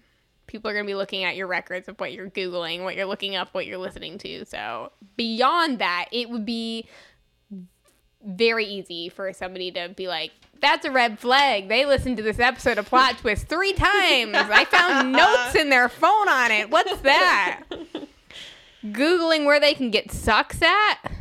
people 0.46 0.70
are 0.70 0.74
gonna 0.74 0.86
be 0.86 0.94
looking 0.94 1.24
at 1.24 1.34
your 1.34 1.48
records 1.48 1.88
of 1.88 1.98
what 1.98 2.12
you're 2.12 2.30
googling, 2.30 2.84
what 2.84 2.94
you're 2.94 3.04
looking 3.04 3.34
up, 3.34 3.52
what 3.54 3.66
you're 3.66 3.76
listening 3.76 4.18
to. 4.18 4.44
So 4.44 4.92
beyond 5.16 5.80
that, 5.80 6.06
it 6.12 6.30
would 6.30 6.46
be 6.46 6.86
very 8.24 8.66
easy 8.66 9.08
for 9.08 9.32
somebody 9.32 9.72
to 9.72 9.88
be 9.88 10.06
like, 10.06 10.30
that's 10.60 10.84
a 10.84 10.90
red 10.90 11.18
flag. 11.18 11.68
They 11.68 11.84
listened 11.84 12.16
to 12.18 12.22
this 12.22 12.38
episode 12.38 12.78
of 12.78 12.86
Plot 12.86 13.18
Twist 13.18 13.46
three 13.46 13.72
times. 13.72 14.34
I 14.34 14.64
found 14.64 15.12
notes 15.12 15.54
in 15.54 15.70
their 15.70 15.88
phone 15.88 16.28
on 16.28 16.50
it. 16.50 16.70
What's 16.70 17.00
that? 17.00 17.62
Googling 18.84 19.46
where 19.46 19.60
they 19.60 19.74
can 19.74 19.90
get 19.90 20.10
sux 20.10 20.60
at? 20.62 21.12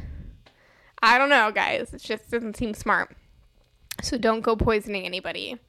I 1.02 1.18
don't 1.18 1.30
know, 1.30 1.52
guys. 1.52 1.94
It 1.94 2.02
just 2.02 2.32
doesn't 2.32 2.58
seem 2.58 2.74
smart. 2.74 3.16
So 4.02 4.18
don't 4.18 4.42
go 4.42 4.56
poisoning 4.56 5.06
anybody. 5.06 5.60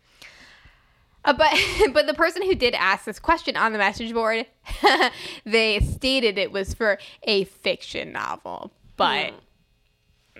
Uh, 1.24 1.32
but 1.32 1.52
but 1.92 2.06
the 2.06 2.14
person 2.14 2.42
who 2.42 2.54
did 2.54 2.74
ask 2.74 3.04
this 3.04 3.18
question 3.18 3.56
on 3.56 3.72
the 3.72 3.78
message 3.78 4.12
board, 4.12 4.46
they 5.44 5.80
stated 5.80 6.38
it 6.38 6.52
was 6.52 6.74
for 6.74 6.98
a 7.24 7.44
fiction 7.44 8.12
novel. 8.12 8.70
But 8.96 9.32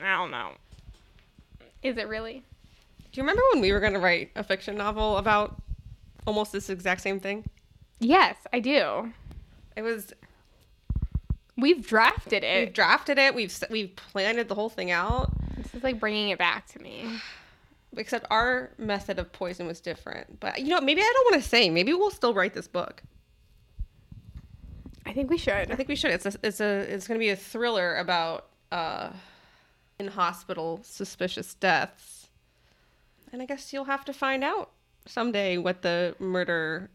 I 0.01 0.17
don't 0.17 0.31
know. 0.31 0.53
Is 1.83 1.97
it 1.97 2.09
really? 2.09 2.43
Do 3.15 3.21
you 3.21 3.23
remember 3.23 3.43
when 3.53 3.63
we 3.63 3.71
were 3.71 3.79
going 3.79 3.93
to 3.93 4.01
write 4.01 4.33
a 4.35 4.43
fiction 4.43 4.77
novel 4.77 5.19
about 5.19 5.63
almost 6.27 6.51
this 6.51 6.69
exact 6.69 7.01
same 7.01 7.21
thing? 7.21 7.45
Yes, 8.01 8.35
I 8.53 8.59
do. 8.59 9.13
It 9.77 9.83
was 9.83 10.13
We've 11.57 11.87
drafted 11.87 12.43
it. 12.43 12.65
we've 12.65 12.75
drafted 12.75 13.19
it, 13.19 13.33
we've 13.33 13.57
we've 13.71 13.95
planned 13.95 14.41
the 14.49 14.55
whole 14.57 14.69
thing 14.69 14.91
out, 14.91 15.31
This 15.57 15.73
is 15.75 15.85
like 15.85 16.01
bringing 16.01 16.31
it 16.31 16.39
back 16.41 16.67
to 16.73 16.83
me. 16.83 17.21
except 17.97 18.27
our 18.31 18.71
method 18.79 19.21
of 19.21 19.31
poison 19.31 19.69
was 19.69 19.81
different. 19.81 20.41
But 20.41 20.59
you 20.59 20.71
know, 20.71 20.81
maybe 20.81 21.01
I 21.01 21.13
don't 21.15 21.33
want 21.33 21.41
to 21.45 21.49
say. 21.49 21.71
Maybe 21.71 21.95
we'll 21.95 22.11
still 22.11 22.35
write 22.35 22.53
this 22.53 22.67
book. 22.67 23.01
I 25.07 25.13
think 25.13 25.31
we 25.31 25.39
should. 25.39 25.71
I 25.71 25.77
think 25.77 25.89
we 25.89 25.95
should. 25.95 26.11
It's 26.11 26.27
a, 26.27 26.33
it's 26.43 26.61
a 26.61 26.93
it's 26.93 27.07
going 27.07 27.21
to 27.21 27.25
be 27.25 27.31
a 27.31 27.37
thriller 27.37 27.95
about 27.95 28.49
uh 28.73 29.11
in 30.01 30.09
hospital 30.09 30.81
suspicious 30.83 31.55
deaths. 31.55 32.24
And 33.35 33.43
I 33.43 33.47
guess 33.47 33.73
you'll 33.73 33.87
have 33.87 34.05
to 34.05 34.13
find 34.13 34.45
out 34.45 34.71
someday 35.07 35.59
what 35.59 35.83
the 35.83 36.15
murder 36.21 36.89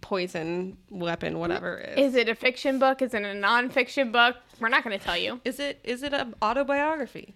poison 0.00 0.78
weapon 0.88 1.38
whatever 1.38 1.76
is. 1.76 1.98
Is 1.98 2.14
it 2.14 2.26
a 2.26 2.34
fiction 2.34 2.78
book? 2.78 3.02
Is 3.02 3.12
it 3.12 3.22
a 3.22 3.34
nonfiction 3.34 4.10
book? 4.10 4.36
We're 4.60 4.70
not 4.70 4.82
going 4.82 4.98
to 4.98 5.04
tell 5.04 5.18
you. 5.18 5.42
Is 5.44 5.60
it 5.60 5.80
is 5.84 6.02
it 6.02 6.14
an 6.14 6.36
autobiography? 6.40 7.34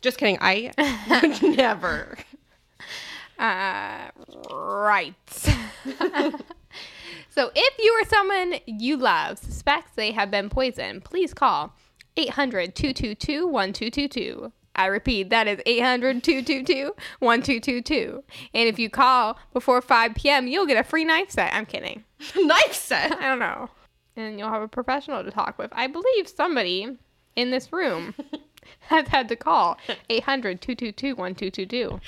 Just 0.00 0.16
kidding. 0.16 0.38
I 0.40 0.70
would 1.22 1.56
never. 1.56 2.18
Uh, 3.36 4.10
right. 4.48 5.16
so 7.30 7.50
if 7.52 7.78
you 7.80 8.00
or 8.00 8.08
someone 8.08 8.60
you 8.66 8.96
love 8.96 9.38
suspects 9.38 9.90
they 9.96 10.12
have 10.12 10.30
been 10.30 10.48
poisoned, 10.48 11.02
please 11.02 11.34
call 11.34 11.74
800 12.16 12.76
222 12.76 13.48
1222. 13.48 14.52
I 14.74 14.86
repeat, 14.86 15.30
that 15.30 15.46
is 15.48 15.60
800 15.66 16.22
222 16.22 16.94
1222. 17.18 18.24
And 18.54 18.68
if 18.68 18.78
you 18.78 18.88
call 18.88 19.38
before 19.52 19.80
5 19.82 20.14
p.m., 20.14 20.46
you'll 20.46 20.66
get 20.66 20.78
a 20.78 20.84
free 20.84 21.04
knife 21.04 21.30
set. 21.30 21.52
I'm 21.52 21.66
kidding. 21.66 22.04
Knife 22.36 22.74
set. 22.74 23.12
I 23.12 23.28
don't 23.28 23.38
know. 23.38 23.68
And 24.16 24.38
you'll 24.38 24.50
have 24.50 24.62
a 24.62 24.68
professional 24.68 25.24
to 25.24 25.30
talk 25.30 25.58
with. 25.58 25.70
I 25.72 25.86
believe 25.86 26.28
somebody 26.28 26.96
in 27.36 27.50
this 27.50 27.72
room 27.72 28.14
has 28.80 29.08
had 29.08 29.28
to 29.28 29.36
call 29.36 29.78
800 30.08 30.60
222 30.60 31.16
1222. 31.16 32.00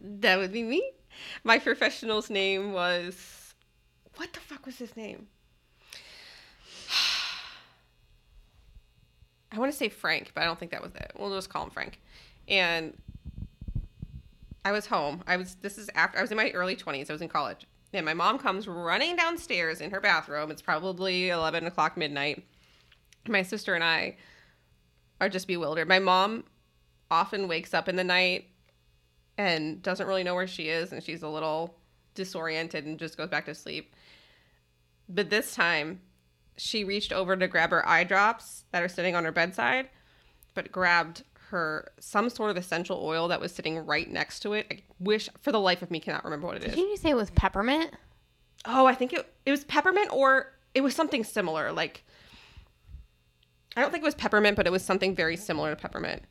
That 0.00 0.38
would 0.38 0.52
be 0.52 0.62
me. 0.62 0.92
My 1.44 1.58
professional's 1.58 2.30
name 2.30 2.72
was 2.72 3.54
what 4.16 4.32
the 4.32 4.40
fuck 4.40 4.66
was 4.66 4.78
his 4.78 4.96
name? 4.96 5.28
I 9.52 9.58
want 9.58 9.70
to 9.70 9.76
say 9.76 9.88
Frank, 9.88 10.32
but 10.34 10.42
I 10.42 10.44
don't 10.44 10.58
think 10.58 10.70
that 10.70 10.82
was 10.82 10.94
it. 10.94 11.12
We'll 11.18 11.34
just 11.34 11.50
call 11.50 11.64
him 11.64 11.70
Frank. 11.70 12.00
And 12.48 12.96
I 14.64 14.72
was 14.72 14.86
home. 14.86 15.22
I 15.26 15.36
was 15.36 15.56
this 15.56 15.76
is 15.76 15.90
after 15.94 16.18
I 16.18 16.22
was 16.22 16.30
in 16.30 16.36
my 16.36 16.50
early 16.50 16.76
twenties. 16.76 17.10
I 17.10 17.12
was 17.12 17.22
in 17.22 17.28
college. 17.28 17.66
And 17.92 18.06
my 18.06 18.14
mom 18.14 18.38
comes 18.38 18.66
running 18.66 19.16
downstairs 19.16 19.82
in 19.82 19.90
her 19.90 20.00
bathroom. 20.00 20.50
It's 20.50 20.62
probably 20.62 21.28
eleven 21.28 21.66
o'clock 21.66 21.96
midnight. 21.96 22.44
My 23.28 23.42
sister 23.42 23.74
and 23.74 23.84
I 23.84 24.16
are 25.20 25.28
just 25.28 25.46
bewildered. 25.46 25.86
My 25.88 25.98
mom 25.98 26.44
often 27.10 27.46
wakes 27.46 27.74
up 27.74 27.88
in 27.88 27.96
the 27.96 28.04
night 28.04 28.48
and 29.36 29.82
doesn't 29.82 30.06
really 30.06 30.24
know 30.24 30.34
where 30.34 30.46
she 30.46 30.68
is 30.68 30.92
and 30.92 31.02
she's 31.02 31.22
a 31.22 31.28
little 31.28 31.76
disoriented 32.14 32.84
and 32.84 32.98
just 32.98 33.16
goes 33.16 33.28
back 33.28 33.44
to 33.46 33.54
sleep. 33.54 33.94
But 35.08 35.30
this 35.30 35.54
time, 35.54 36.00
she 36.62 36.84
reached 36.84 37.12
over 37.12 37.36
to 37.36 37.48
grab 37.48 37.70
her 37.70 37.86
eye 37.88 38.04
drops 38.04 38.64
that 38.70 38.82
are 38.82 38.88
sitting 38.88 39.16
on 39.16 39.24
her 39.24 39.32
bedside, 39.32 39.88
but 40.54 40.70
grabbed 40.70 41.24
her 41.48 41.90
some 41.98 42.30
sort 42.30 42.52
of 42.52 42.56
essential 42.56 43.00
oil 43.02 43.28
that 43.28 43.40
was 43.40 43.52
sitting 43.52 43.84
right 43.84 44.08
next 44.08 44.40
to 44.40 44.52
it. 44.52 44.66
I 44.70 44.82
wish 45.00 45.28
for 45.40 45.50
the 45.50 45.58
life 45.58 45.82
of 45.82 45.90
me 45.90 45.98
cannot 45.98 46.24
remember 46.24 46.46
what 46.46 46.56
it 46.58 46.64
is. 46.64 46.74
Didn't 46.74 46.90
you 46.90 46.96
say 46.96 47.10
it 47.10 47.16
was 47.16 47.30
peppermint? 47.30 47.90
Oh, 48.64 48.86
I 48.86 48.94
think 48.94 49.12
it 49.12 49.28
it 49.44 49.50
was 49.50 49.64
peppermint 49.64 50.12
or 50.12 50.52
it 50.72 50.82
was 50.82 50.94
something 50.94 51.24
similar. 51.24 51.72
Like 51.72 52.04
I 53.76 53.80
don't 53.80 53.90
think 53.90 54.02
it 54.02 54.06
was 54.06 54.14
peppermint, 54.14 54.56
but 54.56 54.66
it 54.66 54.70
was 54.70 54.84
something 54.84 55.16
very 55.16 55.36
similar 55.36 55.74
to 55.74 55.76
peppermint. 55.76 56.22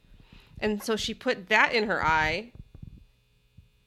And 0.62 0.82
so 0.82 0.96
she 0.96 1.14
put 1.14 1.50
that 1.50 1.74
in 1.74 1.88
her 1.88 2.04
eye 2.04 2.54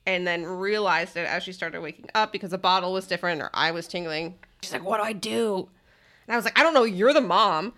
and 0.05 0.27
then 0.27 0.45
realized 0.45 1.17
it 1.17 1.27
as 1.27 1.43
she 1.43 1.53
started 1.53 1.81
waking 1.81 2.11
up 2.15 2.33
because 2.33 2.51
the 2.51 2.59
bottle 2.59 2.93
was 2.93 3.07
different, 3.07 3.41
her 3.41 3.51
eye 3.55 3.71
was 3.71 3.89
tingling. 3.89 4.35
She's 4.63 4.73
like, 4.73 4.85
What 4.85 4.99
do 4.99 5.05
I 5.05 5.15
do? 5.15 5.71
And 6.27 6.35
I 6.35 6.37
was 6.37 6.45
like, 6.45 6.59
I 6.59 6.63
don't 6.63 6.75
know, 6.75 6.85
you're 6.85 7.13
the 7.13 7.21
mom. 7.21 7.75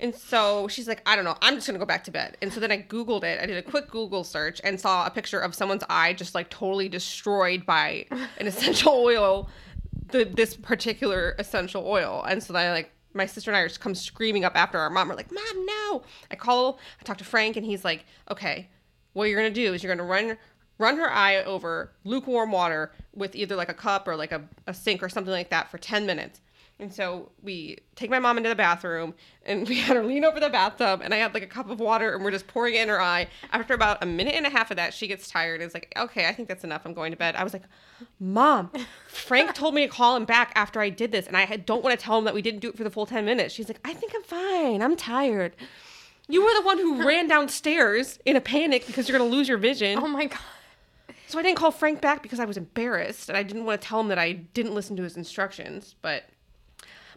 And 0.00 0.14
so 0.14 0.68
she's 0.68 0.86
like, 0.86 1.02
I 1.06 1.16
don't 1.16 1.24
know, 1.24 1.36
I'm 1.42 1.56
just 1.56 1.66
gonna 1.66 1.78
go 1.78 1.84
back 1.84 2.04
to 2.04 2.10
bed. 2.10 2.36
And 2.40 2.52
so 2.52 2.60
then 2.60 2.70
I 2.70 2.82
Googled 2.82 3.24
it. 3.24 3.40
I 3.40 3.46
did 3.46 3.56
a 3.56 3.62
quick 3.62 3.90
Google 3.90 4.22
search 4.22 4.60
and 4.62 4.80
saw 4.80 5.06
a 5.06 5.10
picture 5.10 5.40
of 5.40 5.54
someone's 5.54 5.82
eye 5.90 6.12
just 6.12 6.34
like 6.34 6.50
totally 6.50 6.88
destroyed 6.88 7.66
by 7.66 8.06
an 8.38 8.46
essential 8.46 8.92
oil, 8.92 9.48
the 10.10 10.24
this 10.24 10.54
particular 10.54 11.34
essential 11.38 11.84
oil. 11.86 12.24
And 12.28 12.42
so 12.42 12.52
then 12.52 12.66
I 12.66 12.72
like 12.72 12.92
my 13.14 13.26
sister 13.26 13.50
and 13.50 13.56
I 13.56 13.66
just 13.66 13.80
come 13.80 13.94
screaming 13.94 14.44
up 14.44 14.54
after 14.54 14.78
our 14.78 14.90
mom. 14.90 15.08
We're 15.08 15.16
like, 15.16 15.32
Mom, 15.32 15.66
no. 15.66 16.02
I 16.30 16.36
call, 16.36 16.78
I 17.00 17.04
talk 17.04 17.18
to 17.18 17.24
Frank, 17.24 17.56
and 17.56 17.66
he's 17.66 17.84
like, 17.84 18.04
Okay, 18.30 18.68
what 19.14 19.24
you're 19.24 19.40
gonna 19.40 19.52
do 19.52 19.74
is 19.74 19.82
you're 19.82 19.94
gonna 19.94 20.08
run 20.08 20.36
run 20.78 20.96
her 20.96 21.10
eye 21.10 21.42
over 21.42 21.92
lukewarm 22.04 22.52
water 22.52 22.92
with 23.12 23.34
either 23.34 23.56
like 23.56 23.68
a 23.68 23.74
cup 23.74 24.06
or 24.06 24.14
like 24.14 24.30
a, 24.30 24.42
a 24.68 24.72
sink 24.72 25.02
or 25.02 25.08
something 25.08 25.32
like 25.32 25.50
that 25.50 25.68
for 25.68 25.76
10 25.76 26.06
minutes. 26.06 26.40
And 26.80 26.94
so 26.94 27.30
we 27.42 27.78
take 27.96 28.08
my 28.08 28.20
mom 28.20 28.36
into 28.36 28.48
the 28.48 28.54
bathroom 28.54 29.14
and 29.44 29.68
we 29.68 29.78
had 29.78 29.96
her 29.96 30.04
lean 30.04 30.24
over 30.24 30.38
the 30.38 30.48
bathtub 30.48 31.00
and 31.02 31.12
I 31.12 31.16
had 31.16 31.34
like 31.34 31.42
a 31.42 31.48
cup 31.48 31.70
of 31.70 31.80
water 31.80 32.14
and 32.14 32.24
we're 32.24 32.30
just 32.30 32.46
pouring 32.46 32.74
it 32.74 32.82
in 32.82 32.88
her 32.88 33.00
eye. 33.00 33.28
After 33.52 33.74
about 33.74 34.02
a 34.02 34.06
minute 34.06 34.34
and 34.34 34.46
a 34.46 34.50
half 34.50 34.70
of 34.70 34.76
that, 34.76 34.94
she 34.94 35.08
gets 35.08 35.28
tired 35.28 35.60
and 35.60 35.68
is 35.68 35.74
like, 35.74 35.92
okay, 35.96 36.26
I 36.26 36.32
think 36.32 36.48
that's 36.48 36.64
enough. 36.64 36.82
I'm 36.84 36.94
going 36.94 37.10
to 37.10 37.16
bed. 37.16 37.34
I 37.34 37.42
was 37.42 37.52
like, 37.52 37.64
Mom, 38.20 38.70
Frank 39.08 39.54
told 39.54 39.74
me 39.74 39.86
to 39.86 39.92
call 39.92 40.16
him 40.16 40.24
back 40.24 40.52
after 40.54 40.80
I 40.80 40.90
did 40.90 41.10
this. 41.10 41.26
And 41.26 41.36
I 41.36 41.44
don't 41.56 41.82
want 41.82 41.98
to 41.98 42.02
tell 42.04 42.18
him 42.18 42.24
that 42.24 42.34
we 42.34 42.42
didn't 42.42 42.60
do 42.60 42.68
it 42.68 42.76
for 42.76 42.84
the 42.84 42.90
full 42.90 43.06
10 43.06 43.24
minutes. 43.24 43.54
She's 43.54 43.68
like, 43.68 43.80
I 43.84 43.92
think 43.92 44.12
I'm 44.14 44.22
fine. 44.22 44.82
I'm 44.82 44.96
tired. 44.96 45.56
You 46.28 46.44
were 46.44 46.52
the 46.54 46.62
one 46.62 46.78
who 46.78 47.04
ran 47.06 47.26
downstairs 47.26 48.18
in 48.24 48.36
a 48.36 48.40
panic 48.40 48.86
because 48.86 49.08
you're 49.08 49.18
going 49.18 49.28
to 49.28 49.36
lose 49.36 49.48
your 49.48 49.58
vision. 49.58 49.98
Oh 49.98 50.06
my 50.06 50.26
god. 50.26 50.38
So 51.26 51.38
I 51.38 51.42
didn't 51.42 51.58
call 51.58 51.70
Frank 51.70 52.00
back 52.00 52.22
because 52.22 52.40
I 52.40 52.44
was 52.44 52.56
embarrassed 52.56 53.28
and 53.28 53.36
I 53.36 53.42
didn't 53.42 53.64
want 53.64 53.80
to 53.80 53.86
tell 53.86 54.00
him 54.00 54.08
that 54.08 54.18
I 54.18 54.32
didn't 54.32 54.74
listen 54.74 54.96
to 54.96 55.02
his 55.02 55.16
instructions. 55.16 55.94
But 56.00 56.24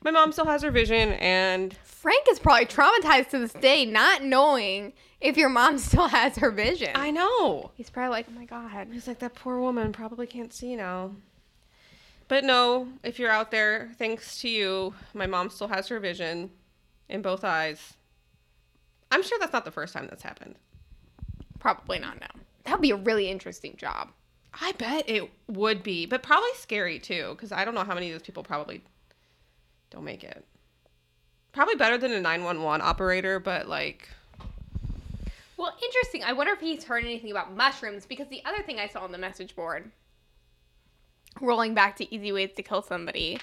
my 0.04 0.12
mom 0.12 0.32
still 0.32 0.46
has 0.46 0.64
her 0.64 0.72
vision 0.72 1.14
and 1.14 1.76
Frank 1.84 2.26
is 2.30 2.40
probably 2.40 2.66
traumatized 2.66 3.30
to 3.30 3.40
this 3.40 3.54
day, 3.54 3.86
not 3.86 4.24
knowing 4.24 4.94
if 5.20 5.38
your 5.38 5.50
mom 5.50 5.78
still 5.78 6.08
has 6.08 6.38
her 6.38 6.52
vision. 6.52 6.92
I 6.96 7.12
know. 7.12 7.72
He's 7.76 7.90
probably 7.90 8.12
like, 8.12 8.26
oh 8.30 8.40
my 8.40 8.46
god. 8.46 8.88
He's 8.92 9.08
like, 9.08 9.20
that 9.20 9.36
poor 9.36 9.60
woman 9.60 9.92
probably 9.92 10.28
can't 10.28 10.54
see 10.54 10.76
now. 10.76 11.12
But 12.28 12.44
no, 12.44 12.88
if 13.04 13.20
you're 13.20 13.30
out 13.30 13.52
there, 13.52 13.92
thanks 13.98 14.40
to 14.42 14.50
you, 14.50 14.96
my 15.14 15.28
mom 15.28 15.50
still 15.50 15.68
has 15.68 15.90
her 15.90 16.00
vision 16.00 16.50
in 17.10 17.22
both 17.22 17.44
eyes. 17.44 17.96
I'm 19.12 19.22
sure 19.22 19.38
that's 19.38 19.54
not 19.54 19.66
the 19.66 19.72
first 19.72 19.94
time 19.94 20.08
that's 20.10 20.24
happened. 20.24 20.56
Probably 21.60 22.00
not 22.00 22.20
now. 22.20 22.32
That 22.64 22.74
would 22.74 22.82
be 22.82 22.92
a 22.92 22.96
really 22.96 23.30
interesting 23.30 23.76
job. 23.76 24.12
I 24.54 24.72
bet 24.74 25.10
it 25.10 25.30
would 25.48 25.84
be, 25.84 26.06
but 26.06 26.24
probably 26.24 26.50
scary 26.56 27.00
too, 27.00 27.32
because 27.32 27.52
I 27.52 27.66
don't 27.66 27.76
know 27.76 27.84
how 27.84 27.94
many 27.94 28.12
of 28.12 28.14
those 28.14 28.26
people 28.26 28.44
probably 28.44 28.82
don't 29.92 30.04
make 30.04 30.24
it. 30.24 30.46
Probably 31.52 31.76
better 31.76 31.98
than 31.98 32.12
a 32.14 32.22
911 32.22 32.82
operator, 32.86 33.40
but 33.40 33.68
like, 33.68 34.10
Well, 35.58 35.76
interesting. 35.84 36.24
I 36.24 36.34
wonder 36.34 36.54
if 36.54 36.62
he's 36.62 36.86
heard 36.86 37.04
anything 37.04 37.30
about 37.30 37.56
mushrooms 37.56 38.06
because 38.06 38.28
the 38.30 38.42
other 38.46 38.64
thing 38.64 38.80
I 38.80 38.88
saw 38.88 39.02
on 39.02 39.12
the 39.12 39.18
message 39.18 39.56
board, 39.56 39.92
rolling 41.40 41.74
back 41.74 41.98
to 41.98 42.14
easy 42.14 42.32
ways 42.32 42.52
to 42.56 42.64
kill 42.64 42.82
somebody, 42.82 43.40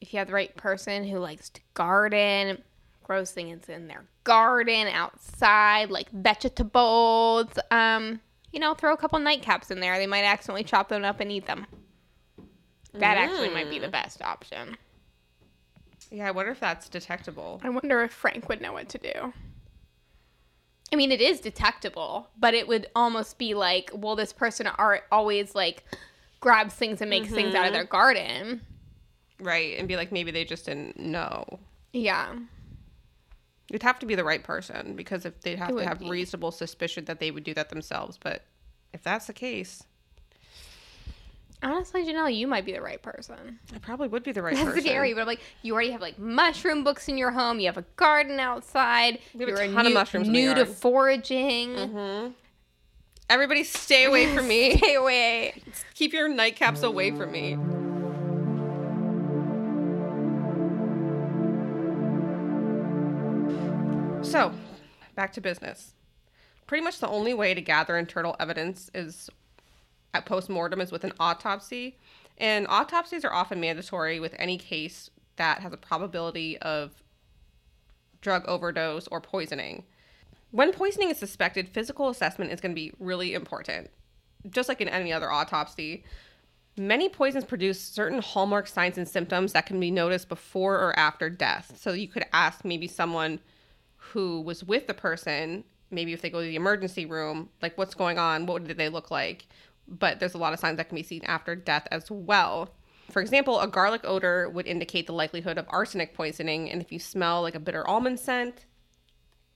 if 0.00 0.12
you 0.12 0.18
have 0.18 0.28
the 0.28 0.34
right 0.34 0.56
person 0.56 1.04
who 1.04 1.18
likes 1.18 1.50
to 1.50 1.60
garden, 1.74 2.62
grows 3.04 3.32
things 3.32 3.68
in 3.68 3.86
their 3.86 4.04
garden, 4.24 4.86
outside, 4.88 5.90
like 5.90 6.10
vegetables, 6.10 7.48
um, 7.70 8.20
you 8.52 8.58
know, 8.58 8.72
throw 8.72 8.94
a 8.94 8.96
couple 8.96 9.18
nightcaps 9.18 9.70
in 9.70 9.80
there. 9.80 9.98
They 9.98 10.06
might 10.06 10.24
accidentally 10.24 10.64
chop 10.64 10.88
them 10.88 11.04
up 11.04 11.20
and 11.20 11.30
eat 11.30 11.46
them. 11.46 11.66
That 12.94 13.18
actually 13.18 13.50
might 13.50 13.70
be 13.70 13.78
the 13.78 13.88
best 13.88 14.22
option. 14.22 14.76
Yeah, 16.10 16.26
I 16.26 16.30
wonder 16.32 16.50
if 16.50 16.60
that's 16.60 16.88
detectable. 16.88 17.60
I 17.62 17.68
wonder 17.68 18.02
if 18.02 18.12
Frank 18.12 18.48
would 18.48 18.60
know 18.60 18.72
what 18.72 18.88
to 18.90 18.98
do. 18.98 19.32
I 20.92 20.96
mean, 20.96 21.12
it 21.12 21.20
is 21.20 21.40
detectable, 21.40 22.28
but 22.36 22.52
it 22.52 22.66
would 22.66 22.88
almost 22.96 23.38
be 23.38 23.54
like, 23.54 23.90
well, 23.94 24.16
this 24.16 24.32
person 24.32 24.66
are 24.66 25.02
always 25.12 25.54
like 25.54 25.84
grabs 26.40 26.74
things 26.74 27.00
and 27.00 27.08
makes 27.08 27.28
things 27.28 27.54
out 27.54 27.60
of 27.60 27.64
mm-hmm. 27.66 27.74
their 27.74 27.84
garden. 27.84 28.60
Right. 29.38 29.78
And 29.78 29.86
be 29.86 29.96
like, 29.96 30.10
maybe 30.10 30.32
they 30.32 30.44
just 30.44 30.66
didn't 30.66 30.98
know. 30.98 31.60
Yeah. 31.92 32.34
It'd 33.70 33.84
have 33.84 34.00
to 34.00 34.06
be 34.06 34.16
the 34.16 34.24
right 34.24 34.42
person 34.42 34.96
because 34.96 35.24
if 35.24 35.40
they'd 35.42 35.58
have 35.58 35.76
to 35.76 35.84
have 35.84 36.00
be. 36.00 36.10
reasonable 36.10 36.50
suspicion 36.50 37.04
that 37.04 37.20
they 37.20 37.30
would 37.30 37.44
do 37.44 37.54
that 37.54 37.68
themselves. 37.68 38.18
But 38.20 38.42
if 38.92 39.02
that's 39.04 39.26
the 39.26 39.32
case, 39.32 39.84
Honestly, 41.62 42.04
Janelle, 42.06 42.34
you 42.34 42.46
might 42.46 42.64
be 42.64 42.72
the 42.72 42.80
right 42.80 43.02
person. 43.02 43.58
I 43.74 43.78
probably 43.78 44.08
would 44.08 44.22
be 44.22 44.32
the 44.32 44.42
right 44.42 44.52
person. 44.54 44.66
That's 44.66 44.76
person. 44.76 44.88
scary, 44.90 45.12
but 45.12 45.20
I'm 45.20 45.26
like, 45.26 45.40
you 45.62 45.74
already 45.74 45.90
have 45.90 46.00
like 46.00 46.18
mushroom 46.18 46.84
books 46.84 47.06
in 47.08 47.18
your 47.18 47.30
home. 47.32 47.60
You 47.60 47.66
have 47.66 47.76
a 47.76 47.84
garden 47.96 48.40
outside. 48.40 49.18
We 49.34 49.40
have 49.40 49.48
a 49.48 49.64
You're 49.64 49.72
ton 49.72 49.78
of 49.86 49.92
new, 49.92 49.94
mushrooms 49.94 50.26
in 50.28 50.32
new 50.32 50.54
to 50.54 50.60
yard. 50.60 50.68
Mm-hmm. 50.68 50.72
foraging. 50.72 52.34
Everybody 53.28 53.62
stay 53.62 54.06
away 54.06 54.34
from 54.34 54.48
me. 54.48 54.76
Stay 54.78 54.94
away. 54.94 55.62
Keep 55.94 56.14
your 56.14 56.28
nightcaps 56.28 56.82
away 56.82 57.12
from 57.12 57.30
me. 57.30 57.56
So, 64.22 64.52
back 65.14 65.32
to 65.34 65.40
business. 65.40 65.94
Pretty 66.66 66.82
much 66.82 66.98
the 66.98 67.08
only 67.08 67.34
way 67.34 67.54
to 67.54 67.60
gather 67.60 67.96
internal 67.96 68.34
evidence 68.40 68.90
is 68.94 69.30
at 70.14 70.26
post-mortem 70.26 70.80
is 70.80 70.92
with 70.92 71.04
an 71.04 71.12
autopsy. 71.18 71.98
And 72.38 72.66
autopsies 72.68 73.24
are 73.24 73.32
often 73.32 73.60
mandatory 73.60 74.20
with 74.20 74.34
any 74.38 74.58
case 74.58 75.10
that 75.36 75.60
has 75.60 75.72
a 75.72 75.76
probability 75.76 76.58
of 76.58 77.02
drug 78.20 78.44
overdose 78.46 79.06
or 79.08 79.20
poisoning. 79.20 79.84
When 80.50 80.72
poisoning 80.72 81.10
is 81.10 81.18
suspected, 81.18 81.68
physical 81.68 82.08
assessment 82.08 82.52
is 82.52 82.60
going 82.60 82.72
to 82.72 82.80
be 82.80 82.92
really 82.98 83.34
important. 83.34 83.90
Just 84.48 84.68
like 84.68 84.80
in 84.80 84.88
any 84.88 85.12
other 85.12 85.30
autopsy, 85.30 86.04
Many 86.76 87.08
poisons 87.08 87.44
produce 87.44 87.80
certain 87.80 88.22
hallmark 88.22 88.66
signs 88.66 88.96
and 88.96 89.08
symptoms 89.08 89.52
that 89.52 89.66
can 89.66 89.80
be 89.80 89.90
noticed 89.90 90.28
before 90.28 90.76
or 90.76 90.98
after 90.98 91.28
death. 91.28 91.78
So 91.78 91.92
you 91.92 92.08
could 92.08 92.24
ask 92.32 92.64
maybe 92.64 92.86
someone 92.86 93.40
who 93.96 94.40
was 94.40 94.62
with 94.62 94.86
the 94.86 94.94
person, 94.94 95.64
maybe 95.90 96.12
if 96.12 96.22
they 96.22 96.30
go 96.30 96.40
to 96.40 96.46
the 96.46 96.56
emergency 96.56 97.04
room, 97.04 97.50
like 97.60 97.76
what's 97.76 97.94
going 97.94 98.18
on, 98.18 98.46
what 98.46 98.64
did 98.64 98.78
they 98.78 98.88
look 98.88 99.10
like? 99.10 99.46
But 99.90 100.20
there's 100.20 100.34
a 100.34 100.38
lot 100.38 100.52
of 100.52 100.60
signs 100.60 100.76
that 100.76 100.88
can 100.88 100.96
be 100.96 101.02
seen 101.02 101.22
after 101.24 101.56
death 101.56 101.88
as 101.90 102.10
well. 102.10 102.70
For 103.10 103.20
example, 103.20 103.58
a 103.60 103.66
garlic 103.66 104.02
odor 104.04 104.48
would 104.48 104.68
indicate 104.68 105.08
the 105.08 105.12
likelihood 105.12 105.58
of 105.58 105.66
arsenic 105.68 106.14
poisoning, 106.14 106.70
and 106.70 106.80
if 106.80 106.92
you 106.92 107.00
smell 107.00 107.42
like 107.42 107.56
a 107.56 107.60
bitter 107.60 107.86
almond 107.88 108.20
scent, 108.20 108.66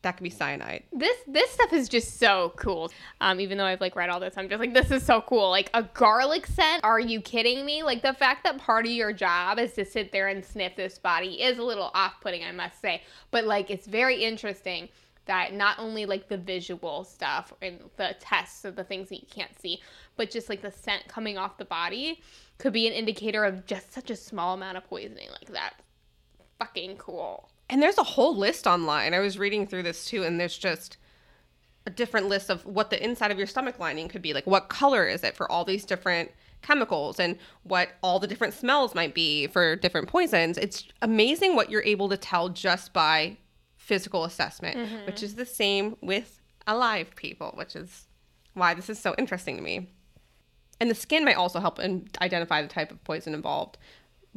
that 0.03 0.17
could 0.17 0.25
be 0.25 0.31
cyanide. 0.31 0.83
This 0.93 1.17
this 1.27 1.51
stuff 1.53 1.73
is 1.73 1.89
just 1.89 2.19
so 2.19 2.53
cool. 2.57 2.93
Um, 3.21 3.41
even 3.41 3.57
though 3.57 3.65
I've 3.65 3.81
like 3.81 3.97
read 3.97 4.11
all 4.11 4.21
this, 4.21 4.35
I'm 4.37 4.49
just 4.49 4.61
like, 4.61 4.75
this 4.75 4.91
is 4.91 5.05
so 5.05 5.23
cool. 5.23 5.49
Like 5.51 5.71
a 5.73 5.83
garlic 5.83 6.47
scent. 6.47 6.85
Are 6.85 7.01
you 7.01 7.21
kidding 7.21 7.65
me? 7.65 7.83
Like 7.83 8.03
the 8.03 8.13
fact 8.13 8.45
that 8.45 8.59
part 8.59 8.85
of 8.85 8.93
your 8.93 9.13
job 9.13 9.59
is 9.59 9.73
to 9.75 9.85
sit 9.85 10.13
there 10.13 10.29
and 10.29 10.45
sniff 10.45 10.77
this 10.77 10.99
body 10.99 11.41
is 11.41 11.59
a 11.59 11.63
little 11.63 11.91
off-putting, 11.95 12.45
I 12.45 12.53
must 12.53 12.81
say. 12.83 13.03
But 13.31 13.45
like, 13.45 13.71
it's 13.71 13.87
very 13.87 14.23
interesting 14.23 14.89
that 15.27 15.55
not 15.55 15.79
only 15.79 16.05
like 16.05 16.29
the 16.29 16.37
visual 16.37 17.03
stuff 17.05 17.55
and 17.63 17.79
the 17.97 18.15
tests 18.21 18.67
of 18.67 18.77
the 18.77 18.85
things 18.85 19.09
that 19.09 19.23
you 19.23 19.27
can't 19.31 19.59
see, 19.59 19.81
but 20.17 20.31
just 20.31 20.49
like 20.49 20.63
the 20.63 20.71
scent 20.71 21.09
coming 21.09 21.39
off 21.39 21.59
the 21.59 21.65
body 21.65 22.23
could 22.59 22.73
be 22.73 22.87
an 22.87 22.93
indicator 22.93 23.45
of 23.45 23.67
just 23.67 23.93
such 23.93 24.11
a 24.11 24.17
small 24.17 24.55
amount 24.55 24.77
of 24.77 24.85
poisoning 24.85 25.29
like 25.31 25.53
that. 25.53 25.75
Fucking 26.59 26.97
cool. 26.97 27.51
And 27.69 27.83
there's 27.83 27.99
a 27.99 28.05
whole 28.05 28.37
list 28.37 28.67
online. 28.67 29.15
I 29.15 29.21
was 29.21 29.39
reading 29.39 29.67
through 29.67 29.83
this 29.83 30.07
too, 30.07 30.23
and 30.23 30.39
there's 30.39 30.57
just 30.57 30.99
a 31.87 31.91
different 31.91 32.29
list 32.29 32.51
of 32.51 32.65
what 32.65 32.91
the 32.91 33.03
inside 33.03 33.31
of 33.31 33.39
your 33.39 33.47
stomach 33.47 33.79
lining 33.79 34.09
could 34.09 34.23
be. 34.23 34.33
Like, 34.33 34.47
what 34.47 34.69
color 34.69 35.07
is 35.07 35.25
it 35.25 35.37
for 35.37 35.51
all 35.51 35.65
these 35.65 35.85
different 35.85 36.31
chemicals 36.65 37.21
and 37.21 37.37
what 37.63 37.91
all 38.03 38.19
the 38.19 38.27
different 38.27 38.55
smells 38.55 38.95
might 38.95 39.15
be 39.15 39.47
for 39.47 39.77
different 39.77 40.09
poisons. 40.09 40.59
It's 40.59 40.85
amazing 41.03 41.55
what 41.55 41.71
you're 41.71 41.83
able 41.85 42.09
to 42.09 42.17
tell 42.17 42.49
just 42.49 42.93
by 42.93 43.37
physical 43.77 44.25
assessment, 44.25 44.79
mm-hmm. 44.79 45.07
which 45.07 45.23
is 45.23 45.35
the 45.35 45.47
same 45.47 45.97
with 46.01 46.41
alive 46.67 47.15
people, 47.15 47.53
which 47.55 47.77
is 47.77 48.07
why 48.55 48.75
this 48.75 48.89
is 48.89 48.99
so 48.99 49.15
interesting 49.19 49.57
to 49.57 49.63
me. 49.63 49.91
And 50.81 50.91
the 50.91 50.95
skin 50.95 51.25
might 51.25 51.37
also 51.37 51.61
help 51.61 51.79
in 51.79 52.09
identify 52.21 52.63
the 52.63 52.69
type 52.69 52.91
of 52.91 53.03
poison 53.05 53.35
involved. 53.35 53.79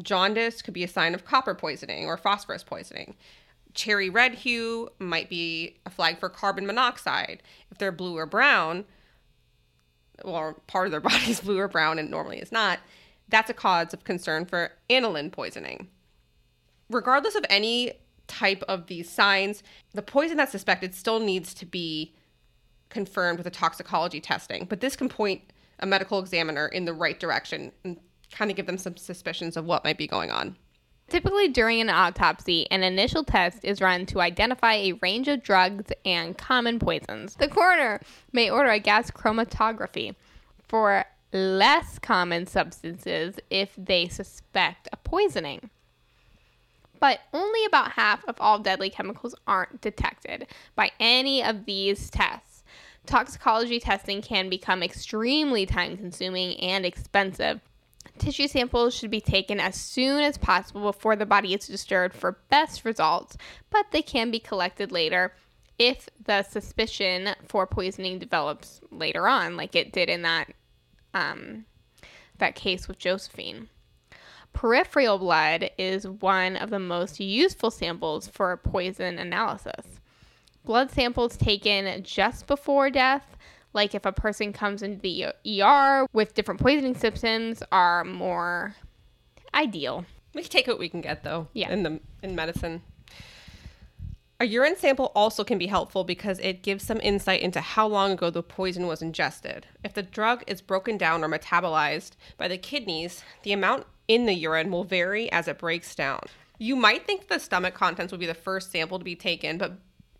Jaundice 0.01 0.61
could 0.61 0.73
be 0.73 0.83
a 0.83 0.87
sign 0.87 1.15
of 1.15 1.25
copper 1.25 1.55
poisoning 1.55 2.05
or 2.05 2.17
phosphorus 2.17 2.63
poisoning. 2.63 3.15
Cherry 3.73 4.09
red 4.09 4.35
hue 4.35 4.89
might 4.99 5.29
be 5.29 5.77
a 5.85 5.89
flag 5.89 6.19
for 6.19 6.29
carbon 6.29 6.65
monoxide. 6.65 7.41
If 7.71 7.77
they're 7.77 7.91
blue 7.91 8.17
or 8.17 8.25
brown, 8.25 8.85
or 10.23 10.55
part 10.67 10.87
of 10.87 10.91
their 10.91 10.99
body 11.01 11.31
is 11.31 11.41
blue 11.41 11.57
or 11.57 11.67
brown 11.67 11.99
and 11.99 12.09
normally 12.09 12.39
is 12.39 12.51
not, 12.51 12.79
that's 13.29 13.49
a 13.49 13.53
cause 13.53 13.93
of 13.93 14.03
concern 14.03 14.45
for 14.45 14.71
aniline 14.89 15.31
poisoning. 15.31 15.89
Regardless 16.89 17.35
of 17.35 17.45
any 17.49 17.93
type 18.27 18.63
of 18.67 18.87
these 18.87 19.09
signs, 19.09 19.63
the 19.93 20.01
poison 20.01 20.37
that's 20.37 20.51
suspected 20.51 20.93
still 20.93 21.19
needs 21.19 21.53
to 21.55 21.65
be 21.65 22.13
confirmed 22.89 23.37
with 23.37 23.47
a 23.47 23.51
toxicology 23.51 24.21
testing. 24.21 24.65
But 24.65 24.79
this 24.79 24.95
can 24.95 25.09
point 25.09 25.41
a 25.79 25.85
medical 25.85 26.19
examiner 26.19 26.67
in 26.67 26.85
the 26.85 26.93
right 26.93 27.19
direction 27.19 27.71
and 27.83 27.97
kind 28.31 28.51
of 28.51 28.57
give 28.57 28.65
them 28.65 28.77
some 28.77 28.97
suspicions 28.97 29.57
of 29.57 29.65
what 29.65 29.83
might 29.83 29.97
be 29.97 30.07
going 30.07 30.31
on. 30.31 30.55
Typically, 31.09 31.47
during 31.47 31.79
an 31.79 31.89
autopsy, 31.89 32.69
an 32.69 32.83
initial 32.83 33.23
test 33.23 33.63
is 33.63 33.79
run 33.79 34.05
to 34.07 34.19
identify 34.19 34.73
a 34.73 34.93
range 35.01 35.29
of 35.29 35.41
drugs 35.41 35.91
and 36.03 36.37
common 36.37 36.79
poisons. 36.79 37.35
The 37.35 37.47
coroner 37.47 38.01
may 38.33 38.49
order 38.49 38.71
a 38.71 38.79
gas 38.79 39.09
chromatography 39.09 40.15
for 40.67 41.05
less 41.31 41.97
common 41.99 42.45
substances 42.45 43.35
if 43.49 43.71
they 43.77 44.09
suspect 44.09 44.89
a 44.91 44.97
poisoning. 44.97 45.69
But 46.99 47.19
only 47.31 47.63
about 47.65 47.91
half 47.91 48.25
of 48.27 48.35
all 48.39 48.59
deadly 48.59 48.89
chemicals 48.89 49.35
aren't 49.45 49.79
detected 49.81 50.47
by 50.75 50.91
any 50.99 51.43
of 51.43 51.65
these 51.65 52.09
tests. 52.09 52.46
Toxicology 53.07 53.79
testing 53.79 54.21
can 54.21 54.49
become 54.49 54.83
extremely 54.83 55.65
time 55.65 55.97
consuming 55.97 56.59
and 56.59 56.85
expensive, 56.85 57.61
Tissue 58.17 58.47
samples 58.47 58.95
should 58.95 59.11
be 59.11 59.21
taken 59.21 59.59
as 59.59 59.75
soon 59.75 60.23
as 60.23 60.37
possible 60.37 60.81
before 60.81 61.15
the 61.15 61.25
body 61.25 61.53
is 61.53 61.67
disturbed 61.67 62.15
for 62.15 62.39
best 62.49 62.83
results, 62.83 63.37
but 63.69 63.91
they 63.91 64.01
can 64.01 64.31
be 64.31 64.39
collected 64.39 64.91
later 64.91 65.33
if 65.77 66.09
the 66.23 66.41
suspicion 66.43 67.35
for 67.45 67.67
poisoning 67.67 68.17
develops 68.17 68.81
later 68.91 69.27
on, 69.27 69.55
like 69.55 69.75
it 69.75 69.93
did 69.93 70.09
in 70.09 70.23
that 70.23 70.51
um, 71.13 71.65
that 72.39 72.55
case 72.55 72.87
with 72.87 72.97
Josephine. 72.97 73.69
Peripheral 74.53 75.19
blood 75.19 75.69
is 75.77 76.07
one 76.07 76.55
of 76.55 76.69
the 76.71 76.79
most 76.79 77.19
useful 77.19 77.69
samples 77.69 78.27
for 78.27 78.57
poison 78.57 79.19
analysis. 79.19 79.99
Blood 80.67 80.91
samples 80.91 81.37
taken 81.37 82.03
just 82.03 82.45
before 82.45 82.89
death 82.89 83.37
like 83.71 83.95
if 83.95 84.05
a 84.05 84.11
person 84.11 84.51
comes 84.51 84.83
into 84.83 84.99
the 84.99 85.27
ER 85.63 86.05
with 86.11 86.33
different 86.33 86.59
poisoning 86.59 86.93
symptoms 86.93 87.63
are 87.71 88.03
more 88.03 88.75
ideal. 89.53 90.03
We 90.35 90.41
can 90.41 90.51
take 90.51 90.67
what 90.67 90.77
we 90.77 90.89
can 90.89 90.99
get 90.99 91.23
though. 91.23 91.47
Yeah. 91.53 91.71
In 91.71 91.83
the 91.83 92.01
in 92.21 92.35
medicine. 92.35 92.81
A 94.41 94.45
urine 94.45 94.75
sample 94.75 95.13
also 95.15 95.45
can 95.45 95.57
be 95.57 95.67
helpful 95.67 96.03
because 96.03 96.37
it 96.39 96.63
gives 96.63 96.83
some 96.83 96.99
insight 97.01 97.41
into 97.41 97.61
how 97.61 97.87
long 97.87 98.11
ago 98.11 98.29
the 98.29 98.43
poison 98.43 98.87
was 98.87 99.01
ingested. 99.01 99.67
If 99.85 99.93
the 99.93 100.03
drug 100.03 100.43
is 100.47 100.59
broken 100.59 100.97
down 100.97 101.23
or 101.23 101.29
metabolized 101.29 102.11
by 102.37 102.49
the 102.49 102.57
kidneys, 102.57 103.23
the 103.43 103.53
amount 103.53 103.85
in 104.09 104.25
the 104.25 104.33
urine 104.33 104.69
will 104.69 104.83
vary 104.83 105.31
as 105.31 105.47
it 105.47 105.59
breaks 105.59 105.95
down. 105.95 106.23
You 106.59 106.75
might 106.75 107.05
think 107.05 107.29
the 107.29 107.39
stomach 107.39 107.73
contents 107.73 108.11
would 108.11 108.19
be 108.19 108.25
the 108.25 108.33
first 108.33 108.69
sample 108.71 108.99
to 108.99 109.05
be 109.05 109.15
taken, 109.15 109.57
but 109.57 109.77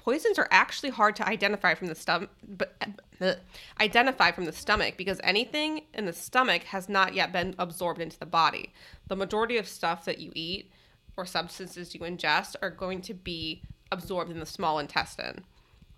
poisons 0.07 0.39
are 0.39 0.47
actually 0.51 0.89
hard 0.89 1.17
to 1.17 1.27
identify 1.27 1.73
from 1.73 1.87
the 1.87 1.95
stomach 1.95 2.29
but 2.47 3.41
identify 3.81 4.31
from 4.31 4.45
the 4.45 4.53
stomach 4.53 4.95
because 4.95 5.19
anything 5.21 5.81
in 5.93 6.05
the 6.05 6.13
stomach 6.13 6.63
has 6.63 6.87
not 6.87 7.13
yet 7.13 7.33
been 7.33 7.53
absorbed 7.59 7.99
into 7.99 8.17
the 8.17 8.25
body. 8.25 8.71
The 9.07 9.17
majority 9.17 9.57
of 9.57 9.67
stuff 9.67 10.05
that 10.05 10.19
you 10.19 10.31
eat 10.33 10.71
or 11.17 11.25
substances 11.25 11.93
you 11.93 11.99
ingest 11.99 12.55
are 12.61 12.69
going 12.69 13.01
to 13.01 13.13
be 13.13 13.63
absorbed 13.91 14.31
in 14.31 14.39
the 14.39 14.45
small 14.45 14.79
intestine. 14.79 15.43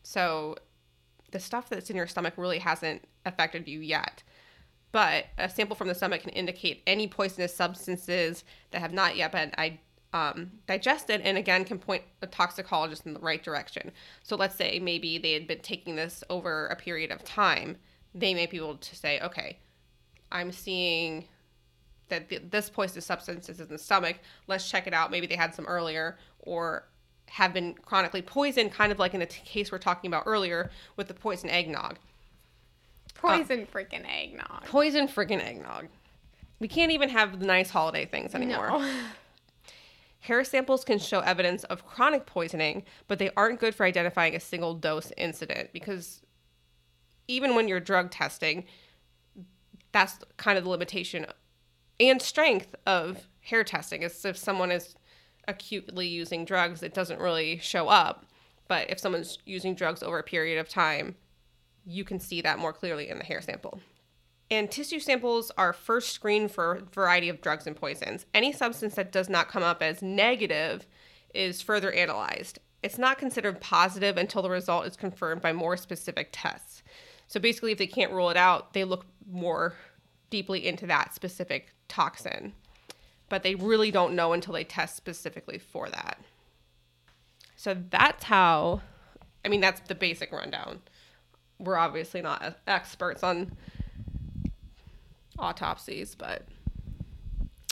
So 0.01 0.55
the 1.29 1.39
stuff 1.39 1.69
that's 1.69 1.91
in 1.91 1.95
your 1.95 2.07
stomach 2.07 2.33
really 2.35 2.57
hasn't 2.57 3.03
affected 3.27 3.67
you 3.67 3.79
yet. 3.79 4.23
But 4.91 5.25
a 5.37 5.47
sample 5.49 5.75
from 5.75 5.87
the 5.87 5.93
stomach 5.93 6.23
can 6.23 6.31
indicate 6.31 6.81
any 6.87 7.07
poisonous 7.07 7.55
substances 7.55 8.43
that 8.71 8.81
have 8.81 8.91
not 8.91 9.17
yet 9.17 9.31
been 9.33 9.51
identified 9.59 9.81
um, 10.13 10.51
digested 10.67 11.21
and 11.21 11.37
again 11.37 11.65
can 11.65 11.77
point 11.77 12.03
a 12.21 12.27
toxicologist 12.27 13.05
in 13.05 13.13
the 13.13 13.19
right 13.19 13.43
direction. 13.43 13.91
So 14.23 14.35
let's 14.35 14.55
say 14.55 14.79
maybe 14.79 15.17
they 15.17 15.33
had 15.33 15.47
been 15.47 15.59
taking 15.59 15.95
this 15.95 16.23
over 16.29 16.67
a 16.67 16.75
period 16.75 17.11
of 17.11 17.23
time. 17.23 17.77
They 18.15 18.33
may 18.33 18.47
be 18.47 18.57
able 18.57 18.77
to 18.77 18.95
say, 18.95 19.19
okay, 19.21 19.59
I'm 20.31 20.51
seeing 20.51 21.25
that 22.09 22.29
th- 22.29 22.43
this 22.49 22.69
poisonous 22.69 23.05
substance 23.05 23.49
is 23.49 23.59
in 23.59 23.67
the 23.67 23.77
stomach. 23.77 24.17
Let's 24.47 24.69
check 24.69 24.87
it 24.87 24.93
out. 24.93 25.11
Maybe 25.11 25.27
they 25.27 25.35
had 25.35 25.53
some 25.53 25.65
earlier 25.65 26.17
or 26.39 26.87
have 27.27 27.53
been 27.53 27.75
chronically 27.75 28.23
poisoned, 28.23 28.71
kind 28.71 28.91
of 28.91 28.97
like 28.97 29.13
in 29.13 29.19
the 29.19 29.27
t- 29.27 29.41
case 29.45 29.71
we're 29.71 29.77
talking 29.77 30.09
about 30.09 30.23
earlier 30.25 30.71
with 30.95 31.07
the 31.07 31.13
poison 31.13 31.49
eggnog. 31.49 31.97
Poison 33.13 33.61
uh, 33.61 33.77
freaking 33.77 34.05
eggnog. 34.09 34.65
Poison 34.65 35.07
freaking 35.07 35.43
eggnog. 35.43 35.87
We 36.59 36.67
can't 36.67 36.91
even 36.91 37.09
have 37.09 37.39
the 37.39 37.45
nice 37.45 37.69
holiday 37.69 38.05
things 38.05 38.33
anymore. 38.33 38.69
No. 38.69 39.01
Hair 40.21 40.43
samples 40.43 40.83
can 40.83 40.99
show 40.99 41.21
evidence 41.21 41.63
of 41.65 41.85
chronic 41.85 42.25
poisoning, 42.25 42.83
but 43.07 43.19
they 43.19 43.31
aren't 43.37 43.59
good 43.59 43.73
for 43.73 43.85
identifying 43.85 44.35
a 44.35 44.39
single 44.39 44.73
dose 44.73 45.11
incident 45.17 45.71
because 45.71 46.21
even 47.27 47.55
when 47.55 47.67
you're 47.67 47.79
drug 47.79 48.11
testing, 48.11 48.65
that's 49.91 50.19
kind 50.37 50.57
of 50.57 50.65
the 50.65 50.69
limitation 50.69 51.25
and 51.99 52.21
strength 52.21 52.75
of 52.85 53.27
hair 53.41 53.63
testing. 53.63 54.03
Is 54.03 54.25
if 54.25 54.37
someone 54.37 54.71
is 54.71 54.95
acutely 55.47 56.07
using 56.07 56.45
drugs, 56.45 56.83
it 56.83 56.93
doesn't 56.93 57.19
really 57.19 57.57
show 57.59 57.87
up. 57.87 58.25
But 58.67 58.89
if 58.89 58.99
someone's 58.99 59.39
using 59.45 59.73
drugs 59.73 60.03
over 60.03 60.19
a 60.19 60.23
period 60.23 60.59
of 60.59 60.69
time, 60.69 61.15
you 61.85 62.03
can 62.03 62.19
see 62.19 62.41
that 62.41 62.59
more 62.59 62.73
clearly 62.73 63.09
in 63.09 63.17
the 63.17 63.23
hair 63.23 63.41
sample. 63.41 63.79
And 64.51 64.71
tissue 64.71 64.99
samples 64.99 65.51
are 65.57 65.73
first 65.73 66.09
screened 66.11 66.51
for 66.51 66.73
a 66.73 66.81
variety 66.81 67.29
of 67.29 67.41
drugs 67.41 67.67
and 67.67 67.75
poisons. 67.75 68.25
Any 68.33 68.51
substance 68.51 68.95
that 68.95 69.11
does 69.11 69.29
not 69.29 69.47
come 69.47 69.61
up 69.61 69.83
as 69.83 70.01
negative 70.01 70.87
is 71.33 71.61
further 71.61 71.91
analyzed. 71.91 72.59
It's 72.81 72.97
not 72.97 73.19
considered 73.19 73.61
positive 73.61 74.17
until 74.17 74.41
the 74.41 74.49
result 74.49 74.87
is 74.87 74.95
confirmed 74.95 75.41
by 75.41 75.53
more 75.53 75.77
specific 75.77 76.29
tests. 76.31 76.81
So 77.27 77.39
basically, 77.39 77.73
if 77.73 77.77
they 77.77 77.85
can't 77.85 78.11
rule 78.11 78.31
it 78.31 78.37
out, 78.37 78.73
they 78.73 78.83
look 78.83 79.05
more 79.29 79.75
deeply 80.31 80.65
into 80.67 80.87
that 80.87 81.13
specific 81.13 81.73
toxin. 81.87 82.53
But 83.27 83.43
they 83.43 83.53
really 83.53 83.91
don't 83.91 84.15
know 84.15 84.33
until 84.33 84.55
they 84.55 84.63
test 84.63 84.95
specifically 84.95 85.59
for 85.59 85.89
that. 85.89 86.17
So 87.55 87.77
that's 87.91 88.23
how, 88.23 88.81
I 89.45 89.49
mean, 89.49 89.61
that's 89.61 89.81
the 89.81 89.93
basic 89.93 90.31
rundown. 90.31 90.81
We're 91.59 91.77
obviously 91.77 92.21
not 92.21 92.57
experts 92.65 93.21
on 93.21 93.55
autopsies, 95.39 96.15
but 96.15 96.43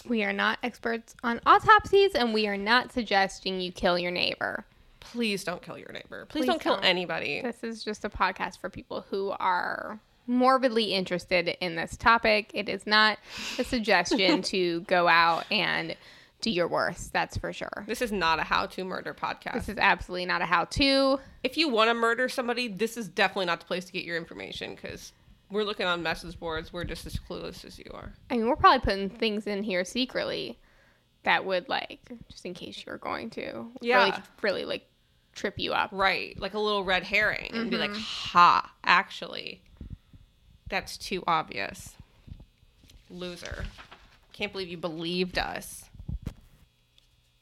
We 0.07 0.23
are 0.23 0.33
not 0.33 0.59
experts 0.63 1.15
on 1.23 1.41
autopsies, 1.45 2.13
and 2.15 2.33
we 2.33 2.47
are 2.47 2.57
not 2.57 2.91
suggesting 2.93 3.59
you 3.59 3.71
kill 3.71 3.99
your 3.99 4.11
neighbor. 4.11 4.65
please 4.99 5.43
don't 5.43 5.61
kill 5.61 5.77
your 5.77 5.91
neighbor. 5.91 6.25
Please, 6.29 6.41
Please 6.41 6.47
don't 6.47 6.61
kill 6.61 6.75
don't. 6.75 6.85
anybody. 6.85 7.41
This 7.41 7.63
is 7.63 7.83
just 7.83 8.03
a 8.05 8.09
podcast 8.09 8.59
for 8.59 8.69
people 8.69 9.05
who 9.09 9.33
are 9.39 9.99
morbidly 10.27 10.93
interested 10.93 11.47
in 11.61 11.75
this 11.75 11.95
topic. 11.95 12.51
It 12.53 12.67
is 12.67 12.85
not 12.85 13.17
a 13.57 13.63
suggestion 13.63 14.41
to 14.53 14.81
go 14.81 15.07
out 15.07 15.45
and 15.51 15.95
do 16.41 16.51
your 16.51 16.67
worst. 16.67 17.13
That's 17.13 17.37
for 17.37 17.51
sure. 17.53 17.85
This 17.87 18.01
is 18.01 18.11
not 18.11 18.37
a 18.39 18.43
how-to 18.43 18.83
murder 18.83 19.13
podcast. 19.13 19.53
This 19.53 19.69
is 19.69 19.77
absolutely 19.77 20.25
not 20.25 20.41
a 20.41 20.45
how 20.45 20.65
to. 20.65 21.19
if 21.43 21.57
you 21.57 21.69
want 21.69 21.89
to 21.89 21.93
murder 21.93 22.27
somebody, 22.29 22.67
this 22.67 22.97
is 22.97 23.07
definitely 23.07 23.45
not 23.45 23.59
the 23.61 23.65
place 23.65 23.85
to 23.85 23.91
get 23.93 24.03
your 24.03 24.17
information 24.17 24.75
because 24.75 25.13
we're 25.49 25.63
looking 25.63 25.85
on 25.85 26.03
message 26.03 26.39
boards. 26.39 26.71
We're 26.73 26.83
just 26.83 27.05
as 27.05 27.15
clueless 27.17 27.63
as 27.65 27.77
you 27.79 27.89
are. 27.93 28.13
I 28.29 28.37
mean, 28.37 28.47
we're 28.47 28.55
probably 28.55 28.79
putting 28.79 29.09
things 29.09 29.47
in 29.47 29.63
here 29.63 29.85
secretly 29.85 30.57
that 31.23 31.45
would, 31.45 31.67
like, 31.69 31.99
just 32.29 32.45
in 32.45 32.53
case 32.53 32.83
you're 32.85 32.97
going 32.97 33.29
to, 33.31 33.71
Yeah. 33.81 33.97
really, 34.05 34.13
really, 34.41 34.65
like, 34.65 34.87
trip 35.33 35.55
you 35.59 35.73
up. 35.73 35.89
Right, 35.91 36.37
like 36.39 36.53
a 36.53 36.59
little 36.59 36.83
red 36.83 37.03
herring, 37.03 37.51
and 37.53 37.69
be 37.69 37.77
like, 37.77 37.91
Mm-hmm. 37.91 37.99
"Ha, 38.31 38.71
actually, 38.83 39.61
that's 40.69 40.97
too 40.97 41.23
obvious." 41.27 41.95
Loser. 43.09 43.65
Can't 44.33 44.51
believe 44.51 44.67
you 44.69 44.77
believed 44.77 45.37
us. 45.37 45.86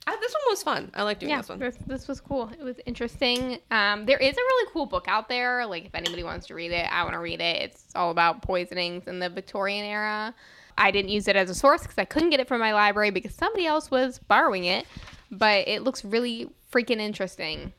I, 0.08 0.16
this 0.18 0.34
one 0.34 0.42
was 0.50 0.62
fun. 0.62 0.92
I 0.94 1.04
like 1.04 1.20
doing 1.20 1.32
yeah, 1.32 1.38
this 1.38 1.50
one. 1.50 1.60
this, 1.60 1.78
this 1.88 2.08
was 2.08 2.22
cool. 2.22 2.52
It 2.60 2.64
was 2.64 2.78
interesting. 2.86 3.58
Um, 3.72 4.06
there 4.06 4.20
is 4.20 4.34
a 4.34 4.40
really 4.40 4.70
cool 4.72 4.86
book 4.86 5.06
out 5.08 5.30
there. 5.30 5.66
Like, 5.66 5.86
if 5.86 5.96
anybody 5.96 6.24
wants 6.24 6.46
to 6.48 6.56
read 6.56 6.72
it, 6.72 6.86
I 6.92 7.04
want 7.04 7.14
to 7.14 7.20
read 7.20 7.42
it. 7.42 7.62
It's 7.64 7.86
all 7.96 8.12
about 8.12 8.44
poisonings 8.44 9.08
in 9.08 9.20
the 9.20 9.30
Victorian 9.30 9.84
era. 9.84 10.36
I 10.78 10.92
didn't 10.92 11.10
use 11.10 11.28
it 11.28 11.36
as 11.36 11.50
a 11.50 11.56
source 11.56 11.82
because 11.82 11.98
I 11.98 12.06
couldn't 12.06 12.30
get 12.30 12.40
it 12.40 12.48
from 12.48 12.60
my 12.60 12.74
library 12.74 13.10
because 13.10 13.34
somebody 13.34 13.66
else 13.66 13.90
was 13.90 14.20
borrowing 14.20 14.66
it. 14.66 14.86
But 15.32 15.68
it 15.68 15.82
looks 15.82 16.06
really 16.06 16.50
freaking 16.72 17.00
interesting. 17.00 17.74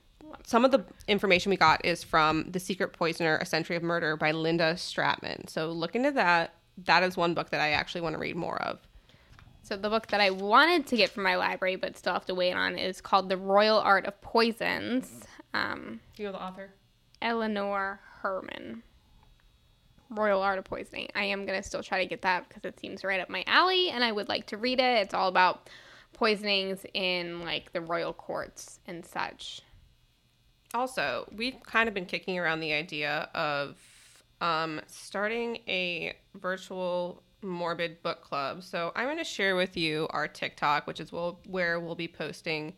Some 0.44 0.64
of 0.64 0.72
the 0.72 0.84
information 1.06 1.50
we 1.50 1.56
got 1.56 1.84
is 1.84 2.02
from 2.02 2.50
The 2.50 2.60
Secret 2.60 2.92
Poisoner: 2.92 3.36
A 3.36 3.46
Century 3.46 3.76
of 3.76 3.82
Murder 3.82 4.16
by 4.16 4.32
Linda 4.32 4.74
Stratmann. 4.74 5.48
So 5.48 5.70
look 5.70 5.94
into 5.94 6.10
that. 6.12 6.54
That 6.84 7.02
is 7.02 7.16
one 7.16 7.34
book 7.34 7.50
that 7.50 7.60
I 7.60 7.70
actually 7.70 8.00
want 8.00 8.14
to 8.14 8.18
read 8.18 8.36
more 8.36 8.60
of. 8.62 8.85
So 9.66 9.76
the 9.76 9.88
book 9.88 10.06
that 10.08 10.20
I 10.20 10.30
wanted 10.30 10.86
to 10.86 10.96
get 10.96 11.10
from 11.10 11.24
my 11.24 11.34
library 11.34 11.74
but 11.74 11.96
still 11.96 12.12
have 12.12 12.26
to 12.26 12.36
wait 12.36 12.52
on 12.52 12.78
is 12.78 13.00
called 13.00 13.28
The 13.28 13.36
Royal 13.36 13.80
Art 13.80 14.06
of 14.06 14.20
Poisons. 14.20 15.24
Um, 15.54 15.98
Do 16.14 16.22
you 16.22 16.28
know 16.28 16.32
the 16.34 16.40
author? 16.40 16.70
Eleanor 17.20 17.98
Herman. 18.20 18.84
Royal 20.08 20.40
Art 20.40 20.60
of 20.60 20.64
Poisoning. 20.66 21.08
I 21.16 21.24
am 21.24 21.46
going 21.46 21.60
to 21.60 21.66
still 21.66 21.82
try 21.82 21.98
to 21.98 22.08
get 22.08 22.22
that 22.22 22.48
because 22.48 22.64
it 22.64 22.78
seems 22.78 23.02
right 23.02 23.18
up 23.18 23.28
my 23.28 23.42
alley 23.48 23.90
and 23.90 24.04
I 24.04 24.12
would 24.12 24.28
like 24.28 24.46
to 24.46 24.56
read 24.56 24.78
it. 24.78 25.02
It's 25.02 25.14
all 25.14 25.26
about 25.26 25.68
poisonings 26.12 26.86
in 26.94 27.40
like 27.40 27.72
the 27.72 27.80
royal 27.80 28.12
courts 28.12 28.78
and 28.86 29.04
such. 29.04 29.62
Also, 30.74 31.26
we've 31.34 31.60
kind 31.66 31.88
of 31.88 31.94
been 31.94 32.06
kicking 32.06 32.38
around 32.38 32.60
the 32.60 32.72
idea 32.72 33.28
of 33.34 33.76
um, 34.40 34.80
starting 34.86 35.56
a 35.66 36.14
virtual 36.36 37.24
morbid 37.46 38.02
book 38.02 38.20
club. 38.20 38.62
So 38.62 38.92
I'm 38.94 39.06
going 39.06 39.18
to 39.18 39.24
share 39.24 39.56
with 39.56 39.76
you 39.76 40.06
our 40.10 40.28
TikTok, 40.28 40.86
which 40.86 41.00
is 41.00 41.12
we'll, 41.12 41.40
where 41.46 41.80
we'll 41.80 41.94
be 41.94 42.08
posting 42.08 42.74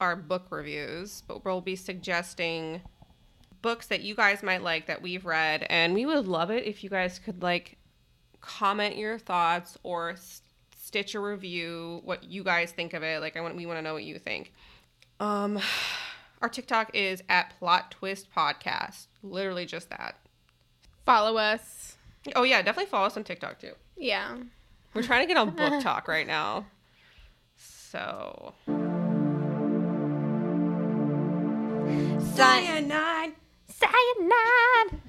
our 0.00 0.16
book 0.16 0.46
reviews, 0.50 1.22
but 1.26 1.44
we'll 1.44 1.60
be 1.60 1.76
suggesting 1.76 2.80
books 3.60 3.88
that 3.88 4.02
you 4.02 4.14
guys 4.14 4.42
might 4.42 4.62
like 4.62 4.86
that 4.86 5.02
we've 5.02 5.26
read. 5.26 5.66
And 5.68 5.94
we 5.94 6.06
would 6.06 6.26
love 6.26 6.50
it 6.50 6.64
if 6.64 6.84
you 6.84 6.90
guys 6.90 7.18
could 7.18 7.42
like 7.42 7.78
comment 8.40 8.96
your 8.96 9.18
thoughts 9.18 9.76
or 9.82 10.14
stitch 10.76 11.14
a 11.14 11.20
review, 11.20 12.00
what 12.04 12.24
you 12.24 12.42
guys 12.42 12.72
think 12.72 12.94
of 12.94 13.02
it. 13.02 13.20
Like, 13.20 13.36
I 13.36 13.40
want, 13.40 13.56
we 13.56 13.66
want 13.66 13.78
to 13.78 13.82
know 13.82 13.92
what 13.92 14.04
you 14.04 14.18
think. 14.18 14.52
Um, 15.20 15.58
our 16.42 16.48
TikTok 16.48 16.94
is 16.94 17.22
at 17.28 17.58
Plot 17.58 17.90
Twist 17.90 18.28
Podcast. 18.34 19.08
Literally 19.22 19.66
just 19.66 19.90
that. 19.90 20.16
Follow 21.04 21.36
us. 21.36 21.97
Oh 22.34 22.42
yeah, 22.42 22.62
definitely 22.62 22.90
follow 22.90 23.06
us 23.06 23.16
on 23.16 23.24
TikTok 23.24 23.58
too. 23.60 23.72
Yeah. 23.96 24.36
We're 24.94 25.02
trying 25.02 25.22
to 25.22 25.26
get 25.26 25.36
on 25.36 25.50
Book 25.50 25.82
Talk 25.82 26.08
right 26.08 26.26
now. 26.26 26.66
So 27.56 28.54
cyanide. 32.38 33.32
Cyanide. 33.68 35.00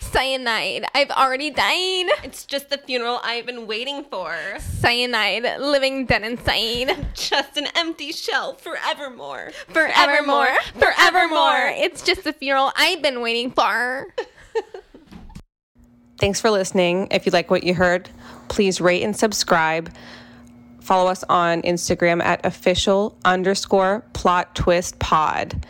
Cyanide. 0.00 0.84
I've 0.94 1.10
already 1.10 1.50
died. 1.50 2.06
It's 2.22 2.46
just 2.46 2.70
the 2.70 2.78
funeral 2.78 3.20
I've 3.22 3.46
been 3.46 3.66
waiting 3.66 4.04
for. 4.04 4.36
Cyanide. 4.60 5.60
Living 5.60 6.06
dead 6.06 6.22
inside. 6.22 7.14
Just 7.14 7.56
an 7.56 7.66
empty 7.76 8.12
shell 8.12 8.54
forevermore. 8.54 9.50
Forevermore. 9.68 10.48
Forevermore. 10.78 11.72
It's 11.76 12.02
just 12.02 12.24
the 12.24 12.32
funeral 12.32 12.72
I've 12.76 13.02
been 13.02 13.20
waiting 13.20 13.50
for. 13.50 14.06
Thanks 16.24 16.40
for 16.40 16.50
listening. 16.50 17.08
If 17.10 17.26
you 17.26 17.32
like 17.32 17.50
what 17.50 17.64
you 17.64 17.74
heard, 17.74 18.08
please 18.48 18.80
rate 18.80 19.02
and 19.02 19.14
subscribe. 19.14 19.92
Follow 20.80 21.10
us 21.10 21.22
on 21.28 21.60
Instagram 21.60 22.22
at 22.22 22.46
official 22.46 23.14
underscore 23.26 24.02
plot 24.14 24.54
twist 24.54 24.98
pod. 24.98 25.66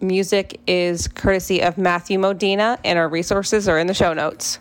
Music 0.00 0.58
is 0.66 1.06
courtesy 1.06 1.62
of 1.62 1.78
Matthew 1.78 2.18
Modena, 2.18 2.80
and 2.84 2.98
our 2.98 3.08
resources 3.08 3.68
are 3.68 3.78
in 3.78 3.86
the 3.86 3.94
show 3.94 4.12
notes. 4.12 4.58